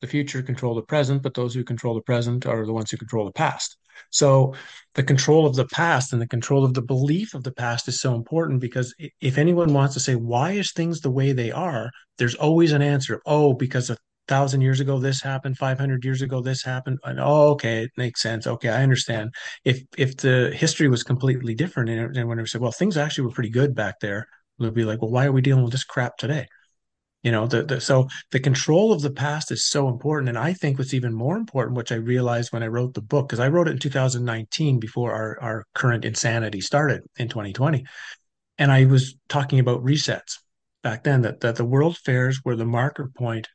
the 0.00 0.06
future 0.06 0.40
control 0.40 0.76
the 0.76 0.82
present, 0.82 1.22
but 1.22 1.34
those 1.34 1.52
who 1.52 1.64
control 1.64 1.94
the 1.94 2.02
present 2.02 2.46
are 2.46 2.64
the 2.64 2.72
ones 2.72 2.92
who 2.92 2.96
control 2.96 3.24
the 3.24 3.32
past. 3.32 3.76
So 4.10 4.54
the 4.94 5.02
control 5.02 5.46
of 5.46 5.56
the 5.56 5.66
past 5.66 6.12
and 6.12 6.22
the 6.22 6.28
control 6.28 6.64
of 6.64 6.74
the 6.74 6.82
belief 6.82 7.34
of 7.34 7.42
the 7.42 7.52
past 7.52 7.88
is 7.88 8.00
so 8.00 8.14
important 8.14 8.60
because 8.60 8.94
if 9.20 9.36
anyone 9.36 9.72
wants 9.72 9.94
to 9.94 10.00
say, 10.00 10.14
why 10.14 10.52
is 10.52 10.70
things 10.70 11.00
the 11.00 11.10
way 11.10 11.32
they 11.32 11.50
are? 11.50 11.90
There's 12.18 12.34
always 12.36 12.72
an 12.72 12.82
answer. 12.82 13.20
Oh, 13.26 13.54
because 13.54 13.90
of 13.90 13.98
thousand 14.28 14.60
years 14.60 14.80
ago 14.80 14.98
this 14.98 15.22
happened 15.22 15.56
500 15.56 16.04
years 16.04 16.22
ago 16.22 16.40
this 16.40 16.62
happened 16.62 16.98
and 17.04 17.20
oh 17.20 17.50
okay 17.50 17.84
it 17.84 17.90
makes 17.96 18.22
sense. 18.22 18.46
Okay 18.46 18.68
i 18.68 18.82
understand. 18.82 19.34
If 19.64 19.82
if 19.96 20.16
the 20.16 20.52
history 20.54 20.88
was 20.88 21.02
completely 21.02 21.54
different 21.54 21.90
and, 21.90 22.16
and 22.16 22.28
when 22.28 22.38
we 22.38 22.46
said 22.46 22.60
well 22.60 22.72
things 22.72 22.96
actually 22.96 23.26
were 23.26 23.32
pretty 23.32 23.50
good 23.50 23.74
back 23.74 24.00
there 24.00 24.26
we'll 24.58 24.70
be 24.70 24.84
like 24.84 25.00
well 25.02 25.10
why 25.10 25.26
are 25.26 25.32
we 25.32 25.42
dealing 25.42 25.64
with 25.64 25.72
this 25.72 25.84
crap 25.84 26.16
today? 26.16 26.46
You 27.22 27.32
know 27.32 27.46
the, 27.46 27.64
the 27.64 27.80
so 27.80 28.06
the 28.30 28.38
control 28.38 28.92
of 28.92 29.02
the 29.02 29.10
past 29.10 29.50
is 29.50 29.66
so 29.66 29.88
important 29.88 30.28
and 30.28 30.38
i 30.38 30.52
think 30.52 30.78
what's 30.78 30.94
even 30.94 31.12
more 31.12 31.36
important 31.36 31.76
which 31.76 31.90
i 31.90 31.96
realized 31.96 32.52
when 32.52 32.62
i 32.62 32.68
wrote 32.68 32.94
the 32.94 33.02
book 33.02 33.28
because 33.28 33.40
i 33.40 33.48
wrote 33.48 33.66
it 33.66 33.72
in 33.72 33.78
2019 33.80 34.78
before 34.78 35.12
our, 35.12 35.36
our 35.40 35.64
current 35.74 36.04
insanity 36.04 36.60
started 36.60 37.02
in 37.16 37.28
2020 37.28 37.84
and 38.58 38.70
i 38.70 38.84
was 38.84 39.16
talking 39.28 39.58
about 39.58 39.82
resets 39.82 40.38
back 40.84 41.02
then 41.02 41.22
that, 41.22 41.40
that 41.40 41.56
the 41.56 41.64
world 41.64 41.98
fairs 41.98 42.42
were 42.44 42.54
the 42.54 42.64
marker 42.64 43.10
point 43.16 43.48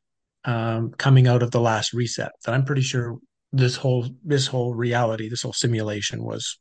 um, 0.45 0.91
coming 0.91 1.27
out 1.27 1.43
of 1.43 1.51
the 1.51 1.61
last 1.61 1.93
reset. 1.93 2.31
That 2.45 2.53
I'm 2.53 2.65
pretty 2.65 2.81
sure 2.81 3.17
this 3.51 3.75
whole 3.75 4.07
this 4.23 4.47
whole 4.47 4.73
reality, 4.73 5.29
this 5.29 5.41
whole 5.41 5.53
simulation 5.53 6.23
was 6.23 6.59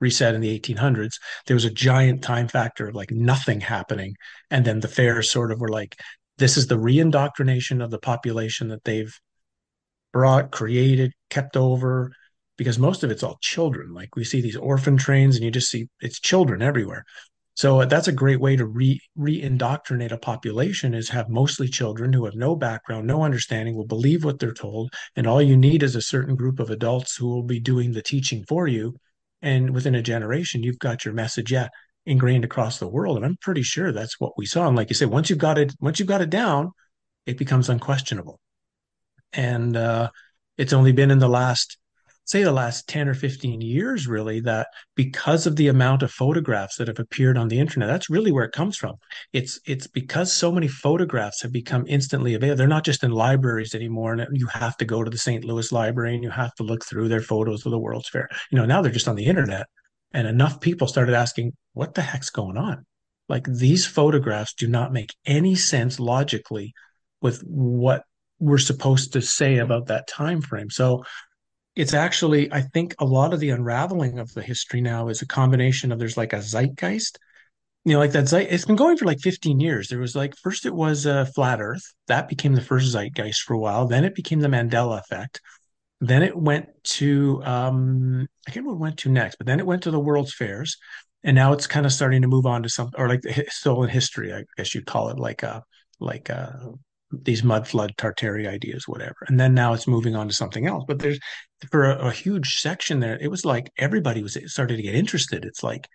reset 0.00 0.34
in 0.34 0.40
the 0.40 0.58
1800s. 0.58 1.14
There 1.46 1.54
was 1.54 1.64
a 1.64 1.70
giant 1.70 2.22
time 2.22 2.48
factor 2.48 2.88
of 2.88 2.94
like 2.94 3.10
nothing 3.10 3.60
happening, 3.60 4.14
and 4.50 4.64
then 4.64 4.80
the 4.80 4.88
fairs 4.88 5.30
sort 5.30 5.52
of 5.52 5.60
were 5.60 5.68
like, 5.68 5.96
this 6.38 6.56
is 6.56 6.66
the 6.66 6.78
reindoctrination 6.78 7.82
of 7.82 7.90
the 7.90 7.98
population 7.98 8.68
that 8.68 8.84
they've 8.84 9.14
brought, 10.12 10.50
created, 10.50 11.12
kept 11.30 11.56
over. 11.56 12.12
Because 12.58 12.78
most 12.78 13.04
of 13.04 13.10
it's 13.10 13.22
all 13.22 13.36
children. 13.42 13.92
Like 13.92 14.16
we 14.16 14.24
see 14.24 14.40
these 14.40 14.56
orphan 14.56 14.96
trains, 14.96 15.36
and 15.36 15.44
you 15.44 15.50
just 15.50 15.70
see 15.70 15.88
it's 16.00 16.18
children 16.18 16.62
everywhere. 16.62 17.04
So 17.56 17.86
that's 17.86 18.06
a 18.06 18.12
great 18.12 18.38
way 18.38 18.54
to 18.56 18.66
re 18.66 19.00
re-indoctrinate 19.16 20.12
a 20.12 20.18
population 20.18 20.92
is 20.92 21.08
have 21.08 21.30
mostly 21.30 21.68
children 21.68 22.12
who 22.12 22.26
have 22.26 22.34
no 22.34 22.54
background, 22.54 23.06
no 23.06 23.22
understanding, 23.22 23.74
will 23.74 23.86
believe 23.86 24.24
what 24.24 24.38
they're 24.38 24.52
told, 24.52 24.92
and 25.16 25.26
all 25.26 25.40
you 25.40 25.56
need 25.56 25.82
is 25.82 25.96
a 25.96 26.02
certain 26.02 26.36
group 26.36 26.60
of 26.60 26.68
adults 26.68 27.16
who 27.16 27.26
will 27.26 27.42
be 27.42 27.58
doing 27.58 27.92
the 27.92 28.02
teaching 28.02 28.44
for 28.46 28.68
you. 28.68 28.94
And 29.40 29.70
within 29.70 29.94
a 29.94 30.02
generation, 30.02 30.62
you've 30.62 30.78
got 30.78 31.04
your 31.04 31.14
message 31.14 31.50
yeah, 31.50 31.68
ingrained 32.04 32.44
across 32.44 32.78
the 32.78 32.88
world. 32.88 33.16
And 33.16 33.24
I'm 33.24 33.38
pretty 33.40 33.62
sure 33.62 33.90
that's 33.90 34.20
what 34.20 34.36
we 34.36 34.44
saw. 34.44 34.66
And 34.66 34.76
like 34.76 34.90
you 34.90 34.94
said, 34.94 35.08
once 35.08 35.30
you've 35.30 35.38
got 35.38 35.56
it, 35.58 35.74
once 35.80 35.98
you've 35.98 36.08
got 36.08 36.20
it 36.20 36.30
down, 36.30 36.72
it 37.24 37.38
becomes 37.38 37.70
unquestionable. 37.70 38.38
And 39.32 39.76
uh, 39.76 40.10
it's 40.58 40.72
only 40.74 40.92
been 40.92 41.10
in 41.10 41.18
the 41.20 41.28
last 41.28 41.78
say 42.26 42.42
the 42.42 42.52
last 42.52 42.88
10 42.88 43.08
or 43.08 43.14
15 43.14 43.60
years 43.60 44.06
really 44.06 44.40
that 44.40 44.68
because 44.96 45.46
of 45.46 45.56
the 45.56 45.68
amount 45.68 46.02
of 46.02 46.10
photographs 46.10 46.76
that 46.76 46.88
have 46.88 46.98
appeared 46.98 47.38
on 47.38 47.48
the 47.48 47.58
internet 47.58 47.88
that's 47.88 48.10
really 48.10 48.32
where 48.32 48.44
it 48.44 48.52
comes 48.52 48.76
from. 48.76 48.96
It's 49.32 49.58
it's 49.64 49.86
because 49.86 50.32
so 50.32 50.52
many 50.52 50.68
photographs 50.68 51.40
have 51.42 51.52
become 51.52 51.84
instantly 51.88 52.34
available. 52.34 52.58
They're 52.58 52.66
not 52.66 52.84
just 52.84 53.04
in 53.04 53.12
libraries 53.12 53.74
anymore 53.74 54.12
and 54.12 54.36
you 54.36 54.48
have 54.48 54.76
to 54.78 54.84
go 54.84 55.02
to 55.02 55.10
the 55.10 55.18
st 55.18 55.44
louis 55.44 55.72
library 55.72 56.14
and 56.14 56.22
you 56.22 56.30
have 56.30 56.54
to 56.56 56.64
look 56.64 56.84
through 56.84 57.08
their 57.08 57.22
photos 57.22 57.64
of 57.64 57.72
the 57.72 57.78
world's 57.78 58.08
fair. 58.08 58.28
You 58.50 58.58
know 58.58 58.66
now 58.66 58.82
they're 58.82 58.92
just 58.92 59.08
on 59.08 59.16
the 59.16 59.26
internet 59.26 59.66
and 60.12 60.26
enough 60.26 60.60
people 60.60 60.88
started 60.88 61.14
asking 61.14 61.52
what 61.74 61.94
the 61.94 62.02
heck's 62.02 62.30
going 62.30 62.56
on? 62.56 62.84
Like 63.28 63.46
these 63.46 63.86
photographs 63.86 64.54
do 64.54 64.68
not 64.68 64.92
make 64.92 65.14
any 65.24 65.54
sense 65.54 65.98
logically 65.98 66.74
with 67.20 67.40
what 67.42 68.02
we're 68.38 68.58
supposed 68.58 69.12
to 69.14 69.22
say 69.22 69.58
about 69.58 69.86
that 69.86 70.06
time 70.06 70.42
frame 70.42 70.68
so 70.68 71.02
it's 71.76 71.94
actually 71.94 72.50
i 72.52 72.60
think 72.60 72.94
a 72.98 73.04
lot 73.04 73.32
of 73.32 73.40
the 73.40 73.50
unraveling 73.50 74.18
of 74.18 74.32
the 74.32 74.42
history 74.42 74.80
now 74.80 75.08
is 75.08 75.22
a 75.22 75.26
combination 75.26 75.92
of 75.92 75.98
there's 75.98 76.16
like 76.16 76.32
a 76.32 76.42
zeitgeist. 76.42 77.18
You 77.84 77.92
know 77.92 78.00
like 78.00 78.12
that 78.12 78.28
zeit 78.28 78.48
it's 78.50 78.64
been 78.64 78.74
going 78.74 78.96
for 78.96 79.04
like 79.04 79.20
15 79.20 79.60
years. 79.60 79.88
There 79.88 80.00
was 80.00 80.16
like 80.16 80.34
first 80.36 80.66
it 80.66 80.74
was 80.74 81.06
uh, 81.06 81.26
flat 81.26 81.60
earth. 81.60 81.84
That 82.08 82.28
became 82.28 82.54
the 82.54 82.60
first 82.60 82.90
zeitgeist 82.90 83.42
for 83.42 83.54
a 83.54 83.58
while. 83.58 83.86
Then 83.86 84.04
it 84.04 84.16
became 84.16 84.40
the 84.40 84.48
mandela 84.48 84.98
effect. 84.98 85.40
Then 86.00 86.24
it 86.24 86.36
went 86.36 86.66
to 86.98 87.42
um 87.44 88.26
i 88.48 88.50
can't 88.50 88.64
remember 88.64 88.72
what 88.72 88.80
went 88.80 88.98
to 89.00 89.08
next 89.08 89.36
but 89.36 89.46
then 89.46 89.60
it 89.60 89.66
went 89.66 89.84
to 89.84 89.92
the 89.92 90.00
world's 90.00 90.34
fairs. 90.34 90.78
And 91.22 91.34
now 91.36 91.52
it's 91.52 91.66
kind 91.66 91.86
of 91.86 91.92
starting 91.92 92.22
to 92.22 92.28
move 92.28 92.46
on 92.46 92.62
to 92.64 92.68
something 92.68 93.00
or 93.00 93.08
like 93.08 93.22
still 93.50 93.82
in 93.82 93.90
history 93.90 94.32
i 94.32 94.44
guess 94.56 94.74
you'd 94.74 94.86
call 94.86 95.10
it 95.10 95.18
like 95.18 95.42
a 95.42 95.62
like 96.00 96.28
a 96.28 96.72
these 97.10 97.44
mud 97.44 97.66
flood 97.68 97.94
Tartary 97.96 98.46
ideas, 98.48 98.88
whatever. 98.88 99.16
And 99.28 99.38
then 99.38 99.54
now 99.54 99.72
it's 99.72 99.86
moving 99.86 100.16
on 100.16 100.28
to 100.28 100.34
something 100.34 100.66
else. 100.66 100.84
But 100.86 100.98
there's 100.98 101.20
for 101.70 101.84
a, 101.84 102.08
a, 102.08 102.12
huge 102.12 102.58
section 102.58 103.00
there, 103.00 103.18
it 103.20 103.28
was 103.28 103.44
like 103.44 103.70
everybody 103.78 104.22
was 104.22 104.36
started 104.46 104.76
to 104.76 104.82
get 104.82 104.94
interested. 104.94 105.44
It's 105.44 105.62
like 105.62 105.88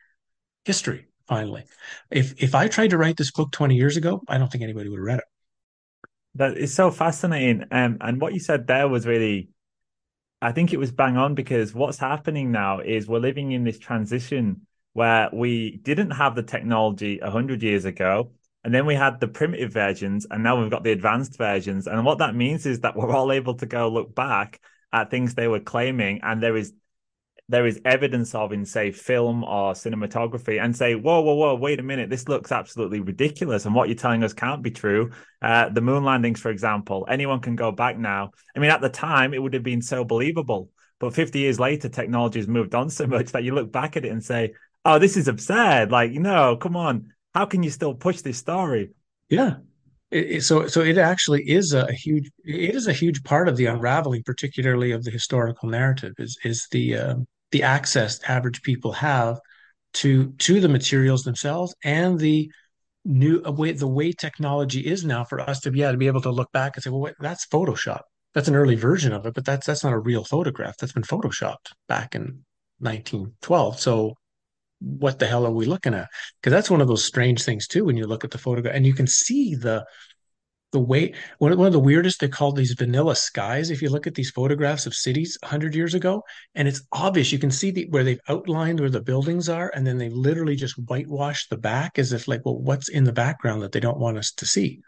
history, 0.65 1.07
finally. 1.27 1.63
If 2.09 2.41
if 2.41 2.55
I 2.55 2.67
tried 2.67 2.91
to 2.91 2.97
write 2.97 3.17
this 3.17 3.31
book 3.31 3.51
20 3.51 3.75
years 3.75 3.97
ago, 3.97 4.21
I 4.27 4.37
don't 4.37 4.51
think 4.51 4.63
anybody 4.63 4.89
would 4.89 4.99
have 4.99 5.05
read 5.05 5.19
it. 5.19 5.25
That 6.35 6.57
is 6.57 6.73
so 6.73 6.91
fascinating. 6.91 7.65
Um, 7.71 7.97
and 8.01 8.21
what 8.21 8.33
you 8.33 8.39
said 8.39 8.67
there 8.67 8.87
was 8.87 9.05
really 9.05 9.49
I 10.41 10.51
think 10.51 10.73
it 10.73 10.77
was 10.77 10.91
bang 10.91 11.17
on 11.17 11.35
because 11.35 11.73
what's 11.73 11.99
happening 11.99 12.51
now 12.51 12.79
is 12.79 13.07
we're 13.07 13.19
living 13.19 13.51
in 13.51 13.63
this 13.63 13.77
transition 13.77 14.65
where 14.93 15.29
we 15.31 15.77
didn't 15.77 16.11
have 16.11 16.35
the 16.35 16.43
technology 16.43 17.19
100 17.21 17.61
years 17.61 17.85
ago 17.85 18.31
and 18.63 18.73
then 18.73 18.85
we 18.85 18.95
had 18.95 19.19
the 19.19 19.27
primitive 19.27 19.73
versions, 19.73 20.27
and 20.29 20.43
now 20.43 20.61
we've 20.61 20.69
got 20.69 20.83
the 20.83 20.91
advanced 20.91 21.37
versions. 21.37 21.87
And 21.87 22.05
what 22.05 22.19
that 22.19 22.35
means 22.35 22.65
is 22.65 22.81
that 22.81 22.95
we're 22.95 23.15
all 23.15 23.31
able 23.31 23.55
to 23.55 23.65
go 23.65 23.89
look 23.89 24.13
back 24.13 24.61
at 24.93 25.09
things 25.09 25.33
they 25.33 25.47
were 25.47 25.59
claiming, 25.59 26.21
and 26.23 26.41
there 26.41 26.55
is 26.55 26.73
there 27.49 27.65
is 27.65 27.81
evidence 27.83 28.33
of 28.33 28.53
in 28.53 28.63
say 28.65 28.91
film 28.91 29.43
or 29.43 29.73
cinematography 29.73 30.63
and 30.63 30.73
say 30.73 30.95
whoa 30.95 31.19
whoa 31.19 31.33
whoa 31.33 31.55
wait 31.55 31.81
a 31.81 31.83
minute 31.83 32.09
this 32.09 32.29
looks 32.29 32.49
absolutely 32.49 33.01
ridiculous 33.01 33.65
and 33.65 33.75
what 33.75 33.89
you're 33.89 33.97
telling 33.97 34.23
us 34.23 34.31
can't 34.31 34.61
be 34.61 34.71
true 34.71 35.11
uh, 35.41 35.67
the 35.67 35.81
moon 35.81 36.05
landings 36.05 36.39
for 36.39 36.49
example 36.49 37.05
anyone 37.09 37.41
can 37.41 37.57
go 37.57 37.69
back 37.69 37.97
now 37.97 38.31
i 38.55 38.59
mean 38.59 38.69
at 38.69 38.79
the 38.79 38.87
time 38.87 39.33
it 39.33 39.41
would 39.41 39.53
have 39.53 39.63
been 39.63 39.81
so 39.81 40.05
believable 40.05 40.69
but 40.97 41.13
50 41.13 41.39
years 41.39 41.59
later 41.59 41.89
technology 41.89 42.39
has 42.39 42.47
moved 42.47 42.73
on 42.73 42.89
so 42.89 43.05
much 43.05 43.33
that 43.33 43.43
you 43.43 43.53
look 43.53 43.69
back 43.69 43.97
at 43.97 44.05
it 44.05 44.11
and 44.13 44.23
say 44.23 44.53
oh 44.85 44.97
this 44.97 45.17
is 45.17 45.27
absurd 45.27 45.91
like 45.91 46.11
no 46.11 46.55
come 46.55 46.77
on 46.77 47.11
how 47.33 47.45
can 47.45 47.63
you 47.63 47.69
still 47.69 47.93
push 47.93 48.21
this 48.21 48.37
story? 48.37 48.91
Yeah. 49.29 49.57
It, 50.11 50.43
so 50.43 50.67
so 50.67 50.81
it 50.81 50.97
actually 50.97 51.49
is 51.49 51.73
a, 51.73 51.91
huge 51.93 52.29
it 52.43 52.75
is 52.75 52.87
a 52.87 52.93
huge 52.93 53.23
part 53.23 53.47
of 53.47 53.55
the 53.55 53.67
unraveling, 53.67 54.23
particularly 54.25 54.91
of 54.91 55.03
the 55.03 55.11
historical 55.11 55.69
narrative, 55.69 56.13
is 56.17 56.37
is 56.43 56.67
the 56.71 56.97
uh, 56.97 57.15
the 57.51 57.63
access 57.63 58.19
average 58.27 58.61
people 58.61 58.91
have 58.91 59.39
to 59.93 60.31
to 60.33 60.59
the 60.59 60.69
materials 60.69 61.23
themselves 61.23 61.73
and 61.83 62.19
the 62.19 62.49
new 63.05 63.41
uh, 63.45 63.51
way 63.51 63.71
the 63.71 63.87
way 63.87 64.11
technology 64.11 64.81
is 64.85 65.03
now 65.05 65.23
for 65.23 65.39
us 65.41 65.59
to 65.61 65.71
be 65.71 65.79
yeah 65.79 65.91
to 65.91 65.97
be 65.97 66.07
able 66.07 66.21
to 66.21 66.31
look 66.31 66.51
back 66.51 66.75
and 66.75 66.83
say, 66.83 66.89
well, 66.89 67.01
wait, 67.01 67.15
that's 67.19 67.45
Photoshop. 67.47 68.01
That's 68.33 68.47
an 68.47 68.55
early 68.55 68.75
version 68.75 69.13
of 69.13 69.25
it, 69.25 69.33
but 69.33 69.45
that's 69.45 69.67
that's 69.67 69.83
not 69.83 69.93
a 69.93 69.99
real 69.99 70.23
photograph. 70.25 70.77
That's 70.77 70.93
been 70.93 71.03
photoshopped 71.03 71.71
back 71.87 72.15
in 72.15 72.43
1912. 72.79 73.79
So 73.79 74.15
what 74.81 75.19
the 75.19 75.27
hell 75.27 75.45
are 75.45 75.51
we 75.51 75.65
looking 75.65 75.93
at? 75.93 76.07
Because 76.41 76.51
that's 76.51 76.69
one 76.69 76.81
of 76.81 76.87
those 76.87 77.05
strange 77.05 77.43
things 77.43 77.67
too 77.67 77.85
when 77.85 77.97
you 77.97 78.07
look 78.07 78.23
at 78.23 78.31
the 78.31 78.37
photograph 78.37 78.75
and 78.75 78.85
you 78.85 78.93
can 78.93 79.07
see 79.07 79.55
the 79.55 79.85
the 80.71 80.79
way 80.79 81.13
one, 81.37 81.57
one 81.57 81.67
of 81.67 81.73
the 81.73 81.79
weirdest 81.79 82.19
they 82.19 82.27
called 82.27 82.55
these 82.55 82.73
vanilla 82.73 83.15
skies 83.15 83.69
if 83.69 83.81
you 83.81 83.89
look 83.89 84.07
at 84.07 84.15
these 84.15 84.31
photographs 84.31 84.85
of 84.85 84.93
cities 84.93 85.37
100 85.41 85.75
years 85.75 85.93
ago 85.93 86.23
and 86.55 86.67
it's 86.67 86.81
obvious 86.91 87.31
you 87.31 87.39
can 87.39 87.51
see 87.51 87.71
the, 87.71 87.87
where 87.89 88.03
they've 88.03 88.21
outlined 88.29 88.79
where 88.79 88.89
the 88.89 89.01
buildings 89.01 89.49
are 89.49 89.71
and 89.75 89.85
then 89.85 89.97
they've 89.97 90.13
literally 90.13 90.55
just 90.55 90.75
whitewashed 90.87 91.49
the 91.49 91.57
back 91.57 91.99
as 91.99 92.13
if 92.13 92.27
like 92.27 92.41
well 92.45 92.57
what's 92.57 92.89
in 92.89 93.03
the 93.03 93.11
background 93.11 93.61
that 93.61 93.71
they 93.71 93.79
don't 93.79 93.99
want 93.99 94.17
us 94.17 94.31
to 94.31 94.45
see 94.45 94.79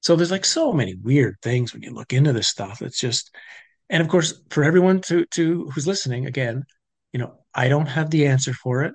so 0.00 0.14
there's 0.14 0.30
like 0.30 0.44
so 0.44 0.72
many 0.72 0.94
weird 1.02 1.36
things 1.42 1.72
when 1.72 1.82
you 1.82 1.92
look 1.92 2.12
into 2.12 2.32
this 2.32 2.48
stuff 2.48 2.80
it's 2.80 3.00
just 3.00 3.34
and 3.90 4.02
of 4.02 4.08
course 4.08 4.40
for 4.50 4.62
everyone 4.62 5.00
to 5.00 5.24
to 5.26 5.68
who's 5.74 5.86
listening 5.86 6.26
again 6.26 6.62
you 7.12 7.18
know 7.18 7.34
i 7.54 7.68
don't 7.68 7.86
have 7.86 8.10
the 8.10 8.26
answer 8.26 8.52
for 8.52 8.82
it 8.84 8.94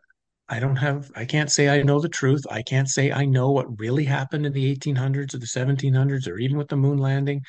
I 0.51 0.59
don't 0.59 0.75
have, 0.75 1.09
I 1.15 1.23
can't 1.23 1.49
say 1.49 1.69
I 1.69 1.81
know 1.81 2.01
the 2.01 2.09
truth. 2.09 2.45
I 2.51 2.61
can't 2.61 2.89
say 2.89 3.09
I 3.09 3.23
know 3.23 3.51
what 3.51 3.79
really 3.79 4.03
happened 4.03 4.45
in 4.45 4.51
the 4.51 4.75
1800s 4.75 5.33
or 5.33 5.37
the 5.37 5.45
1700s 5.45 6.27
or 6.27 6.37
even 6.37 6.57
with 6.57 6.67
the 6.67 6.75
moon 6.75 6.97
landing. 6.97 7.41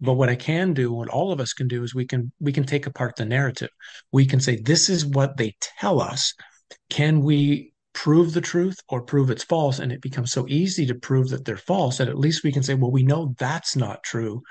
But 0.00 0.14
what 0.14 0.28
I 0.28 0.36
can 0.36 0.72
do, 0.72 0.92
what 0.92 1.08
all 1.08 1.32
of 1.32 1.40
us 1.40 1.52
can 1.52 1.66
do 1.66 1.82
is 1.82 1.94
we 1.94 2.06
can 2.06 2.30
we 2.40 2.52
can 2.52 2.64
take 2.64 2.86
apart 2.86 3.16
the 3.16 3.24
narrative. 3.24 3.70
We 4.12 4.24
can 4.24 4.38
say 4.38 4.56
this 4.56 4.88
is 4.88 5.04
what 5.04 5.36
they 5.36 5.56
tell 5.60 6.00
us. 6.00 6.32
Can 6.90 7.22
we 7.22 7.72
prove 7.92 8.32
the 8.32 8.40
truth 8.40 8.76
or 8.88 9.02
prove 9.02 9.30
it's 9.30 9.44
false? 9.44 9.80
And 9.80 9.90
it 9.90 10.00
becomes 10.00 10.30
so 10.30 10.46
easy 10.48 10.86
to 10.86 10.94
prove 10.94 11.30
that 11.30 11.44
they're 11.44 11.56
false 11.56 11.98
that 11.98 12.08
at 12.08 12.18
least 12.18 12.44
we 12.44 12.52
can 12.52 12.62
say, 12.62 12.74
well, 12.74 12.92
we 12.92 13.02
know 13.02 13.34
that's 13.36 13.74
not 13.74 14.04
true 14.04 14.42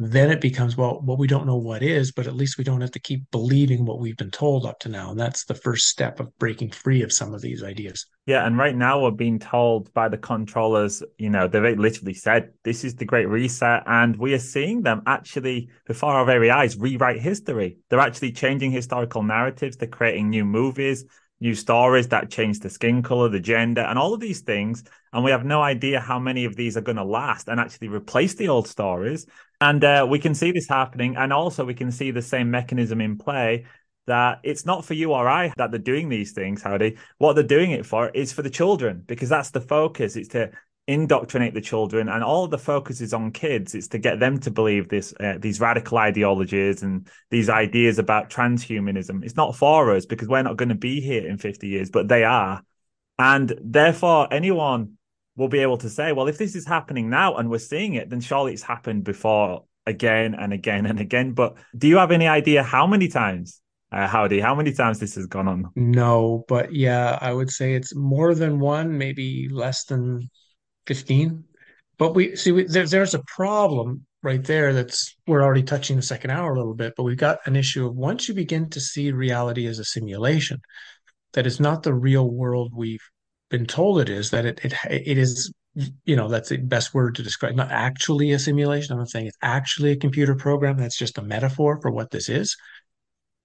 then 0.00 0.30
it 0.30 0.40
becomes 0.40 0.76
well 0.76 1.00
well 1.02 1.16
we 1.16 1.26
don't 1.26 1.46
know 1.46 1.56
what 1.56 1.82
is 1.82 2.12
but 2.12 2.28
at 2.28 2.36
least 2.36 2.56
we 2.56 2.62
don't 2.62 2.80
have 2.80 2.90
to 2.90 3.00
keep 3.00 3.28
believing 3.32 3.84
what 3.84 3.98
we've 3.98 4.16
been 4.16 4.30
told 4.30 4.64
up 4.64 4.78
to 4.78 4.88
now 4.88 5.10
and 5.10 5.18
that's 5.18 5.44
the 5.44 5.54
first 5.54 5.88
step 5.88 6.20
of 6.20 6.38
breaking 6.38 6.70
free 6.70 7.02
of 7.02 7.12
some 7.12 7.34
of 7.34 7.40
these 7.40 7.64
ideas 7.64 8.06
yeah 8.24 8.46
and 8.46 8.56
right 8.56 8.76
now 8.76 9.02
we're 9.02 9.10
being 9.10 9.40
told 9.40 9.92
by 9.94 10.08
the 10.08 10.16
controllers 10.16 11.02
you 11.18 11.28
know 11.28 11.48
they've 11.48 11.76
literally 11.78 12.14
said 12.14 12.52
this 12.62 12.84
is 12.84 12.94
the 12.94 13.04
great 13.04 13.28
reset 13.28 13.82
and 13.86 14.16
we 14.16 14.32
are 14.32 14.38
seeing 14.38 14.82
them 14.82 15.02
actually 15.06 15.68
before 15.86 16.12
our 16.12 16.24
very 16.24 16.48
eyes 16.48 16.76
rewrite 16.76 17.20
history 17.20 17.78
they're 17.88 17.98
actually 17.98 18.30
changing 18.30 18.70
historical 18.70 19.24
narratives 19.24 19.76
they're 19.76 19.88
creating 19.88 20.30
new 20.30 20.44
movies 20.44 21.04
new 21.40 21.54
stories 21.54 22.08
that 22.08 22.30
change 22.30 22.58
the 22.60 22.70
skin 22.70 23.02
color, 23.02 23.28
the 23.28 23.40
gender, 23.40 23.82
and 23.82 23.98
all 23.98 24.12
of 24.12 24.20
these 24.20 24.40
things. 24.40 24.82
And 25.12 25.24
we 25.24 25.30
have 25.30 25.44
no 25.44 25.62
idea 25.62 26.00
how 26.00 26.18
many 26.18 26.44
of 26.44 26.56
these 26.56 26.76
are 26.76 26.82
going 26.82 26.96
to 26.96 27.04
last 27.04 27.48
and 27.48 27.60
actually 27.60 27.88
replace 27.88 28.34
the 28.34 28.48
old 28.48 28.66
stories. 28.66 29.26
And 29.60 29.82
uh, 29.82 30.06
we 30.08 30.18
can 30.18 30.34
see 30.34 30.52
this 30.52 30.68
happening. 30.68 31.16
And 31.16 31.32
also, 31.32 31.64
we 31.64 31.74
can 31.74 31.90
see 31.90 32.10
the 32.10 32.22
same 32.22 32.50
mechanism 32.50 33.00
in 33.00 33.18
play 33.18 33.66
that 34.06 34.40
it's 34.42 34.64
not 34.64 34.84
for 34.84 34.94
you 34.94 35.12
or 35.12 35.28
I 35.28 35.52
that 35.56 35.70
they're 35.70 35.78
doing 35.78 36.08
these 36.08 36.32
things, 36.32 36.62
Howdie. 36.62 36.96
What 37.18 37.34
they're 37.34 37.44
doing 37.44 37.72
it 37.72 37.84
for 37.84 38.08
is 38.08 38.32
for 38.32 38.42
the 38.42 38.50
children 38.50 39.02
because 39.06 39.28
that's 39.28 39.50
the 39.50 39.60
focus. 39.60 40.16
It's 40.16 40.28
to 40.30 40.50
indoctrinate 40.88 41.52
the 41.52 41.60
children 41.60 42.08
and 42.08 42.24
all 42.24 42.48
the 42.48 42.56
focus 42.56 43.02
is 43.02 43.12
on 43.12 43.30
kids 43.30 43.74
it's 43.74 43.88
to 43.88 43.98
get 43.98 44.18
them 44.18 44.40
to 44.40 44.50
believe 44.50 44.88
this 44.88 45.12
uh, 45.20 45.34
these 45.38 45.60
radical 45.60 45.98
ideologies 45.98 46.82
and 46.82 47.06
these 47.28 47.50
ideas 47.50 47.98
about 47.98 48.30
transhumanism 48.30 49.22
it's 49.22 49.36
not 49.36 49.54
for 49.54 49.94
us 49.94 50.06
because 50.06 50.28
we're 50.28 50.42
not 50.42 50.56
going 50.56 50.70
to 50.70 50.74
be 50.74 50.98
here 51.02 51.28
in 51.28 51.36
50 51.36 51.68
years 51.68 51.90
but 51.90 52.08
they 52.08 52.24
are 52.24 52.62
and 53.18 53.52
therefore 53.62 54.32
anyone 54.32 54.96
will 55.38 55.48
be 55.48 55.60
able 55.60 55.78
to 55.78 55.88
say 55.88 56.12
well 56.12 56.28
if 56.28 56.36
this 56.36 56.54
is 56.54 56.66
happening 56.66 57.08
now 57.08 57.36
and 57.36 57.48
we're 57.48 57.58
seeing 57.58 57.94
it 57.94 58.10
then 58.10 58.20
surely 58.20 58.52
it's 58.52 58.62
happened 58.62 59.04
before 59.04 59.64
again 59.86 60.34
and 60.34 60.52
again 60.52 60.84
and 60.84 61.00
again 61.00 61.32
but 61.32 61.56
do 61.76 61.88
you 61.88 61.96
have 61.96 62.10
any 62.10 62.28
idea 62.28 62.62
how 62.62 62.86
many 62.86 63.08
times 63.08 63.62
uh, 63.90 64.06
Howdie 64.06 64.40
how 64.40 64.54
many 64.54 64.72
times 64.72 64.98
this 64.98 65.14
has 65.14 65.24
gone 65.24 65.48
on 65.48 65.70
no 65.74 66.44
but 66.46 66.74
yeah 66.74 67.16
i 67.22 67.32
would 67.32 67.50
say 67.50 67.72
it's 67.72 67.94
more 67.94 68.34
than 68.34 68.60
one 68.60 68.98
maybe 68.98 69.48
less 69.50 69.84
than 69.84 70.28
15. 70.88 71.44
But 71.98 72.14
we 72.14 72.34
see 72.34 72.50
we, 72.50 72.64
there, 72.64 72.86
there's 72.86 73.14
a 73.14 73.22
problem 73.26 74.06
right 74.22 74.42
there 74.42 74.72
that's 74.72 75.14
we're 75.26 75.42
already 75.42 75.62
touching 75.62 75.96
the 75.96 76.02
second 76.02 76.30
hour 76.30 76.52
a 76.52 76.56
little 76.56 76.74
bit, 76.74 76.94
but 76.96 77.04
we've 77.04 77.16
got 77.16 77.38
an 77.44 77.54
issue 77.54 77.86
of 77.86 77.94
once 77.94 78.26
you 78.26 78.34
begin 78.34 78.70
to 78.70 78.80
see 78.80 79.12
reality 79.12 79.66
as 79.66 79.78
a 79.78 79.84
simulation, 79.84 80.60
that 81.34 81.46
it's 81.46 81.60
not 81.60 81.82
the 81.82 81.94
real 81.94 82.28
world 82.28 82.72
we've 82.74 83.06
been 83.50 83.66
told 83.66 84.00
it 84.00 84.08
is, 84.08 84.30
that 84.30 84.46
it 84.46 84.60
it 84.64 84.74
it 84.90 85.18
is 85.18 85.52
you 86.04 86.16
know 86.16 86.28
that's 86.28 86.48
the 86.48 86.56
best 86.56 86.92
word 86.92 87.14
to 87.14 87.22
describe 87.22 87.54
not 87.54 87.70
actually 87.70 88.32
a 88.32 88.38
simulation 88.38 88.92
i'm 88.92 88.98
not 88.98 89.08
saying 89.08 89.26
it's 89.26 89.36
actually 89.42 89.92
a 89.92 89.96
computer 89.96 90.34
program 90.34 90.76
that's 90.76 90.98
just 90.98 91.18
a 91.18 91.22
metaphor 91.22 91.78
for 91.80 91.92
what 91.92 92.10
this 92.10 92.28
is 92.28 92.56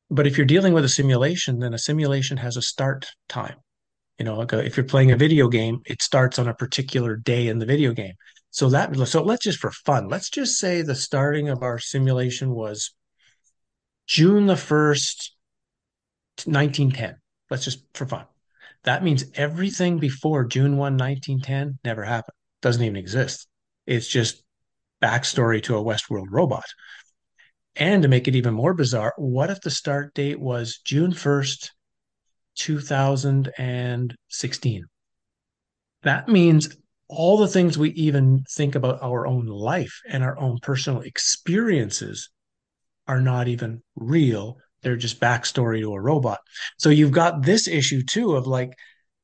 but 0.10 0.26
if 0.26 0.36
you're 0.36 0.46
dealing 0.48 0.74
with 0.74 0.84
a 0.84 0.90
simulation 0.90 1.60
then 1.60 1.76
a 1.76 1.78
simulation 1.78 2.38
has 2.38 2.58
a 2.58 2.62
start 2.62 3.06
time 3.30 3.56
you 4.20 4.26
know, 4.26 4.38
like 4.38 4.54
a, 4.54 4.64
if 4.64 4.78
you're 4.78 4.86
playing 4.86 5.12
a 5.12 5.18
video 5.18 5.48
game, 5.48 5.82
it 5.86 6.02
starts 6.02 6.38
on 6.40 6.48
a 6.48 6.54
particular 6.54 7.16
day 7.16 7.48
in 7.48 7.60
the 7.60 7.66
video 7.66 7.94
game. 7.94 8.14
So 8.52 8.70
that 8.70 8.96
so 9.08 9.24
let's 9.24 9.44
just 9.44 9.60
for 9.60 9.72
fun, 9.72 10.08
let's 10.08 10.30
just 10.30 10.60
say 10.60 10.82
the 10.82 10.96
starting 10.96 11.50
of 11.50 11.64
our 11.64 11.80
simulation 11.80 12.52
was 12.52 12.94
June 14.06 14.46
the 14.46 14.54
1st, 14.54 15.32
1910. 16.46 17.16
Let's 17.50 17.64
just 17.64 17.84
for 17.94 18.06
fun. 18.06 18.26
That 18.84 19.04
means 19.04 19.26
everything 19.36 19.98
before 19.98 20.46
June 20.46 20.78
1, 20.78 20.98
1910 20.98 21.80
never 21.84 22.04
happened. 22.04 22.36
Doesn't 22.62 22.84
even 22.84 22.98
exist. 22.98 23.48
It's 23.86 24.08
just 24.08 24.44
backstory 25.02 25.62
to 25.64 25.78
a 25.78 25.84
Westworld 25.84 26.28
robot. 26.30 26.66
And 27.76 28.04
to 28.04 28.08
make 28.08 28.28
it 28.28 28.36
even 28.36 28.54
more 28.54 28.74
bizarre, 28.74 29.14
what 29.18 29.50
if 29.50 29.62
the 29.62 29.72
start 29.72 30.14
date 30.14 30.40
was 30.40 30.80
June 30.86 31.12
1st, 31.12 31.70
2016. 32.56 34.86
That 36.04 36.28
means 36.28 36.76
all 37.08 37.38
the 37.38 37.48
things 37.48 37.78
we 37.78 37.92
even 37.92 38.44
think 38.50 38.76
about 38.76 39.02
our 39.02 39.26
own 39.28 39.46
life 39.46 40.02
and 40.08 40.24
our 40.24 40.38
own 40.40 40.60
personal 40.62 41.02
experiences 41.02 42.30
are 43.08 43.22
not 43.22 43.48
even 43.48 43.82
real. 43.96 44.58
They're 44.84 44.96
just 44.96 45.20
backstory 45.20 45.82
to 45.82 45.94
a 45.94 46.02
robot. 46.02 46.40
So 46.78 46.90
you've 46.90 47.12
got 47.12 47.44
this 47.44 47.68
issue 47.68 48.04
too 48.04 48.36
of 48.36 48.48
like, 48.48 48.72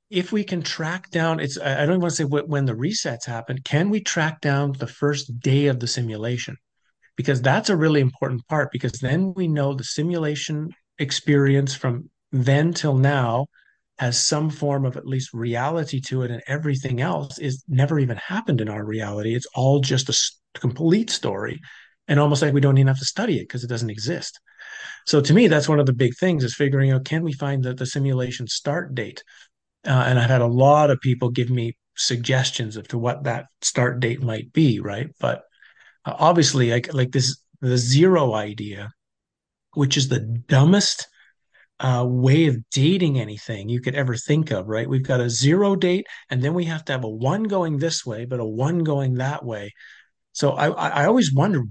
if 0.10 0.32
we 0.32 0.44
can 0.44 0.64
track 0.64 1.12
down, 1.12 1.40
it's, 1.40 1.60
I 1.60 1.76
don't 1.76 1.90
even 1.90 2.02
want 2.02 2.12
to 2.12 2.16
say 2.16 2.24
when 2.24 2.66
the 2.66 2.74
resets 2.74 3.26
happen, 3.26 3.60
can 3.64 3.90
we 3.92 4.02
track 4.02 4.42
down 4.42 4.74
the 4.74 4.88
first 4.88 5.40
day 5.40 5.68
of 5.68 5.80
the 5.80 5.88
simulation? 5.88 6.58
Because 7.16 7.42
that's 7.42 7.70
a 7.70 7.78
really 7.78 8.02
important 8.02 8.48
part 8.48 8.72
because 8.72 8.94
then 8.94 9.34
we 9.36 9.48
know 9.48 9.74
the 9.74 9.84
simulation 9.84 10.70
experience 10.98 11.76
from 11.76 12.10
then 12.32 12.74
till 12.74 12.98
now 12.98 13.48
has 14.00 14.18
some 14.18 14.50
form 14.50 14.86
of 14.86 14.96
at 14.96 15.06
least 15.06 15.34
reality 15.34 16.00
to 16.00 16.24
it 16.24 16.32
and 16.32 16.42
everything 16.48 17.02
else 17.02 17.38
is 17.38 17.64
never 17.68 18.00
even 18.00 18.18
happened 18.18 18.62
in 18.62 18.70
our 18.70 18.86
reality 18.86 19.36
it's 19.36 19.48
all 19.56 19.80
just 19.80 20.10
a 20.10 20.60
complete 20.60 21.10
story 21.10 21.60
and 22.10 22.20
almost 22.20 22.42
like 22.42 22.54
we 22.54 22.60
don't 22.60 22.78
even 22.78 22.88
have 22.88 23.00
to 23.00 23.06
study 23.06 23.38
it 23.38 23.44
because 23.44 23.64
it 23.64 23.70
doesn't 23.70 23.90
exist 23.90 24.40
so 25.06 25.22
to 25.22 25.34
me 25.34 25.48
that's 25.48 25.70
one 25.70 25.80
of 25.80 25.86
the 25.86 25.94
big 25.94 26.14
things 26.18 26.44
is 26.44 26.56
figuring 26.56 26.92
out 26.92 27.06
can 27.06 27.24
we 27.24 27.32
find 27.32 27.64
the, 27.64 27.74
the 27.74 27.86
simulation 27.86 28.48
start 28.48 28.94
date 28.94 29.24
uh, 29.88 30.04
and 30.08 30.20
i've 30.20 30.30
had 30.30 30.42
a 30.42 30.48
lot 30.48 30.90
of 30.90 31.00
people 31.00 31.30
give 31.30 31.50
me 31.50 31.78
suggestions 31.96 32.76
as 32.76 32.88
to 32.88 32.98
what 32.98 33.24
that 33.24 33.46
start 33.62 34.00
date 34.02 34.22
might 34.22 34.52
be 34.52 34.80
right 34.80 35.10
but 35.20 35.44
uh, 36.06 36.16
obviously 36.20 36.72
like 36.72 36.94
like 36.94 37.12
this 37.12 37.42
the 37.62 37.78
zero 37.78 38.34
idea 38.34 38.90
which 39.74 39.96
is 39.96 40.10
the 40.10 40.20
dumbest 40.20 41.08
uh, 41.80 42.06
way 42.06 42.48
of 42.48 42.58
dating 42.72 43.20
anything 43.20 43.70
you 43.70 43.80
could 43.80 43.96
ever 43.96 44.16
think 44.16 44.52
of, 44.52 44.68
right? 44.68 44.90
We've 44.90 45.04
got 45.04 45.22
a 45.22 45.30
zero 45.30 45.76
date, 45.76 46.08
and 46.30 46.42
then 46.42 46.54
we 46.54 46.66
have 46.66 46.84
to 46.86 46.92
have 46.92 47.06
a 47.06 47.10
one 47.10 47.44
going 47.44 47.78
this 47.78 48.06
way, 48.06 48.26
but 48.26 48.40
a 48.40 48.46
one 48.46 48.80
going 48.84 49.16
that 49.16 49.46
way. 49.46 49.72
So 50.34 50.52
I, 50.52 50.70
I 50.70 51.06
always 51.06 51.34
wonder 51.34 51.64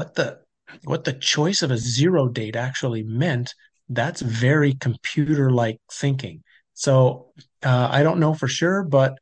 what 0.00 0.14
the 0.14 0.38
what 0.84 1.04
the 1.04 1.12
choice 1.12 1.60
of 1.62 1.70
a 1.70 1.76
zero 1.76 2.28
date 2.28 2.56
actually 2.56 3.02
meant. 3.02 3.54
That's 3.90 4.22
very 4.22 4.72
computer-like 4.74 5.78
thinking. 5.92 6.42
So 6.72 7.32
uh, 7.62 7.88
I 7.90 8.02
don't 8.02 8.20
know 8.20 8.32
for 8.32 8.48
sure, 8.48 8.82
but 8.84 9.18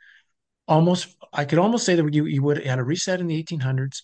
almost 0.68 1.16
I 1.33 1.45
could 1.47 1.59
almost 1.59 1.85
say 1.85 1.97
that 1.97 2.14
you 2.14 2.26
you 2.26 2.43
would 2.45 2.64
had 2.64 2.79
a 2.79 2.85
reset 2.85 3.20
in 3.20 3.26
the 3.26 3.43
1800s. 3.43 4.03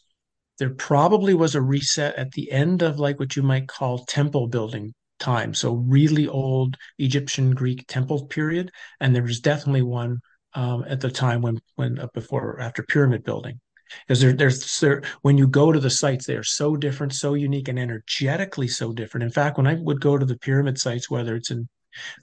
There 0.59 0.75
probably 0.75 1.35
was 1.35 1.55
a 1.55 1.63
reset 1.63 2.17
at 2.17 2.33
the 2.33 2.51
end 2.51 2.83
of 2.83 2.99
like 2.99 3.21
what 3.21 3.37
you 3.37 3.43
might 3.43 3.69
call 3.69 4.05
temple 4.07 4.49
building 4.49 4.95
time. 5.21 5.55
So 5.55 5.75
really 5.75 6.27
old 6.27 6.77
Egyptian 6.99 7.53
Greek 7.55 7.87
temple 7.87 8.27
period, 8.27 8.71
and 9.01 9.15
there 9.15 9.23
was 9.23 9.41
definitely 9.41 9.83
one 9.83 10.19
um, 10.55 10.85
at 10.89 11.01
the 11.01 11.11
time 11.11 11.41
when 11.43 11.59
when 11.77 12.01
uh, 12.01 12.09
before 12.15 12.61
after 12.61 12.83
pyramid 12.83 13.23
building. 13.23 13.61
Because 14.07 14.21
there, 14.21 14.33
there's 14.33 14.81
there, 14.81 15.03
when 15.23 15.39
you 15.39 15.47
go 15.47 15.73
to 15.73 15.81
the 15.81 15.91
sites, 15.91 16.27
they 16.27 16.37
are 16.37 16.45
so 16.45 16.77
different, 16.77 17.15
so 17.15 17.35
unique, 17.35 17.69
and 17.69 17.79
energetically 17.79 18.69
so 18.69 18.93
different. 18.93 19.25
In 19.25 19.31
fact, 19.31 19.57
when 19.57 19.67
I 19.67 19.75
would 19.75 20.01
go 20.01 20.19
to 20.19 20.27
the 20.27 20.39
pyramid 20.39 20.79
sites, 20.79 21.11
whether 21.11 21.35
it's 21.37 21.51
in 21.51 21.69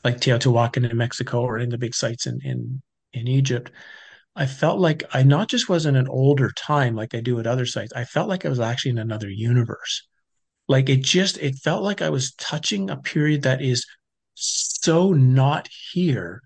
like 0.04 0.18
Teotihuacan 0.18 0.90
in 0.90 0.98
Mexico 0.98 1.42
or 1.42 1.58
in 1.58 1.70
the 1.70 1.78
big 1.78 1.96
sites 1.96 2.26
in 2.26 2.40
in 2.44 2.82
in 3.14 3.28
Egypt, 3.28 3.72
I 4.36 4.46
felt 4.46 4.80
like 4.80 5.04
I 5.14 5.24
not 5.24 5.50
just 5.50 5.68
was 5.70 5.86
in 5.86 5.96
an 5.96 6.08
older 6.08 6.52
time 6.56 6.96
like 6.96 7.14
I 7.14 7.20
do 7.22 7.40
at 7.40 7.48
other 7.48 7.66
sites. 7.66 7.92
I 7.94 8.06
felt 8.06 8.30
like 8.30 8.46
I 8.46 8.50
was 8.50 8.60
actually 8.60 8.92
in 8.92 8.98
another 8.98 9.30
universe. 9.30 10.08
Like 10.68 10.90
it 10.90 11.04
just, 11.04 11.38
it 11.40 11.56
felt 11.56 11.84
like 11.84 12.02
I 12.02 12.10
was 12.10 12.34
touching 12.36 12.90
a 12.90 12.98
period 12.98 13.42
that 13.44 13.62
is 13.62 13.86
so 14.36 15.12
not 15.12 15.68
here 15.92 16.42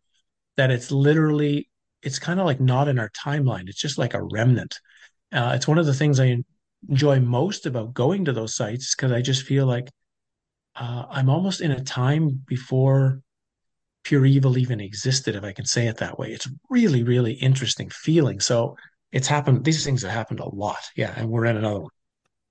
that 0.58 0.72
it's 0.72 0.90
literally, 0.92 1.70
it's 2.02 2.18
kind 2.18 2.40
of 2.40 2.48
like 2.48 2.60
not 2.60 2.88
in 2.88 2.98
our 2.98 3.12
timeline. 3.12 3.70
It's 3.70 3.80
just 3.80 4.00
like 4.00 4.16
a 4.16 4.24
remnant. 4.24 4.80
Uh, 5.32 5.54
it's 5.56 5.68
one 5.68 5.78
of 5.78 5.86
the 5.86 5.94
things 5.94 6.20
I 6.20 6.38
enjoy 6.90 7.20
most 7.20 7.66
about 7.66 7.94
going 7.94 8.26
to 8.26 8.34
those 8.34 8.56
sites 8.56 8.96
because 8.96 9.12
I 9.12 9.22
just 9.22 9.44
feel 9.44 9.66
like 9.66 9.90
uh, 10.76 11.06
I'm 11.10 11.30
almost 11.30 11.62
in 11.62 11.72
a 11.72 11.84
time 11.84 12.30
before 12.46 13.22
pure 14.04 14.26
evil 14.26 14.58
even 14.58 14.80
existed, 14.80 15.36
if 15.36 15.44
I 15.44 15.52
can 15.52 15.66
say 15.66 15.88
it 15.88 15.98
that 15.98 16.20
way. 16.20 16.32
It's 16.32 16.48
really, 16.70 17.04
really 17.04 17.34
interesting 17.34 17.90
feeling. 17.90 18.40
So 18.40 18.78
it's 19.12 19.28
happened. 19.28 19.66
These 19.66 19.84
things 19.84 20.04
have 20.04 20.12
happened 20.12 20.40
a 20.40 20.48
lot. 20.48 20.78
Yeah, 20.96 21.14
and 21.16 21.30
we're 21.30 21.46
in 21.46 21.58
another 21.58 21.82
one. 21.82 21.92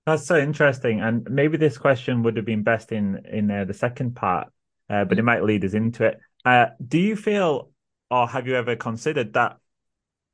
That's 0.06 0.26
so 0.26 0.36
interesting. 0.36 1.00
And 1.00 1.26
maybe 1.30 1.56
this 1.56 1.78
question 1.78 2.22
would 2.22 2.36
have 2.36 2.44
been 2.44 2.62
best 2.62 2.92
in 2.92 3.24
in 3.30 3.50
uh, 3.50 3.64
the 3.64 3.74
second 3.74 4.16
part, 4.16 4.48
uh, 4.90 5.04
but 5.04 5.18
it 5.18 5.22
might 5.22 5.44
lead 5.44 5.64
us 5.64 5.74
into 5.74 6.04
it. 6.04 6.18
Uh, 6.44 6.66
do 6.86 6.98
you 6.98 7.16
feel, 7.16 7.70
or 8.10 8.28
have 8.28 8.46
you 8.46 8.54
ever 8.56 8.76
considered 8.76 9.32
that 9.32 9.56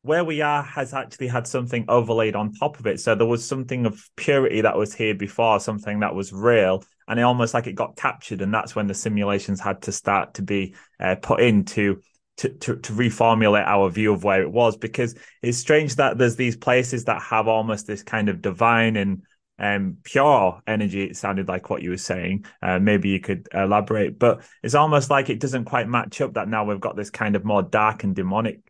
where 0.03 0.25
we 0.25 0.41
are 0.41 0.63
has 0.63 0.95
actually 0.95 1.29
had 1.29 1.47
something 1.47 1.85
overlaid 1.89 2.35
on 2.35 2.53
top 2.53 2.79
of 2.79 2.87
it. 2.87 3.01
So 3.01 3.15
there 3.15 3.27
was 3.27 3.47
something 3.47 3.87
of 3.87 4.03
purity 4.17 4.63
that 4.63 4.77
was 4.77 4.95
here 4.95 5.15
before, 5.15 5.61
something 5.61 6.01
that 6.01 6.15
was 6.15 6.33
real, 6.33 6.83
and 7.07 7.19
it 7.19 7.23
almost 7.23 7.55
like 7.55 7.67
it 7.67 7.75
got 7.75 7.97
captured, 7.97 8.41
and 8.41 8.53
that's 8.53 8.75
when 8.75 8.87
the 8.87 8.95
simulations 8.95 9.61
had 9.61 9.83
to 9.83 9.93
start 9.93 10.35
to 10.35 10.43
be 10.43 10.75
uh, 10.99 11.17
put 11.17 11.41
into. 11.41 12.01
To, 12.37 12.49
to, 12.49 12.77
to 12.77 12.93
reformulate 12.95 13.67
our 13.67 13.91
view 13.91 14.15
of 14.15 14.25
where 14.25 14.41
it 14.41 14.51
was 14.51 14.75
because 14.79 15.15
it's 15.43 15.59
strange 15.59 15.97
that 15.97 16.17
there's 16.17 16.37
these 16.37 16.57
places 16.57 17.05
that 17.05 17.21
have 17.21 17.49
almost 17.49 17.87
this 17.87 18.03
kind 18.03 18.31
of 18.31 18.41
divine 18.41 18.97
and 18.97 19.25
um, 19.59 19.99
pure 20.05 20.63
energy. 20.67 21.03
It 21.03 21.19
sounded 21.19 21.49
like 21.49 21.69
what 21.69 21.83
you 21.83 21.91
were 21.91 21.99
saying. 21.99 22.47
Uh, 22.63 22.79
maybe 22.79 23.11
you 23.11 23.21
could 23.21 23.47
elaborate, 23.53 24.19
but 24.19 24.43
it's 24.63 24.75
almost 24.75 25.11
like 25.11 25.29
it 25.29 25.39
doesn't 25.39 25.67
quite 25.67 25.87
match 25.87 26.23
up. 26.23 26.33
That 26.33 26.49
now 26.49 26.65
we've 26.65 26.81
got 26.81 26.97
this 26.97 27.11
kind 27.11 27.37
of 27.37 27.45
more 27.45 27.63
dark 27.63 28.05
and 28.05 28.17
demonic 28.17 28.61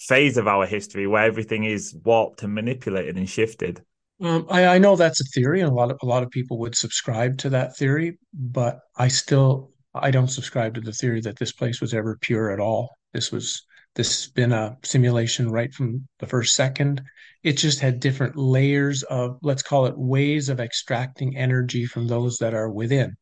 phase 0.00 0.36
of 0.36 0.48
our 0.48 0.66
history 0.66 1.06
where 1.06 1.24
everything 1.24 1.64
is 1.64 1.94
warped 2.04 2.42
and 2.42 2.54
manipulated 2.54 3.16
and 3.16 3.28
shifted. 3.28 3.82
Um, 4.22 4.46
I, 4.50 4.66
I 4.66 4.78
know 4.78 4.96
that's 4.96 5.20
a 5.20 5.24
theory, 5.34 5.60
and 5.60 5.70
a 5.70 5.74
lot 5.74 5.90
of 5.90 5.98
a 6.02 6.06
lot 6.06 6.22
of 6.22 6.30
people 6.30 6.58
would 6.58 6.74
subscribe 6.74 7.38
to 7.38 7.50
that 7.50 7.76
theory, 7.76 8.18
but 8.34 8.80
I 8.96 9.08
still 9.08 9.70
I 9.94 10.10
don't 10.10 10.28
subscribe 10.28 10.74
to 10.74 10.80
the 10.80 10.92
theory 10.92 11.20
that 11.22 11.38
this 11.38 11.52
place 11.52 11.80
was 11.80 11.94
ever 11.94 12.18
pure 12.20 12.50
at 12.50 12.60
all. 12.60 12.96
This 13.12 13.32
was 13.32 13.62
this 13.94 14.24
has 14.24 14.32
been 14.32 14.52
a 14.52 14.76
simulation 14.84 15.50
right 15.50 15.72
from 15.72 16.06
the 16.18 16.26
first 16.26 16.54
second. 16.54 17.02
It 17.42 17.54
just 17.54 17.80
had 17.80 17.98
different 17.98 18.36
layers 18.36 19.02
of 19.04 19.38
let's 19.42 19.62
call 19.62 19.86
it 19.86 19.96
ways 19.96 20.48
of 20.50 20.60
extracting 20.60 21.36
energy 21.36 21.86
from 21.86 22.06
those 22.06 22.38
that 22.38 22.54
are 22.54 22.70
within. 22.70 23.16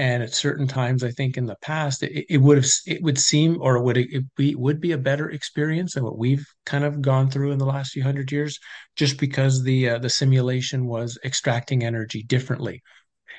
And 0.00 0.22
at 0.22 0.32
certain 0.32 0.66
times, 0.66 1.04
I 1.04 1.10
think 1.10 1.36
in 1.36 1.44
the 1.44 1.58
past, 1.60 2.02
it, 2.02 2.24
it 2.30 2.38
would 2.38 2.56
have 2.56 2.66
it 2.86 3.02
would 3.02 3.18
seem 3.18 3.58
or 3.60 3.82
would 3.82 3.98
it 3.98 4.24
be 4.34 4.54
would 4.54 4.80
be 4.80 4.92
a 4.92 4.98
better 4.98 5.28
experience 5.28 5.92
than 5.92 6.04
what 6.04 6.16
we've 6.16 6.46
kind 6.64 6.84
of 6.84 7.02
gone 7.02 7.30
through 7.30 7.52
in 7.52 7.58
the 7.58 7.66
last 7.66 7.92
few 7.92 8.02
hundred 8.02 8.32
years, 8.32 8.58
just 8.96 9.18
because 9.18 9.62
the 9.62 9.90
uh, 9.90 9.98
the 9.98 10.08
simulation 10.08 10.86
was 10.86 11.18
extracting 11.22 11.84
energy 11.84 12.22
differently. 12.22 12.82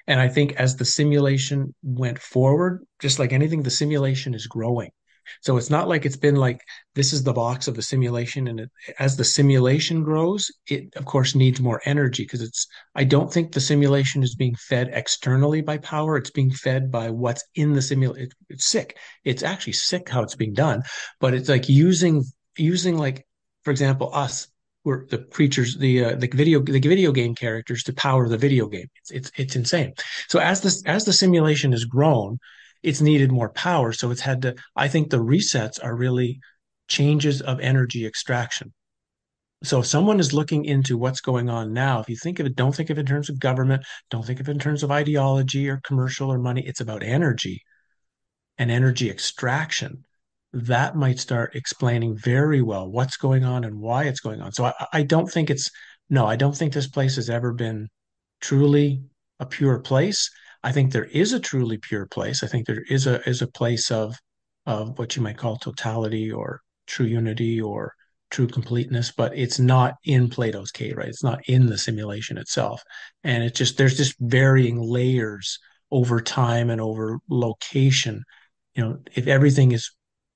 And 0.05 0.20
I 0.20 0.28
think 0.28 0.53
as 0.53 0.76
the 0.76 0.86
simulation 0.86 1.74
went 1.82 2.20
forward, 2.20 2.86
just 2.99 3.18
like 3.18 3.34
anything, 3.34 3.64
the 3.64 3.72
simulation 3.72 4.36
is 4.36 4.45
growing. 4.45 4.91
So 5.41 5.57
it's 5.57 5.69
not 5.69 5.88
like 5.88 6.05
it's 6.05 6.17
been 6.17 6.36
like 6.36 6.61
this 6.95 7.13
is 7.13 7.24
the 7.24 7.34
box 7.34 7.67
of 7.67 7.76
the 7.76 7.82
simulation, 7.82 8.47
and 8.47 8.59
it, 8.61 8.69
as 8.99 9.17
the 9.17 9.24
simulation 9.24 10.03
grows, 10.03 10.51
it 10.67 10.93
of 10.95 11.05
course 11.05 11.36
needs 11.36 11.59
more 11.59 11.82
energy 11.86 12.24
because 12.24 12.41
it's. 12.41 12.67
I 12.95 13.03
don't 13.03 13.32
think 13.32 13.51
the 13.51 13.61
simulation 13.61 14.24
is 14.24 14.36
being 14.36 14.55
fed 14.55 14.89
externally 14.93 15.61
by 15.61 15.78
power. 15.78 16.17
It's 16.17 16.32
being 16.32 16.51
fed 16.51 16.91
by 16.91 17.09
what's 17.09 17.43
in 17.55 17.74
the 17.74 17.82
simulation. 17.82 18.26
It, 18.26 18.34
it's 18.49 18.65
sick. 18.65 18.97
It's 19.24 19.43
actually 19.43 19.74
sick 19.74 20.09
how 20.09 20.24
it's 20.24 20.36
being 20.36 20.53
done, 20.53 20.84
but 21.19 21.34
it's 21.34 21.49
like 21.49 21.69
using 21.69 22.24
using 22.57 22.97
like 22.97 23.26
for 23.63 23.72
example 23.72 24.09
us 24.13 24.47
we're 24.84 25.05
the 25.07 25.19
creatures 25.19 25.78
the 25.78 26.05
uh, 26.05 26.15
the 26.15 26.28
video 26.28 26.59
the 26.61 26.80
video 26.80 27.11
game 27.11 27.36
characters 27.36 27.84
to 27.84 27.93
power 27.93 28.28
the 28.28 28.38
video 28.38 28.67
game 28.67 28.88
it's 28.95 29.11
it's 29.11 29.32
it's 29.38 29.55
insane 29.55 29.93
so 30.28 30.39
as 30.39 30.61
this 30.61 30.84
as 30.86 31.05
the 31.05 31.13
simulation 31.13 31.72
has 31.72 31.86
grown 31.86 32.38
it's 32.84 33.01
needed 33.01 33.32
more 33.32 33.49
power. 33.49 33.93
So 33.93 34.11
it's 34.11 34.21
had 34.21 34.41
to, 34.43 34.55
I 34.75 34.88
think 34.88 35.09
the 35.09 35.23
resets 35.23 35.84
are 35.84 35.95
really 35.95 36.39
changes 36.88 37.41
of 37.41 37.59
energy 37.59 38.05
extraction. 38.05 38.73
So 39.63 39.79
if 39.79 39.86
someone 39.86 40.19
is 40.19 40.34
looking 40.34 40.65
into 40.65 40.97
what's 40.97 41.21
going 41.21 41.49
on 41.49 41.71
now, 41.71 41.99
if 41.99 42.09
you 42.09 42.15
think 42.15 42.39
of 42.39 42.47
it, 42.47 42.55
don't 42.55 42.75
think 42.75 42.89
of 42.89 42.97
it 42.97 43.01
in 43.01 43.05
terms 43.05 43.29
of 43.29 43.39
government, 43.39 43.84
don't 44.09 44.25
think 44.25 44.39
of 44.39 44.49
it 44.49 44.51
in 44.51 44.59
terms 44.59 44.82
of 44.82 44.89
ideology 44.89 45.69
or 45.69 45.79
commercial 45.84 46.32
or 46.32 46.39
money. 46.39 46.65
It's 46.65 46.82
about 46.82 47.03
energy 47.03 47.61
and 48.57 48.71
energy 48.71 49.09
extraction. 49.09 50.03
That 50.51 50.95
might 50.95 51.19
start 51.19 51.55
explaining 51.55 52.17
very 52.17 52.61
well 52.63 52.89
what's 52.89 53.17
going 53.17 53.45
on 53.45 53.63
and 53.63 53.79
why 53.79 54.05
it's 54.05 54.19
going 54.19 54.41
on. 54.41 54.51
So 54.51 54.65
I, 54.65 54.73
I 54.91 55.03
don't 55.03 55.32
think 55.32 55.51
it's, 55.51 55.69
no, 56.09 56.25
I 56.25 56.36
don't 56.36 56.57
think 56.57 56.73
this 56.73 56.88
place 56.88 57.15
has 57.15 57.29
ever 57.29 57.53
been 57.53 57.88
truly 58.41 59.03
a 59.39 59.45
pure 59.45 59.79
place. 59.79 60.29
I 60.64 60.72
think 60.72 60.91
there 60.91 61.05
is 61.05 61.34
a 61.34 61.39
truly 61.39 61.78
pure 61.78 62.05
place. 62.05 62.43
I 62.43 62.47
think 62.47 62.68
there 62.68 62.84
is 62.89 63.07
a 63.07 63.28
is 63.28 63.41
a 63.41 63.47
place 63.47 63.91
of 63.91 64.16
of 64.66 64.97
what 64.99 65.16
you 65.16 65.22
might 65.22 65.38
call 65.38 65.57
totality 65.57 66.32
or 66.32 66.62
true 66.88 67.05
unity 67.05 67.59
or 67.59 67.93
true 68.30 68.47
completeness, 68.47 69.12
but 69.12 69.38
it's 69.38 69.59
not 69.59 69.95
in 70.05 70.30
Plato's 70.30 70.72
cave, 70.72 70.97
right? 70.97 71.09
It's 71.09 71.24
not 71.24 71.41
in 71.47 71.66
the 71.66 71.78
simulation 71.78 72.38
itself. 72.38 72.82
And 73.24 73.43
it's 73.43 73.57
just 73.57 73.78
there's 73.78 73.97
just 73.97 74.16
varying 74.20 74.80
layers 74.80 75.59
over 75.91 76.22
time 76.22 76.70
and 76.70 76.80
over 76.80 77.20
location. 77.30 78.24
You 78.76 78.84
know, 78.84 78.99
if 79.14 79.28
everything 79.28 79.74
is 79.74 79.91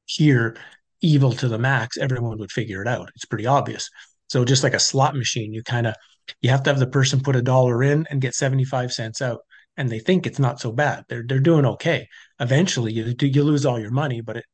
here 0.05 0.57
evil 1.01 1.31
to 1.33 1.47
the 1.47 1.57
max, 1.59 1.97
everyone 1.97 2.37
would 2.39 2.51
figure 2.51 2.81
it 2.81 2.87
out. 2.87 3.09
It's 3.15 3.25
pretty 3.25 3.45
obvious. 3.45 3.89
So 4.27 4.43
just 4.43 4.63
like 4.63 4.73
a 4.73 4.79
slot 4.79 5.15
machine, 5.15 5.53
you 5.53 5.63
kind 5.63 5.87
of 5.87 5.95
you 6.41 6.49
have 6.49 6.63
to 6.63 6.71
have 6.71 6.79
the 6.79 6.87
person 6.87 7.21
put 7.21 7.35
a 7.35 7.41
dollar 7.41 7.83
in 7.83 8.07
and 8.09 8.21
get 8.21 8.33
75 8.33 8.91
cents 8.91 9.21
out 9.21 9.41
and 9.77 9.89
they 9.89 9.99
think 9.99 10.25
it's 10.25 10.39
not 10.39 10.59
so 10.59 10.71
bad. 10.71 11.03
They're 11.09 11.23
they're 11.27 11.39
doing 11.39 11.65
okay. 11.65 12.07
Eventually, 12.39 12.93
you 12.93 13.15
you 13.19 13.43
lose 13.43 13.65
all 13.65 13.79
your 13.79 13.91
money, 13.91 14.21
but 14.21 14.37
it, 14.37 14.45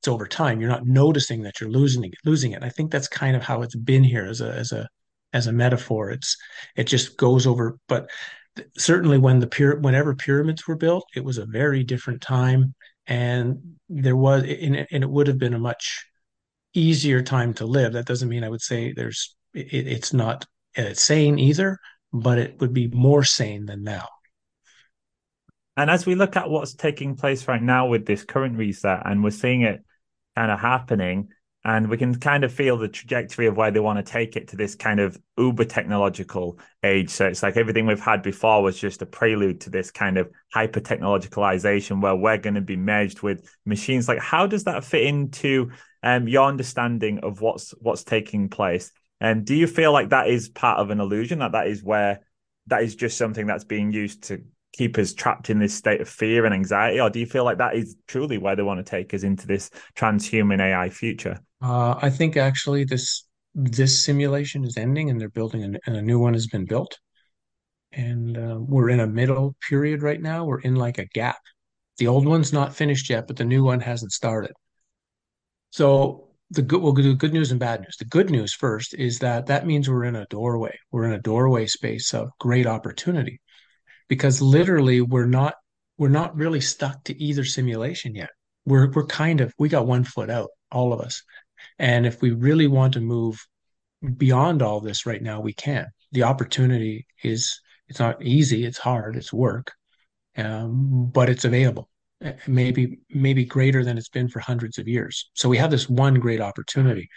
it's 0.00 0.08
over 0.08 0.26
time. 0.26 0.60
You're 0.60 0.70
not 0.70 0.86
noticing 0.86 1.42
that 1.42 1.60
you're 1.60 1.70
losing 1.70 2.04
it, 2.04 2.14
losing 2.24 2.52
it. 2.52 2.62
I 2.62 2.68
think 2.70 2.90
that's 2.90 3.08
kind 3.08 3.36
of 3.36 3.42
how 3.42 3.62
it's 3.62 3.76
been 3.76 4.04
here 4.04 4.26
as 4.26 4.40
a 4.40 4.52
as 4.52 4.72
a 4.72 4.88
as 5.32 5.46
a 5.46 5.52
metaphor. 5.52 6.10
It's 6.10 6.36
it 6.76 6.84
just 6.84 7.16
goes 7.16 7.46
over. 7.46 7.78
But 7.88 8.10
certainly, 8.78 9.18
when 9.18 9.40
the 9.40 9.46
pyra- 9.46 9.80
whenever 9.82 10.14
pyramids 10.14 10.66
were 10.66 10.76
built, 10.76 11.04
it 11.14 11.24
was 11.24 11.38
a 11.38 11.46
very 11.46 11.84
different 11.84 12.20
time, 12.22 12.74
and 13.06 13.76
there 13.88 14.16
was 14.16 14.42
and 14.44 14.76
it, 14.76 14.88
and 14.92 15.02
it 15.04 15.10
would 15.10 15.26
have 15.28 15.38
been 15.38 15.54
a 15.54 15.58
much 15.58 16.04
easier 16.74 17.22
time 17.22 17.54
to 17.54 17.66
live. 17.66 17.92
That 17.94 18.06
doesn't 18.06 18.28
mean 18.28 18.44
I 18.44 18.50
would 18.50 18.62
say 18.62 18.92
there's 18.92 19.36
it, 19.54 19.86
it's 19.86 20.12
not 20.12 20.46
it's 20.74 21.02
sane 21.02 21.38
either, 21.38 21.78
but 22.12 22.38
it 22.38 22.60
would 22.60 22.72
be 22.74 22.88
more 22.88 23.24
sane 23.24 23.66
than 23.66 23.82
now. 23.84 24.06
And 25.76 25.90
as 25.90 26.06
we 26.06 26.14
look 26.14 26.36
at 26.36 26.48
what's 26.48 26.74
taking 26.74 27.16
place 27.16 27.48
right 27.48 27.62
now 27.62 27.86
with 27.86 28.06
this 28.06 28.24
current 28.24 28.56
reset, 28.56 29.02
and 29.04 29.24
we're 29.24 29.30
seeing 29.30 29.62
it 29.62 29.84
kind 30.36 30.50
of 30.50 30.60
happening, 30.60 31.28
and 31.66 31.88
we 31.88 31.96
can 31.96 32.14
kind 32.14 32.44
of 32.44 32.52
feel 32.52 32.76
the 32.76 32.88
trajectory 32.88 33.46
of 33.46 33.56
where 33.56 33.70
they 33.70 33.80
want 33.80 33.98
to 33.98 34.12
take 34.12 34.36
it 34.36 34.48
to 34.48 34.56
this 34.56 34.74
kind 34.74 35.00
of 35.00 35.18
uber 35.38 35.64
technological 35.64 36.58
age. 36.82 37.08
So 37.08 37.26
it's 37.26 37.42
like 37.42 37.56
everything 37.56 37.86
we've 37.86 37.98
had 37.98 38.22
before 38.22 38.62
was 38.62 38.78
just 38.78 39.00
a 39.00 39.06
prelude 39.06 39.62
to 39.62 39.70
this 39.70 39.90
kind 39.90 40.18
of 40.18 40.30
hyper 40.52 40.80
technologicalization 40.80 42.02
where 42.02 42.14
we're 42.14 42.36
going 42.36 42.56
to 42.56 42.60
be 42.60 42.76
merged 42.76 43.22
with 43.22 43.48
machines. 43.64 44.08
Like, 44.08 44.18
how 44.18 44.46
does 44.46 44.64
that 44.64 44.84
fit 44.84 45.04
into 45.04 45.70
um, 46.02 46.28
your 46.28 46.46
understanding 46.46 47.20
of 47.20 47.40
what's 47.40 47.70
what's 47.80 48.04
taking 48.04 48.50
place? 48.50 48.92
And 49.20 49.46
do 49.46 49.54
you 49.54 49.66
feel 49.66 49.90
like 49.90 50.10
that 50.10 50.28
is 50.28 50.50
part 50.50 50.78
of 50.80 50.90
an 50.90 51.00
illusion? 51.00 51.38
That 51.38 51.52
that 51.52 51.66
is 51.66 51.82
where 51.82 52.20
that 52.66 52.82
is 52.82 52.94
just 52.94 53.16
something 53.16 53.46
that's 53.46 53.64
being 53.64 53.90
used 53.90 54.24
to 54.24 54.44
keep 54.76 54.98
us 54.98 55.14
trapped 55.14 55.50
in 55.50 55.60
this 55.60 55.74
state 55.74 56.00
of 56.00 56.08
fear 56.08 56.44
and 56.44 56.54
anxiety, 56.54 57.00
or 57.00 57.08
do 57.08 57.20
you 57.20 57.26
feel 57.26 57.44
like 57.44 57.58
that 57.58 57.76
is 57.76 57.96
truly 58.08 58.38
where 58.38 58.56
they 58.56 58.62
want 58.62 58.84
to 58.84 58.90
take 58.90 59.14
us 59.14 59.22
into 59.22 59.46
this 59.46 59.70
transhuman 59.96 60.60
AI 60.60 60.90
future? 60.90 61.38
Uh, 61.62 61.94
I 62.00 62.10
think 62.10 62.36
actually 62.36 62.84
this 62.84 63.24
this 63.54 64.04
simulation 64.04 64.64
is 64.64 64.76
ending, 64.76 65.10
and 65.10 65.20
they're 65.20 65.28
building, 65.28 65.62
an, 65.62 65.78
and 65.86 65.96
a 65.96 66.02
new 66.02 66.18
one 66.18 66.34
has 66.34 66.48
been 66.48 66.64
built, 66.64 66.98
and 67.92 68.36
uh, 68.36 68.58
we're 68.58 68.90
in 68.90 69.00
a 69.00 69.06
middle 69.06 69.54
period 69.68 70.02
right 70.02 70.20
now. 70.20 70.44
We're 70.44 70.60
in 70.60 70.74
like 70.74 70.98
a 70.98 71.06
gap. 71.06 71.38
The 71.98 72.08
old 72.08 72.26
one's 72.26 72.52
not 72.52 72.74
finished 72.74 73.08
yet, 73.08 73.28
but 73.28 73.36
the 73.36 73.44
new 73.44 73.62
one 73.62 73.80
hasn't 73.80 74.10
started. 74.10 74.52
So 75.70 76.30
the 76.50 76.62
good 76.62 76.82
we'll 76.82 76.92
do 76.92 77.14
good 77.14 77.32
news 77.32 77.52
and 77.52 77.60
bad 77.60 77.80
news. 77.80 77.96
The 77.96 78.06
good 78.06 78.30
news 78.30 78.52
first 78.52 78.94
is 78.94 79.20
that 79.20 79.46
that 79.46 79.66
means 79.66 79.88
we're 79.88 80.04
in 80.04 80.16
a 80.16 80.26
doorway. 80.26 80.76
We're 80.90 81.06
in 81.06 81.12
a 81.12 81.20
doorway 81.20 81.66
space 81.66 82.12
of 82.12 82.30
great 82.40 82.66
opportunity 82.66 83.40
because 84.08 84.40
literally 84.42 85.00
we're 85.00 85.26
not 85.26 85.54
we're 85.98 86.08
not 86.08 86.36
really 86.36 86.60
stuck 86.60 87.04
to 87.04 87.22
either 87.22 87.44
simulation 87.44 88.14
yet. 88.14 88.30
We're 88.66 88.90
we're 88.90 89.06
kind 89.06 89.40
of 89.40 89.52
we 89.58 89.68
got 89.68 89.86
one 89.86 90.04
foot 90.04 90.30
out, 90.30 90.50
all 90.70 90.92
of 90.92 91.00
us. 91.00 91.22
And 91.78 92.06
if 92.06 92.20
we 92.20 92.30
really 92.30 92.66
want 92.66 92.94
to 92.94 93.00
move 93.00 93.46
beyond 94.16 94.62
all 94.62 94.80
this 94.80 95.06
right 95.06 95.22
now, 95.22 95.40
we 95.40 95.52
can. 95.52 95.86
The 96.12 96.24
opportunity 96.24 97.06
is 97.22 97.60
it's 97.88 97.98
not 97.98 98.22
easy, 98.22 98.64
it's 98.64 98.78
hard, 98.78 99.16
it's 99.16 99.32
work, 99.32 99.72
um, 100.36 101.10
but 101.12 101.28
it's 101.28 101.44
available. 101.44 101.88
Uh, 102.24 102.32
maybe 102.46 103.00
maybe 103.10 103.44
greater 103.44 103.84
than 103.84 103.98
it's 103.98 104.08
been 104.08 104.28
for 104.28 104.40
hundreds 104.40 104.78
of 104.78 104.88
years. 104.88 105.30
So 105.34 105.48
we 105.48 105.58
have 105.58 105.70
this 105.70 105.88
one 105.88 106.14
great 106.14 106.40
opportunity. 106.40 107.08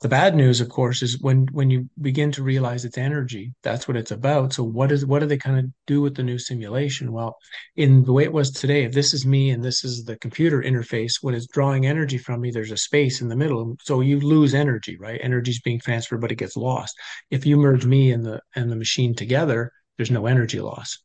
The 0.00 0.08
bad 0.08 0.34
news, 0.34 0.60
of 0.60 0.70
course, 0.70 1.02
is 1.02 1.20
when 1.20 1.46
when 1.52 1.68
you 1.68 1.88
begin 2.00 2.32
to 2.32 2.42
realize 2.42 2.84
it's 2.84 2.96
energy, 2.96 3.52
that's 3.62 3.86
what 3.86 3.96
it's 3.96 4.10
about. 4.10 4.54
So 4.54 4.64
what 4.64 4.90
is 4.90 5.04
what 5.04 5.18
do 5.18 5.26
they 5.26 5.36
kind 5.36 5.58
of 5.58 5.66
do 5.86 6.00
with 6.00 6.16
the 6.16 6.22
new 6.22 6.38
simulation? 6.38 7.12
Well, 7.12 7.36
in 7.76 8.02
the 8.02 8.12
way 8.12 8.24
it 8.24 8.32
was 8.32 8.50
today, 8.50 8.84
if 8.84 8.92
this 8.92 9.12
is 9.12 9.26
me 9.26 9.50
and 9.50 9.62
this 9.62 9.84
is 9.84 10.04
the 10.04 10.16
computer 10.16 10.62
interface, 10.62 11.16
when 11.20 11.34
it's 11.34 11.46
drawing 11.46 11.86
energy 11.86 12.16
from 12.16 12.40
me, 12.40 12.50
there's 12.50 12.72
a 12.72 12.76
space 12.76 13.20
in 13.20 13.28
the 13.28 13.36
middle. 13.36 13.76
So 13.82 14.00
you 14.00 14.18
lose 14.18 14.54
energy, 14.54 14.96
right? 14.98 15.20
Energy 15.22 15.50
is 15.50 15.60
being 15.60 15.78
transferred, 15.78 16.22
but 16.22 16.32
it 16.32 16.36
gets 16.36 16.56
lost. 16.56 16.96
If 17.30 17.44
you 17.44 17.58
merge 17.58 17.84
me 17.84 18.12
and 18.12 18.24
the 18.24 18.40
and 18.56 18.72
the 18.72 18.76
machine 18.76 19.14
together, 19.14 19.70
there's 19.98 20.10
no 20.10 20.26
energy 20.26 20.60
loss. 20.60 20.98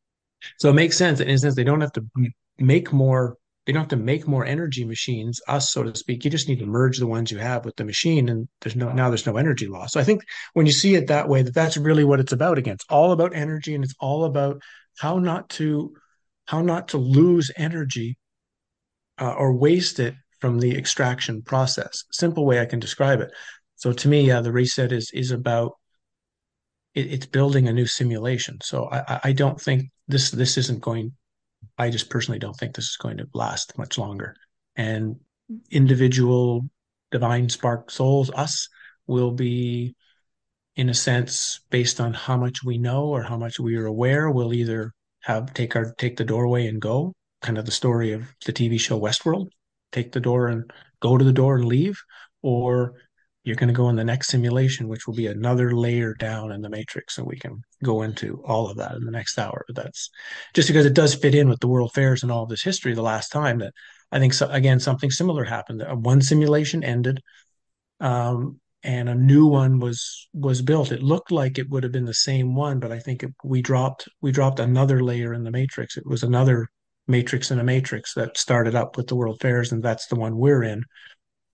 So 0.60 0.70
it 0.70 0.74
makes 0.74 0.98
sense. 0.98 1.20
In 1.20 1.30
a 1.30 1.38
sense, 1.38 1.56
they 1.56 1.64
don't 1.66 1.82
have 1.82 1.94
to 1.94 2.06
make 2.58 2.94
more 2.94 3.36
they 3.68 3.74
don't 3.74 3.82
have 3.82 3.90
to 3.90 3.98
make 3.98 4.26
more 4.26 4.46
energy 4.46 4.86
machines, 4.86 5.42
us, 5.50 5.72
so 5.72 5.84
to 5.84 5.94
speak. 5.94 6.24
You 6.24 6.32
just 6.32 6.48
need 6.48 6.60
to 6.60 6.66
merge 6.66 7.00
the 7.00 7.06
ones 7.06 7.32
you 7.34 7.38
have 7.38 7.66
with 7.66 7.76
the 7.76 7.84
machine, 7.84 8.30
and 8.30 8.48
there's 8.62 8.78
no 8.78 8.94
now 8.94 9.10
there's 9.10 9.28
no 9.28 9.36
energy 9.36 9.68
loss. 9.68 9.92
So 9.92 10.00
I 10.00 10.06
think 10.06 10.24
when 10.54 10.66
you 10.66 10.72
see 10.72 10.96
it 10.96 11.08
that 11.08 11.28
way, 11.28 11.42
that 11.42 11.54
that's 11.54 11.76
really 11.76 12.06
what 12.06 12.22
it's 12.22 12.32
about. 12.32 12.58
Again, 12.58 12.76
it's 12.76 12.86
all 12.90 13.12
about 13.12 13.36
energy, 13.36 13.76
and 13.76 13.84
it's 13.84 13.94
all 14.00 14.24
about 14.24 14.62
how 15.00 15.20
not 15.20 15.50
to 15.50 15.94
how 16.46 16.62
not 16.62 16.88
to 16.90 16.98
lose 16.98 17.52
energy 17.58 18.18
uh, 19.20 19.34
or 19.34 19.54
waste 19.54 20.00
it 20.00 20.16
from 20.40 20.60
the 20.60 20.78
extraction 20.78 21.42
process. 21.42 22.06
Simple 22.14 22.46
way 22.46 22.62
I 22.62 22.66
can 22.66 22.80
describe 22.80 23.20
it. 23.20 23.32
So 23.76 23.92
to 23.92 24.08
me, 24.08 24.22
yeah, 24.28 24.40
the 24.40 24.54
reset 24.54 24.94
is 24.94 25.12
is 25.14 25.32
about 25.32 25.74
it, 26.96 27.12
it's 27.12 27.26
building 27.26 27.68
a 27.68 27.74
new 27.74 27.86
simulation. 27.86 28.60
So 28.64 28.90
I, 28.90 29.20
I 29.26 29.32
don't 29.34 29.60
think 29.60 29.90
this 30.08 30.32
this 30.32 30.58
isn't 30.58 30.80
going 30.80 31.12
I 31.78 31.90
just 31.90 32.10
personally 32.10 32.40
don't 32.40 32.56
think 32.56 32.76
this 32.76 32.90
is 32.90 32.98
going 32.98 33.18
to 33.18 33.28
last 33.34 33.78
much 33.78 33.98
longer. 33.98 34.36
And 34.76 35.18
individual 35.72 36.70
divine 37.12 37.50
spark 37.50 37.92
souls, 37.92 38.30
us, 38.32 38.68
will 39.06 39.32
be, 39.32 39.96
in 40.76 40.90
a 40.90 40.94
sense, 40.94 41.62
based 41.70 42.02
on 42.02 42.14
how 42.14 42.38
much 42.38 42.64
we 42.64 42.78
know 42.78 43.06
or 43.06 43.24
how 43.24 43.38
much 43.38 43.60
we 43.60 43.76
are 43.78 43.86
aware, 43.86 44.30
we'll 44.30 44.54
either 44.54 44.94
have 45.22 45.54
take 45.54 45.76
our 45.76 45.94
take 45.98 46.18
the 46.18 46.24
doorway 46.24 46.68
and 46.68 46.82
go, 46.82 47.14
kind 47.42 47.58
of 47.58 47.66
the 47.66 47.72
story 47.72 48.12
of 48.12 48.24
the 48.46 48.54
TV 48.54 48.80
show 48.80 49.00
Westworld, 49.00 49.48
take 49.92 50.12
the 50.12 50.20
door 50.20 50.48
and 50.48 50.72
go 51.00 51.18
to 51.18 51.26
the 51.26 51.34
door 51.34 51.56
and 51.56 51.66
leave, 51.66 52.02
or 52.42 52.96
you're 53.48 53.56
going 53.56 53.70
to 53.70 53.74
go 53.74 53.88
in 53.88 53.96
the 53.96 54.04
next 54.04 54.28
simulation, 54.28 54.90
which 54.90 55.08
will 55.08 55.14
be 55.14 55.28
another 55.28 55.74
layer 55.74 56.14
down 56.14 56.52
in 56.52 56.62
the 56.62 56.70
matrix. 56.70 57.18
And 57.18 57.26
we 57.26 57.40
can 57.40 57.62
go 57.82 58.02
into 58.02 58.44
all 58.46 58.70
of 58.70 58.76
that 58.76 58.96
in 58.96 59.06
the 59.06 59.12
next 59.12 59.40
hour. 59.40 59.64
But 59.68 59.78
that's 59.78 60.10
just 60.54 60.68
because 60.68 60.86
it 60.86 60.94
does 60.94 61.16
fit 61.16 61.34
in 61.34 61.48
with 61.48 61.62
the 61.62 61.70
world 61.70 61.94
fairs 61.94 62.24
and 62.24 62.32
all 62.32 62.44
of 62.44 62.50
this 62.50 62.62
history 62.62 62.94
the 62.94 63.02
last 63.02 63.30
time 63.30 63.60
that 63.60 63.74
I 64.12 64.20
think, 64.20 64.34
so, 64.34 64.50
again, 64.50 64.82
something 64.82 65.10
similar 65.10 65.46
happened. 65.46 65.82
One 66.04 66.22
simulation 66.22 66.84
ended. 66.84 67.22
Um, 68.02 68.60
and 68.84 69.08
a 69.08 69.16
new 69.16 69.48
one 69.48 69.80
was 69.80 70.28
was 70.34 70.62
built. 70.62 70.92
It 70.92 71.02
looked 71.02 71.32
like 71.32 71.58
it 71.58 71.70
would 71.70 71.84
have 71.84 71.92
been 71.92 72.06
the 72.06 72.14
same 72.14 72.54
one, 72.54 72.80
but 72.80 72.92
I 72.92 73.00
think 73.00 73.24
it, 73.24 73.34
we 73.44 73.62
dropped 73.62 74.10
we 74.22 74.32
dropped 74.32 74.60
another 74.60 75.02
layer 75.02 75.34
in 75.34 75.44
the 75.44 75.52
matrix. 75.52 75.96
It 75.98 76.06
was 76.06 76.24
another 76.24 76.68
matrix 77.08 77.50
in 77.50 77.60
a 77.60 77.64
matrix 77.64 78.14
that 78.14 78.38
started 78.38 78.76
up 78.76 78.98
with 78.98 79.08
the 79.08 79.16
world 79.16 79.40
fairs, 79.40 79.72
and 79.72 79.82
that's 79.82 80.08
the 80.08 80.16
one 80.16 80.38
we're 80.38 80.64
in. 80.64 80.84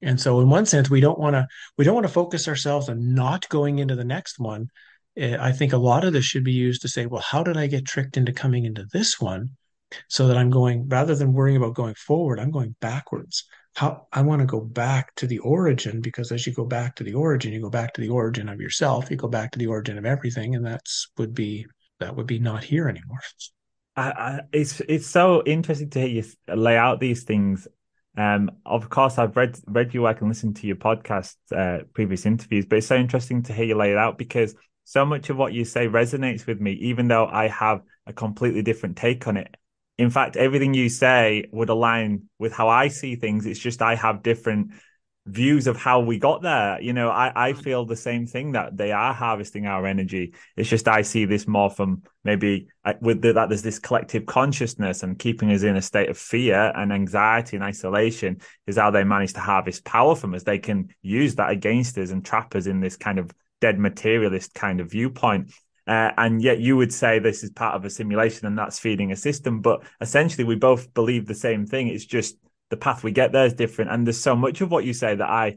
And 0.04 0.20
so 0.20 0.40
in 0.42 0.50
one 0.50 0.66
sense, 0.66 0.90
we 0.90 1.00
don't 1.00 1.20
want 1.20 1.36
to 1.36 1.48
we 1.78 1.86
don't 1.86 1.96
want 1.96 2.08
to 2.08 2.14
focus 2.14 2.48
ourselves 2.48 2.90
on 2.90 3.14
not 3.14 3.48
going 3.50 3.80
into 3.80 3.96
the 3.96 4.04
next 4.04 4.40
one. 4.40 4.70
Eh, 5.18 5.38
I 5.40 5.52
think 5.52 5.74
a 5.74 5.78
lot 5.78 6.04
of 6.04 6.14
this 6.14 6.26
should 6.26 6.44
be 6.44 6.52
used 6.52 6.82
to 6.82 6.88
say, 6.88 7.06
well, 7.06 7.22
how 7.22 7.44
did 7.44 7.58
I 7.58 7.68
get 7.68 7.86
tricked 7.86 8.18
into 8.18 8.34
coming 8.34 8.66
into 8.66 8.86
this 8.92 9.20
one? 9.20 9.52
So 10.10 10.28
that 10.28 10.38
I'm 10.38 10.50
going 10.50 10.88
rather 10.90 11.14
than 11.16 11.34
worrying 11.34 11.58
about 11.58 11.76
going 11.76 11.94
forward, 11.96 12.40
I'm 12.40 12.52
going 12.52 12.76
backwards. 12.82 13.46
How 13.76 14.08
I 14.12 14.22
want 14.22 14.42
to 14.42 14.46
go 14.46 14.60
back 14.60 15.16
to 15.16 15.28
the 15.28 15.40
origin 15.40 16.02
because 16.02 16.32
as 16.32 16.46
you 16.46 16.54
go 16.54 16.66
back 16.66 16.96
to 16.96 17.04
the 17.04 17.14
origin, 17.14 17.54
you 17.54 17.62
go 17.62 17.70
back 17.70 17.94
to 17.94 18.02
the 18.02 18.10
origin 18.10 18.50
of 18.50 18.60
yourself, 18.60 19.10
you 19.10 19.18
go 19.18 19.28
back 19.28 19.52
to 19.52 19.60
the 19.60 19.68
origin 19.68 19.98
of 19.98 20.06
everything, 20.06 20.56
and 20.56 20.66
that's 20.66 21.10
would 21.18 21.34
be 21.34 21.66
that 22.00 22.16
would 22.16 22.28
be 22.28 22.40
not 22.40 22.64
here 22.64 22.88
anymore. 22.88 23.20
I, 23.96 24.10
I, 24.10 24.40
it's 24.52 24.80
it's 24.82 25.08
so 25.08 25.44
interesting 25.46 25.90
to 25.92 26.00
hear 26.00 26.08
you 26.08 26.56
lay 26.56 26.78
out 26.78 27.00
these 27.00 27.24
things 27.24 27.68
um, 28.18 28.52
of 28.66 28.90
course, 28.90 29.18
I've 29.18 29.36
read 29.36 29.58
read 29.68 29.94
your 29.94 30.04
work 30.04 30.22
and 30.22 30.30
listened 30.30 30.58
to 30.58 30.68
your 30.68 30.76
podcast, 30.76 31.36
uh, 31.56 31.84
previous 31.94 32.26
interviews, 32.26 32.66
but 32.66 32.78
it's 32.78 32.88
so 32.88 32.96
interesting 32.96 33.42
to 33.44 33.54
hear 33.54 33.66
you 33.66 33.76
lay 33.76 33.92
it 33.92 33.98
out 33.98 34.18
because 34.18 34.56
so 34.84 35.06
much 35.06 35.30
of 35.30 35.38
what 35.38 35.54
you 35.54 35.66
say 35.66 35.88
resonates 35.88 36.46
with 36.46 36.60
me, 36.60 36.74
even 36.74 37.08
though 37.08 37.26
I 37.26 37.48
have 37.48 37.82
a 38.06 38.14
completely 38.14 38.62
different 38.62 38.98
take 38.98 39.28
on 39.28 39.38
it. 39.38 39.56
In 39.98 40.10
fact, 40.10 40.36
everything 40.36 40.74
you 40.74 40.90
say 40.90 41.46
would 41.52 41.70
align 41.70 42.24
with 42.40 42.54
how 42.54 42.68
I 42.68 42.88
see 42.90 43.16
things. 43.16 43.46
It's 43.46 43.60
just 43.60 43.82
I 43.82 43.96
have 43.96 44.24
different 44.24 44.72
views 45.26 45.68
of 45.68 45.78
how 45.78 46.02
we 46.02 46.20
got 46.20 46.42
there. 46.42 46.82
You 46.82 46.92
know, 46.94 47.10
I, 47.10 47.50
I 47.50 47.54
feel 47.54 47.86
the 47.86 47.96
same 47.96 48.26
thing 48.26 48.52
that 48.54 48.76
they 48.76 48.92
are 48.92 49.14
harvesting 49.14 49.66
our 49.66 49.86
energy. 49.86 50.34
It's 50.58 50.70
just 50.70 50.88
I 50.88 51.02
see 51.02 51.26
this 51.26 51.48
more 51.48 51.70
from 51.70 52.04
maybe 52.24 52.68
uh, 52.84 52.94
with 53.00 53.22
the, 53.22 53.34
that 53.34 53.50
there's 53.50 53.62
this 53.62 53.80
collective 53.80 54.26
consciousness 54.26 55.04
and 55.04 55.18
keeping 55.18 55.52
us 55.52 55.64
in 55.64 55.78
a 55.78 55.82
state 55.82 56.10
of 56.10 56.18
fear 56.18 56.74
and 56.76 56.92
anxiety 56.92 57.56
and 57.56 57.64
isolation 57.64 58.42
is 58.68 58.78
how 58.78 58.92
they 58.92 59.04
manage 59.04 59.34
to 59.34 59.40
harvest 59.40 59.86
power 59.86 60.16
from 60.16 60.34
us. 60.34 60.44
They 60.44 60.60
can 60.60 60.90
use 61.02 61.36
that 61.36 61.52
against 61.52 61.98
us 61.98 62.12
and 62.12 62.26
trap 62.26 62.56
us 62.56 62.66
in 62.66 62.82
this 62.82 62.98
kind 62.98 63.18
of 63.18 63.32
dead 63.62 63.80
materialist 63.80 64.54
kind 64.54 64.82
of 64.82 64.92
viewpoint. 64.92 65.54
Uh, 65.86 66.12
and 66.18 66.42
yet 66.42 66.60
you 66.60 66.78
would 66.78 66.94
say 66.94 67.20
this 67.20 67.44
is 67.44 67.50
part 67.52 67.76
of 67.76 67.84
a 67.84 67.90
simulation 67.90 68.48
and 68.48 68.58
that's 68.58 68.80
feeding 68.80 69.12
a 69.12 69.16
system. 69.16 69.62
But 69.62 69.84
essentially, 70.02 70.44
we 70.44 70.56
both 70.56 70.94
believe 70.94 71.28
the 71.28 71.36
same 71.36 71.66
thing. 71.66 71.88
It's 71.88 72.06
just 72.06 72.38
the 72.74 72.78
path 72.78 73.04
we 73.04 73.12
get 73.12 73.32
there 73.32 73.46
is 73.46 73.54
different. 73.54 73.92
And 73.92 74.08
there's 74.08 74.20
so 74.20 74.36
much 74.36 74.62
of 74.62 74.72
what 74.72 74.84
you 74.84 74.94
say 74.94 75.14
that 75.14 75.30
I, 75.30 75.56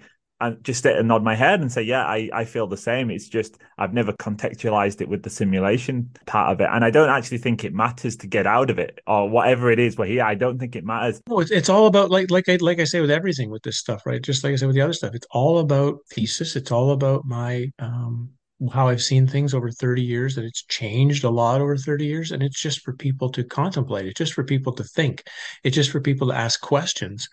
just 0.60 0.82
sit 0.82 0.98
and 0.98 1.08
nod 1.08 1.24
my 1.24 1.34
head 1.34 1.62
and 1.62 1.72
say, 1.72 1.80
yeah, 1.80 2.04
I, 2.04 2.28
I 2.30 2.44
feel 2.44 2.66
the 2.66 2.76
same. 2.76 3.10
It's 3.10 3.26
just 3.26 3.56
I've 3.78 3.94
never 3.94 4.12
contextualized 4.12 5.00
it 5.00 5.08
with 5.08 5.22
the 5.22 5.30
simulation 5.30 6.10
part 6.26 6.52
of 6.52 6.60
it. 6.60 6.68
And 6.70 6.84
I 6.84 6.90
don't 6.90 7.08
actually 7.08 7.38
think 7.38 7.64
it 7.64 7.72
matters 7.72 8.16
to 8.18 8.26
get 8.26 8.46
out 8.46 8.68
of 8.68 8.78
it 8.78 9.00
or 9.06 9.30
whatever 9.30 9.70
it 9.70 9.78
is 9.78 9.96
we're 9.96 10.04
here. 10.04 10.24
I 10.24 10.34
don't 10.34 10.58
think 10.58 10.76
it 10.76 10.84
matters. 10.84 11.22
No, 11.26 11.40
it's, 11.40 11.50
it's 11.50 11.70
all 11.70 11.86
about 11.86 12.10
like 12.10 12.30
like 12.30 12.50
I 12.50 12.56
like 12.60 12.80
I 12.80 12.84
say 12.84 13.00
with 13.00 13.10
everything 13.10 13.48
with 13.48 13.62
this 13.62 13.78
stuff, 13.78 14.02
right? 14.04 14.20
Just 14.20 14.44
like 14.44 14.52
I 14.52 14.56
said 14.56 14.66
with 14.66 14.76
the 14.76 14.82
other 14.82 14.92
stuff, 14.92 15.14
it's 15.14 15.26
all 15.30 15.60
about 15.60 16.00
thesis. 16.10 16.54
It's 16.54 16.70
all 16.70 16.90
about 16.90 17.24
my 17.24 17.72
um 17.78 18.35
how 18.72 18.88
I've 18.88 19.02
seen 19.02 19.26
things 19.26 19.54
over 19.54 19.70
30 19.70 20.02
years, 20.02 20.34
that 20.34 20.44
it's 20.44 20.64
changed 20.64 21.24
a 21.24 21.30
lot 21.30 21.60
over 21.60 21.76
30 21.76 22.06
years. 22.06 22.32
And 22.32 22.42
it's 22.42 22.60
just 22.60 22.80
for 22.80 22.94
people 22.94 23.30
to 23.30 23.44
contemplate. 23.44 24.06
It's 24.06 24.18
just 24.18 24.32
for 24.32 24.44
people 24.44 24.72
to 24.74 24.84
think. 24.84 25.22
It's 25.62 25.74
just 25.74 25.90
for 25.90 26.00
people 26.00 26.28
to 26.28 26.34
ask 26.34 26.60
questions. 26.60 27.28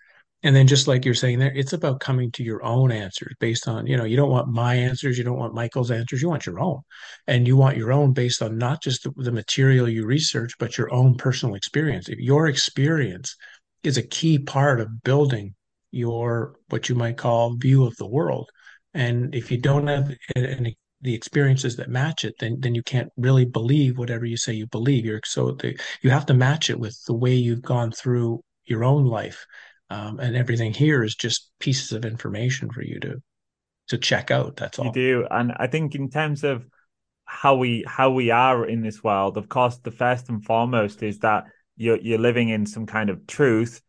And 0.45 0.53
then 0.53 0.67
just 0.67 0.89
like 0.89 1.05
you're 1.05 1.13
saying 1.13 1.39
there, 1.39 1.55
it's 1.55 1.71
about 1.71 2.01
coming 2.01 2.29
to 2.31 2.43
your 2.43 2.63
own 2.65 2.91
answers 2.91 3.33
based 3.39 3.69
on, 3.69 3.87
you 3.87 3.95
know, 3.95 4.03
you 4.03 4.17
don't 4.17 4.29
want 4.29 4.49
my 4.49 4.75
answers, 4.75 5.17
you 5.17 5.23
don't 5.23 5.39
want 5.39 5.53
Michael's 5.53 5.89
answers, 5.89 6.21
you 6.21 6.27
want 6.27 6.45
your 6.45 6.59
own. 6.59 6.81
And 7.27 7.47
you 7.47 7.55
want 7.55 7.77
your 7.77 7.93
own 7.93 8.11
based 8.11 8.41
on 8.41 8.57
not 8.57 8.83
just 8.83 9.03
the, 9.03 9.13
the 9.15 9.31
material 9.31 9.87
you 9.87 10.05
research, 10.05 10.51
but 10.59 10.77
your 10.77 10.93
own 10.93 11.15
personal 11.15 11.55
experience. 11.55 12.09
If 12.09 12.19
your 12.19 12.47
experience 12.47 13.37
is 13.83 13.97
a 13.97 14.03
key 14.03 14.37
part 14.37 14.81
of 14.81 15.03
building 15.03 15.55
your 15.91 16.55
what 16.69 16.89
you 16.89 16.95
might 16.95 17.17
call 17.17 17.55
view 17.55 17.85
of 17.85 17.95
the 17.97 18.07
world. 18.07 18.49
And 18.93 19.33
if 19.33 19.51
you 19.51 19.59
don't 19.59 19.87
have 19.87 20.13
an 20.35 20.73
the 21.03 21.13
experiences 21.13 21.75
that 21.75 21.89
match 21.89 22.23
it, 22.23 22.33
then 22.39 22.57
then 22.59 22.73
you 22.73 22.81
can't 22.81 23.11
really 23.17 23.45
believe 23.45 23.97
whatever 23.97 24.25
you 24.25 24.37
say 24.37 24.53
you 24.53 24.67
believe. 24.67 25.05
You're 25.05 25.21
so 25.25 25.51
the, 25.51 25.77
you 26.01 26.09
have 26.09 26.25
to 26.27 26.33
match 26.33 26.69
it 26.69 26.79
with 26.79 26.97
the 27.05 27.13
way 27.13 27.33
you've 27.33 27.61
gone 27.61 27.91
through 27.91 28.41
your 28.65 28.83
own 28.83 29.05
life, 29.05 29.45
um, 29.89 30.19
and 30.19 30.35
everything 30.35 30.73
here 30.73 31.03
is 31.03 31.15
just 31.15 31.51
pieces 31.59 31.91
of 31.91 32.05
information 32.05 32.69
for 32.71 32.81
you 32.81 32.99
to 33.01 33.21
to 33.89 33.97
check 33.97 34.31
out. 34.31 34.55
That's 34.55 34.79
all 34.79 34.85
you 34.85 34.91
do, 34.93 35.27
and 35.29 35.53
I 35.57 35.67
think 35.67 35.93
in 35.93 36.09
terms 36.09 36.43
of 36.43 36.65
how 37.25 37.55
we 37.55 37.83
how 37.85 38.11
we 38.11 38.31
are 38.31 38.65
in 38.65 38.81
this 38.81 39.03
world, 39.03 39.37
of 39.37 39.49
course, 39.49 39.77
the 39.77 39.91
first 39.91 40.29
and 40.29 40.43
foremost 40.43 41.03
is 41.03 41.19
that 41.19 41.43
you're 41.75 41.99
you're 41.99 42.19
living 42.19 42.49
in 42.49 42.65
some 42.65 42.85
kind 42.85 43.09
of 43.09 43.27
truth 43.27 43.81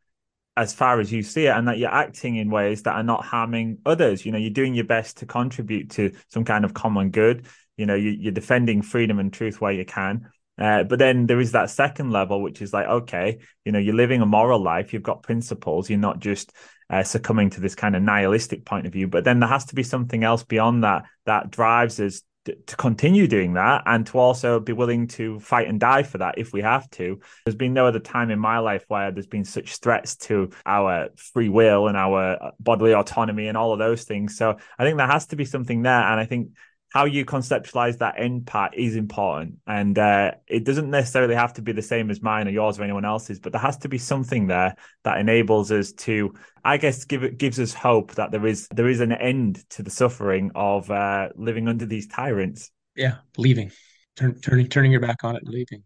as 0.57 0.73
far 0.73 1.01
as 1.01 1.13
you 1.13 1.23
see 1.23 1.47
it 1.47 1.57
and 1.57 1.67
that 1.67 1.79
you're 1.79 1.93
acting 1.93 2.37
in 2.37 2.51
ways 2.51 2.83
that 2.85 2.95
are 2.95 3.03
not 3.03 3.25
harming 3.25 3.79
others. 3.85 4.25
You 4.25 4.33
know 4.33 4.39
you're 4.39 4.51
doing 4.51 4.75
your 4.75 4.85
best 4.85 5.19
to 5.19 5.27
contribute 5.27 5.91
to 5.91 6.13
some 6.29 6.45
kind 6.45 6.65
of 6.65 6.75
common 6.75 7.11
good. 7.11 7.47
You 7.77 7.87
know 7.87 7.95
you, 7.95 8.29
are 8.29 8.33
defending 8.33 8.83
freedom 8.83 9.19
and 9.19 9.33
truth 9.33 9.61
where 9.61 9.73
you 9.73 9.85
can. 9.85 10.31
Uh, 10.57 10.85
but 10.85 11.01
then 11.01 11.27
there 11.27 11.41
is 11.41 11.53
that 11.53 11.71
second 11.71 12.13
level 12.13 12.41
which 12.41 12.63
is 12.63 12.73
like 12.73 12.87
okay 12.87 13.41
you 13.65 13.73
know 13.73 13.79
you're 13.81 13.95
living 13.95 14.23
a 14.23 14.27
moral 14.27 14.63
life. 14.63 14.93
You've 14.93 15.03
got 15.03 15.23
principles. 15.23 15.91
You're 15.91 15.99
not 15.99 16.21
just 16.21 16.53
uh, 16.91 17.03
succumbing 17.03 17.51
to 17.51 17.61
this 17.61 17.75
kind 17.75 17.97
of 17.97 18.03
nihilistic 18.03 18.65
point 18.65 18.87
of 18.87 18.93
view. 18.93 19.09
But 19.09 19.25
then 19.25 19.41
there 19.41 19.49
has 19.49 19.65
to 19.67 19.75
be 19.75 19.83
something 19.83 20.23
else 20.23 20.45
beyond 20.45 20.85
that 20.85 21.05
that 21.27 21.51
drives 21.51 21.99
us 21.99 22.23
to 22.45 22.77
continue 22.77 23.27
doing 23.27 23.55
that 23.55 23.83
and 23.87 24.07
to 24.07 24.19
also 24.19 24.61
be 24.61 24.73
willing 24.73 25.07
to 25.07 25.41
fight 25.41 25.69
and 25.69 25.81
die 25.81 26.03
for 26.03 26.19
that 26.19 26.37
if 26.37 26.53
we 26.53 26.61
have 26.61 26.89
to. 26.91 27.21
There's 27.45 27.57
been 27.57 27.73
no 27.73 27.87
other 27.87 28.01
time 28.01 28.31
in 28.31 28.39
my 28.39 28.59
life 28.59 28.85
where 28.89 29.11
there's 29.11 29.27
been 29.27 29.45
such 29.45 29.77
threats 29.77 30.17
to 30.17 30.51
our 30.67 31.09
free 31.17 31.49
will 31.49 31.89
and 31.89 31.97
our 31.97 32.53
bodily 32.61 32.95
autonomy 32.95 33.49
and 33.49 33.57
all 33.57 33.73
of 33.73 33.79
those 33.79 34.05
things. 34.05 34.37
So 34.37 34.59
I 34.79 34.85
think 34.85 34.99
there 34.99 35.07
has 35.07 35.27
to 35.29 35.37
be 35.37 35.45
something 35.45 35.83
there. 35.83 36.03
And 36.03 36.21
I 36.21 36.27
think 36.27 36.51
how 36.95 37.07
you 37.07 37.25
conceptualize 37.25 37.99
that 37.99 38.15
end 38.17 38.47
part 38.47 38.73
is 38.77 38.95
important. 38.95 39.57
And 39.67 39.99
uh, 39.99 40.31
it 40.47 40.63
doesn't 40.63 40.89
necessarily 40.89 41.35
have 41.35 41.53
to 41.55 41.63
be 41.63 41.73
the 41.73 41.83
same 41.83 42.09
as 42.09 42.23
mine 42.23 42.47
or 42.47 42.53
yours 42.53 42.79
or 42.79 42.85
anyone 42.85 43.05
else's, 43.05 43.41
but 43.41 43.51
there 43.51 43.61
has 43.61 43.77
to 43.79 43.89
be 43.89 43.99
something 43.99 44.47
there 44.47 44.77
that 45.03 45.19
enables 45.19 45.73
us 45.73 45.91
to, 45.93 46.33
I 46.65 46.77
guess, 46.77 47.05
give 47.05 47.25
it 47.25 47.37
gives 47.37 47.59
us 47.59 47.75
hope 47.75 48.15
that 48.15 48.31
there 48.31 48.47
is 48.47 48.69
there 48.69 48.89
is 48.89 49.01
an 49.01 49.11
end 49.11 49.69
to 49.71 49.83
the 49.83 49.91
suffering 49.91 50.53
of 50.55 50.89
uh, 50.89 51.31
living 51.35 51.67
under 51.67 51.85
these 51.85 52.07
tyrants. 52.07 52.71
Yeah, 52.95 53.17
leaving, 53.37 53.73
Turn, 54.17 54.41
turning 54.41 54.69
turning 54.69 54.93
your 54.93 55.01
back 55.01 55.25
on 55.25 55.35
it 55.35 55.43
and 55.43 55.53
leaving. 55.53 55.83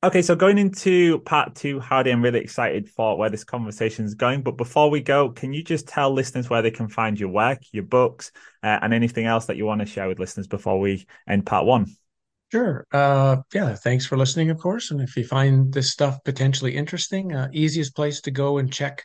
Okay, 0.00 0.22
so 0.22 0.36
going 0.36 0.58
into 0.58 1.18
part 1.20 1.56
two, 1.56 1.80
Howdie, 1.80 2.12
I'm 2.12 2.22
really 2.22 2.38
excited 2.38 2.88
for 2.88 3.18
where 3.18 3.30
this 3.30 3.42
conversation 3.42 4.04
is 4.04 4.14
going. 4.14 4.42
But 4.42 4.56
before 4.56 4.90
we 4.90 5.00
go, 5.00 5.30
can 5.30 5.52
you 5.52 5.64
just 5.64 5.88
tell 5.88 6.12
listeners 6.12 6.48
where 6.48 6.62
they 6.62 6.70
can 6.70 6.88
find 6.88 7.18
your 7.18 7.30
work, 7.30 7.58
your 7.72 7.82
books, 7.82 8.30
uh, 8.62 8.78
and 8.80 8.94
anything 8.94 9.26
else 9.26 9.46
that 9.46 9.56
you 9.56 9.66
want 9.66 9.80
to 9.80 9.86
share 9.86 10.06
with 10.06 10.20
listeners 10.20 10.46
before 10.46 10.78
we 10.78 11.04
end 11.26 11.46
part 11.46 11.66
one? 11.66 11.96
Sure. 12.52 12.86
Uh, 12.92 13.38
yeah, 13.52 13.74
thanks 13.74 14.06
for 14.06 14.16
listening, 14.16 14.50
of 14.50 14.58
course. 14.58 14.92
And 14.92 15.00
if 15.00 15.16
you 15.16 15.24
find 15.24 15.74
this 15.74 15.90
stuff 15.90 16.22
potentially 16.24 16.76
interesting, 16.76 17.34
uh, 17.34 17.48
easiest 17.52 17.96
place 17.96 18.20
to 18.20 18.30
go 18.30 18.58
and 18.58 18.72
check 18.72 19.04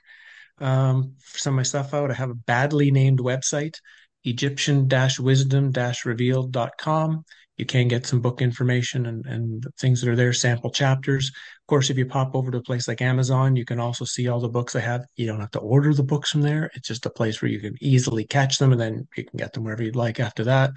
um, 0.60 1.14
some 1.26 1.56
of 1.56 1.58
my 1.58 1.64
stuff 1.64 1.96
out, 1.96 2.12
I 2.12 2.14
have 2.14 2.30
a 2.30 2.36
badly 2.36 2.92
named 2.92 3.18
website, 3.18 3.78
egyptian-wisdom-revealed.com 4.26 7.26
you 7.58 7.66
can 7.66 7.88
get 7.88 8.06
some 8.06 8.20
book 8.20 8.42
information 8.42 9.06
and, 9.06 9.26
and 9.26 9.64
things 9.80 10.02
that 10.02 10.10
are 10.10 10.16
there, 10.16 10.34
sample 10.34 10.72
chapters. 10.72 11.28
Of 11.28 11.68
course, 11.68 11.90
if 11.90 11.98
you 11.98 12.06
pop 12.06 12.36
over 12.36 12.52
to 12.52 12.58
a 12.58 12.64
place 12.64 12.88
like 12.88 13.02
Amazon, 13.02 13.56
you 13.56 13.66
can 13.66 13.80
also 13.80 14.06
see 14.06 14.28
all 14.28 14.40
the 14.40 14.50
books 14.50 14.76
I 14.76 14.80
have. 14.80 15.06
You 15.16 15.28
don't 15.28 15.40
have 15.40 15.52
to 15.52 15.60
order 15.60 15.94
the 15.94 16.04
books 16.04 16.32
from 16.32 16.42
there. 16.42 16.72
It's 16.74 16.88
just 16.88 17.06
a 17.06 17.12
place 17.12 17.42
where 17.42 17.52
you 17.52 17.60
can 17.60 17.76
easily 17.82 18.26
catch 18.26 18.58
them 18.58 18.72
and 18.72 18.82
then 18.82 19.08
you 19.16 19.26
can 19.26 19.38
get 19.38 19.54
them 19.54 19.64
wherever 19.64 19.84
you'd 19.84 19.96
like 19.96 20.20
after 20.20 20.44
that. 20.46 20.72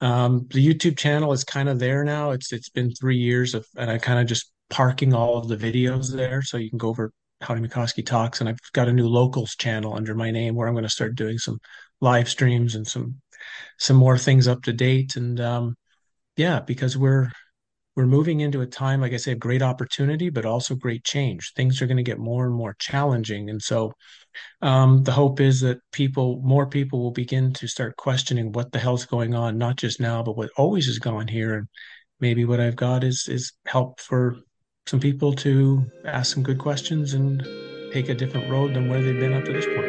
Um, 0.00 0.46
the 0.50 0.64
YouTube 0.64 0.98
channel 0.98 1.32
is 1.32 1.44
kind 1.44 1.68
of 1.68 1.78
there 1.78 2.04
now. 2.04 2.30
It's 2.30 2.52
it's 2.52 2.68
been 2.68 2.92
three 2.92 3.16
years 3.16 3.54
of 3.54 3.66
and 3.76 3.90
I 3.90 3.98
kind 3.98 4.20
of 4.20 4.26
just 4.26 4.52
parking 4.70 5.14
all 5.14 5.38
of 5.38 5.48
the 5.48 5.56
videos 5.56 6.12
there. 6.12 6.42
So 6.42 6.56
you 6.56 6.68
can 6.68 6.78
go 6.78 6.88
over 6.88 7.12
Howdie 7.40 7.60
Mickoski 7.60 8.04
Talks. 8.04 8.40
And 8.40 8.48
I've 8.48 8.58
got 8.72 8.88
a 8.88 8.92
new 8.92 9.08
locals 9.08 9.54
channel 9.56 9.94
under 9.94 10.14
my 10.14 10.30
name 10.30 10.54
where 10.54 10.68
I'm 10.68 10.74
going 10.74 10.84
to 10.84 10.90
start 10.90 11.14
doing 11.14 11.38
some 11.38 11.58
live 12.00 12.28
streams 12.28 12.74
and 12.74 12.86
some 12.86 13.20
some 13.78 13.96
more 13.96 14.18
things 14.18 14.48
up 14.48 14.62
to 14.64 14.72
date. 14.72 15.16
And 15.16 15.40
um, 15.40 15.76
yeah, 16.38 16.60
because 16.60 16.96
we're 16.96 17.30
we're 17.96 18.06
moving 18.06 18.40
into 18.40 18.60
a 18.60 18.66
time, 18.66 19.00
like 19.00 19.12
I 19.12 19.16
say, 19.16 19.32
of 19.32 19.40
great 19.40 19.60
opportunity, 19.60 20.30
but 20.30 20.46
also 20.46 20.76
great 20.76 21.02
change. 21.02 21.52
Things 21.56 21.82
are 21.82 21.86
going 21.86 21.96
to 21.96 22.04
get 22.04 22.20
more 22.20 22.46
and 22.46 22.54
more 22.54 22.76
challenging, 22.78 23.50
and 23.50 23.60
so 23.60 23.92
um, 24.62 25.02
the 25.02 25.10
hope 25.10 25.40
is 25.40 25.60
that 25.62 25.78
people, 25.92 26.40
more 26.44 26.66
people, 26.66 27.02
will 27.02 27.10
begin 27.10 27.52
to 27.54 27.66
start 27.66 27.96
questioning 27.96 28.52
what 28.52 28.70
the 28.70 28.78
hell's 28.78 29.04
going 29.04 29.34
on, 29.34 29.58
not 29.58 29.76
just 29.76 30.00
now, 30.00 30.22
but 30.22 30.36
what 30.36 30.50
always 30.56 30.86
has 30.86 31.00
gone 31.00 31.26
here. 31.26 31.54
And 31.56 31.66
maybe 32.20 32.44
what 32.44 32.60
I've 32.60 32.76
got 32.76 33.02
is 33.02 33.26
is 33.28 33.52
help 33.66 34.00
for 34.00 34.36
some 34.86 35.00
people 35.00 35.32
to 35.34 35.84
ask 36.06 36.34
some 36.34 36.44
good 36.44 36.58
questions 36.58 37.14
and 37.14 37.42
take 37.92 38.08
a 38.08 38.14
different 38.14 38.48
road 38.48 38.74
than 38.74 38.88
where 38.88 39.02
they've 39.02 39.18
been 39.18 39.34
up 39.34 39.44
to 39.44 39.52
this 39.52 39.66
point. 39.66 39.87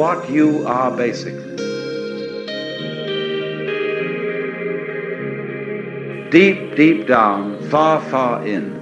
What 0.00 0.30
you 0.30 0.66
are 0.66 0.90
basically. 0.96 1.56
Deep, 6.30 6.74
deep 6.74 7.06
down, 7.06 7.62
far, 7.68 8.00
far 8.08 8.46
in, 8.46 8.78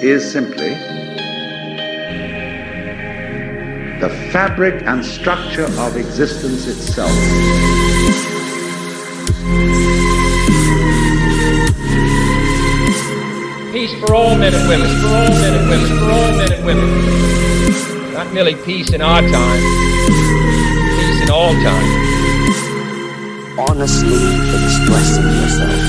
is 0.00 0.22
simply 0.30 0.74
the 3.98 4.10
fabric 4.30 4.80
and 4.86 5.04
structure 5.04 5.66
of 5.80 5.96
existence 5.96 6.68
itself. 6.68 7.10
Peace 13.72 13.92
for 13.98 14.14
all 14.14 14.36
men 14.36 14.54
and 14.54 14.68
women, 14.68 14.88
for 15.00 15.08
all 15.08 15.30
men 15.42 15.52
and 15.58 15.68
women, 15.68 15.98
for 15.98 16.10
all 16.12 16.36
men 16.38 16.52
and 16.52 16.64
women. 16.64 17.95
Not 18.16 18.32
merely 18.32 18.54
peace 18.54 18.94
in 18.94 19.02
our 19.02 19.20
time, 19.20 19.60
peace 20.96 21.20
in 21.20 21.30
all 21.30 21.52
time. 21.52 21.90
Honestly 23.58 24.16
expressing 24.56 25.28
yourself. 25.36 25.82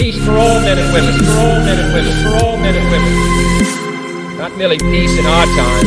Peace 0.00 0.18
for 0.24 0.32
all 0.32 0.58
men 0.66 0.78
and 0.78 0.92
women, 0.92 1.14
for 1.22 1.30
all 1.30 1.60
men 1.62 1.78
and 1.78 1.94
women, 1.94 2.14
for 2.24 2.44
all 2.44 2.56
men 2.56 2.74
and 2.74 2.90
women. 2.90 4.36
Not 4.36 4.56
merely 4.56 4.78
peace 4.78 5.16
in 5.16 5.26
our 5.26 5.46
time, 5.46 5.86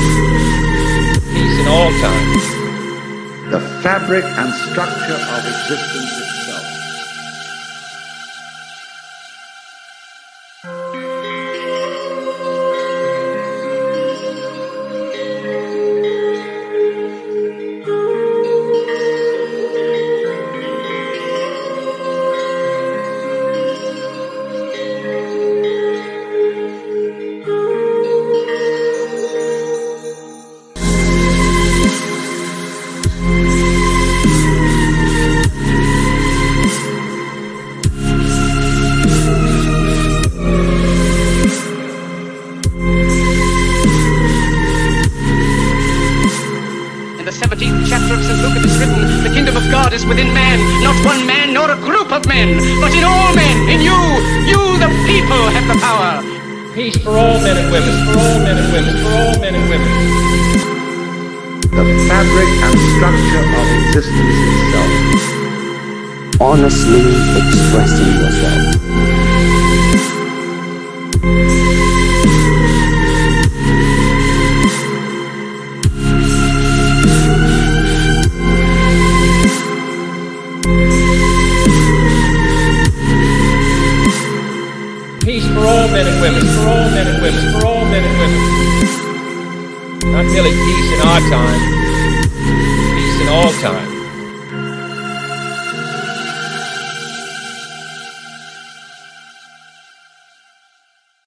peace 1.35 1.59
in 1.59 1.67
all 1.67 1.91
time. 1.99 3.51
The 3.51 3.59
fabric 3.83 4.23
and 4.23 4.53
structure 4.71 5.19
of 5.19 5.45
existence 5.45 6.30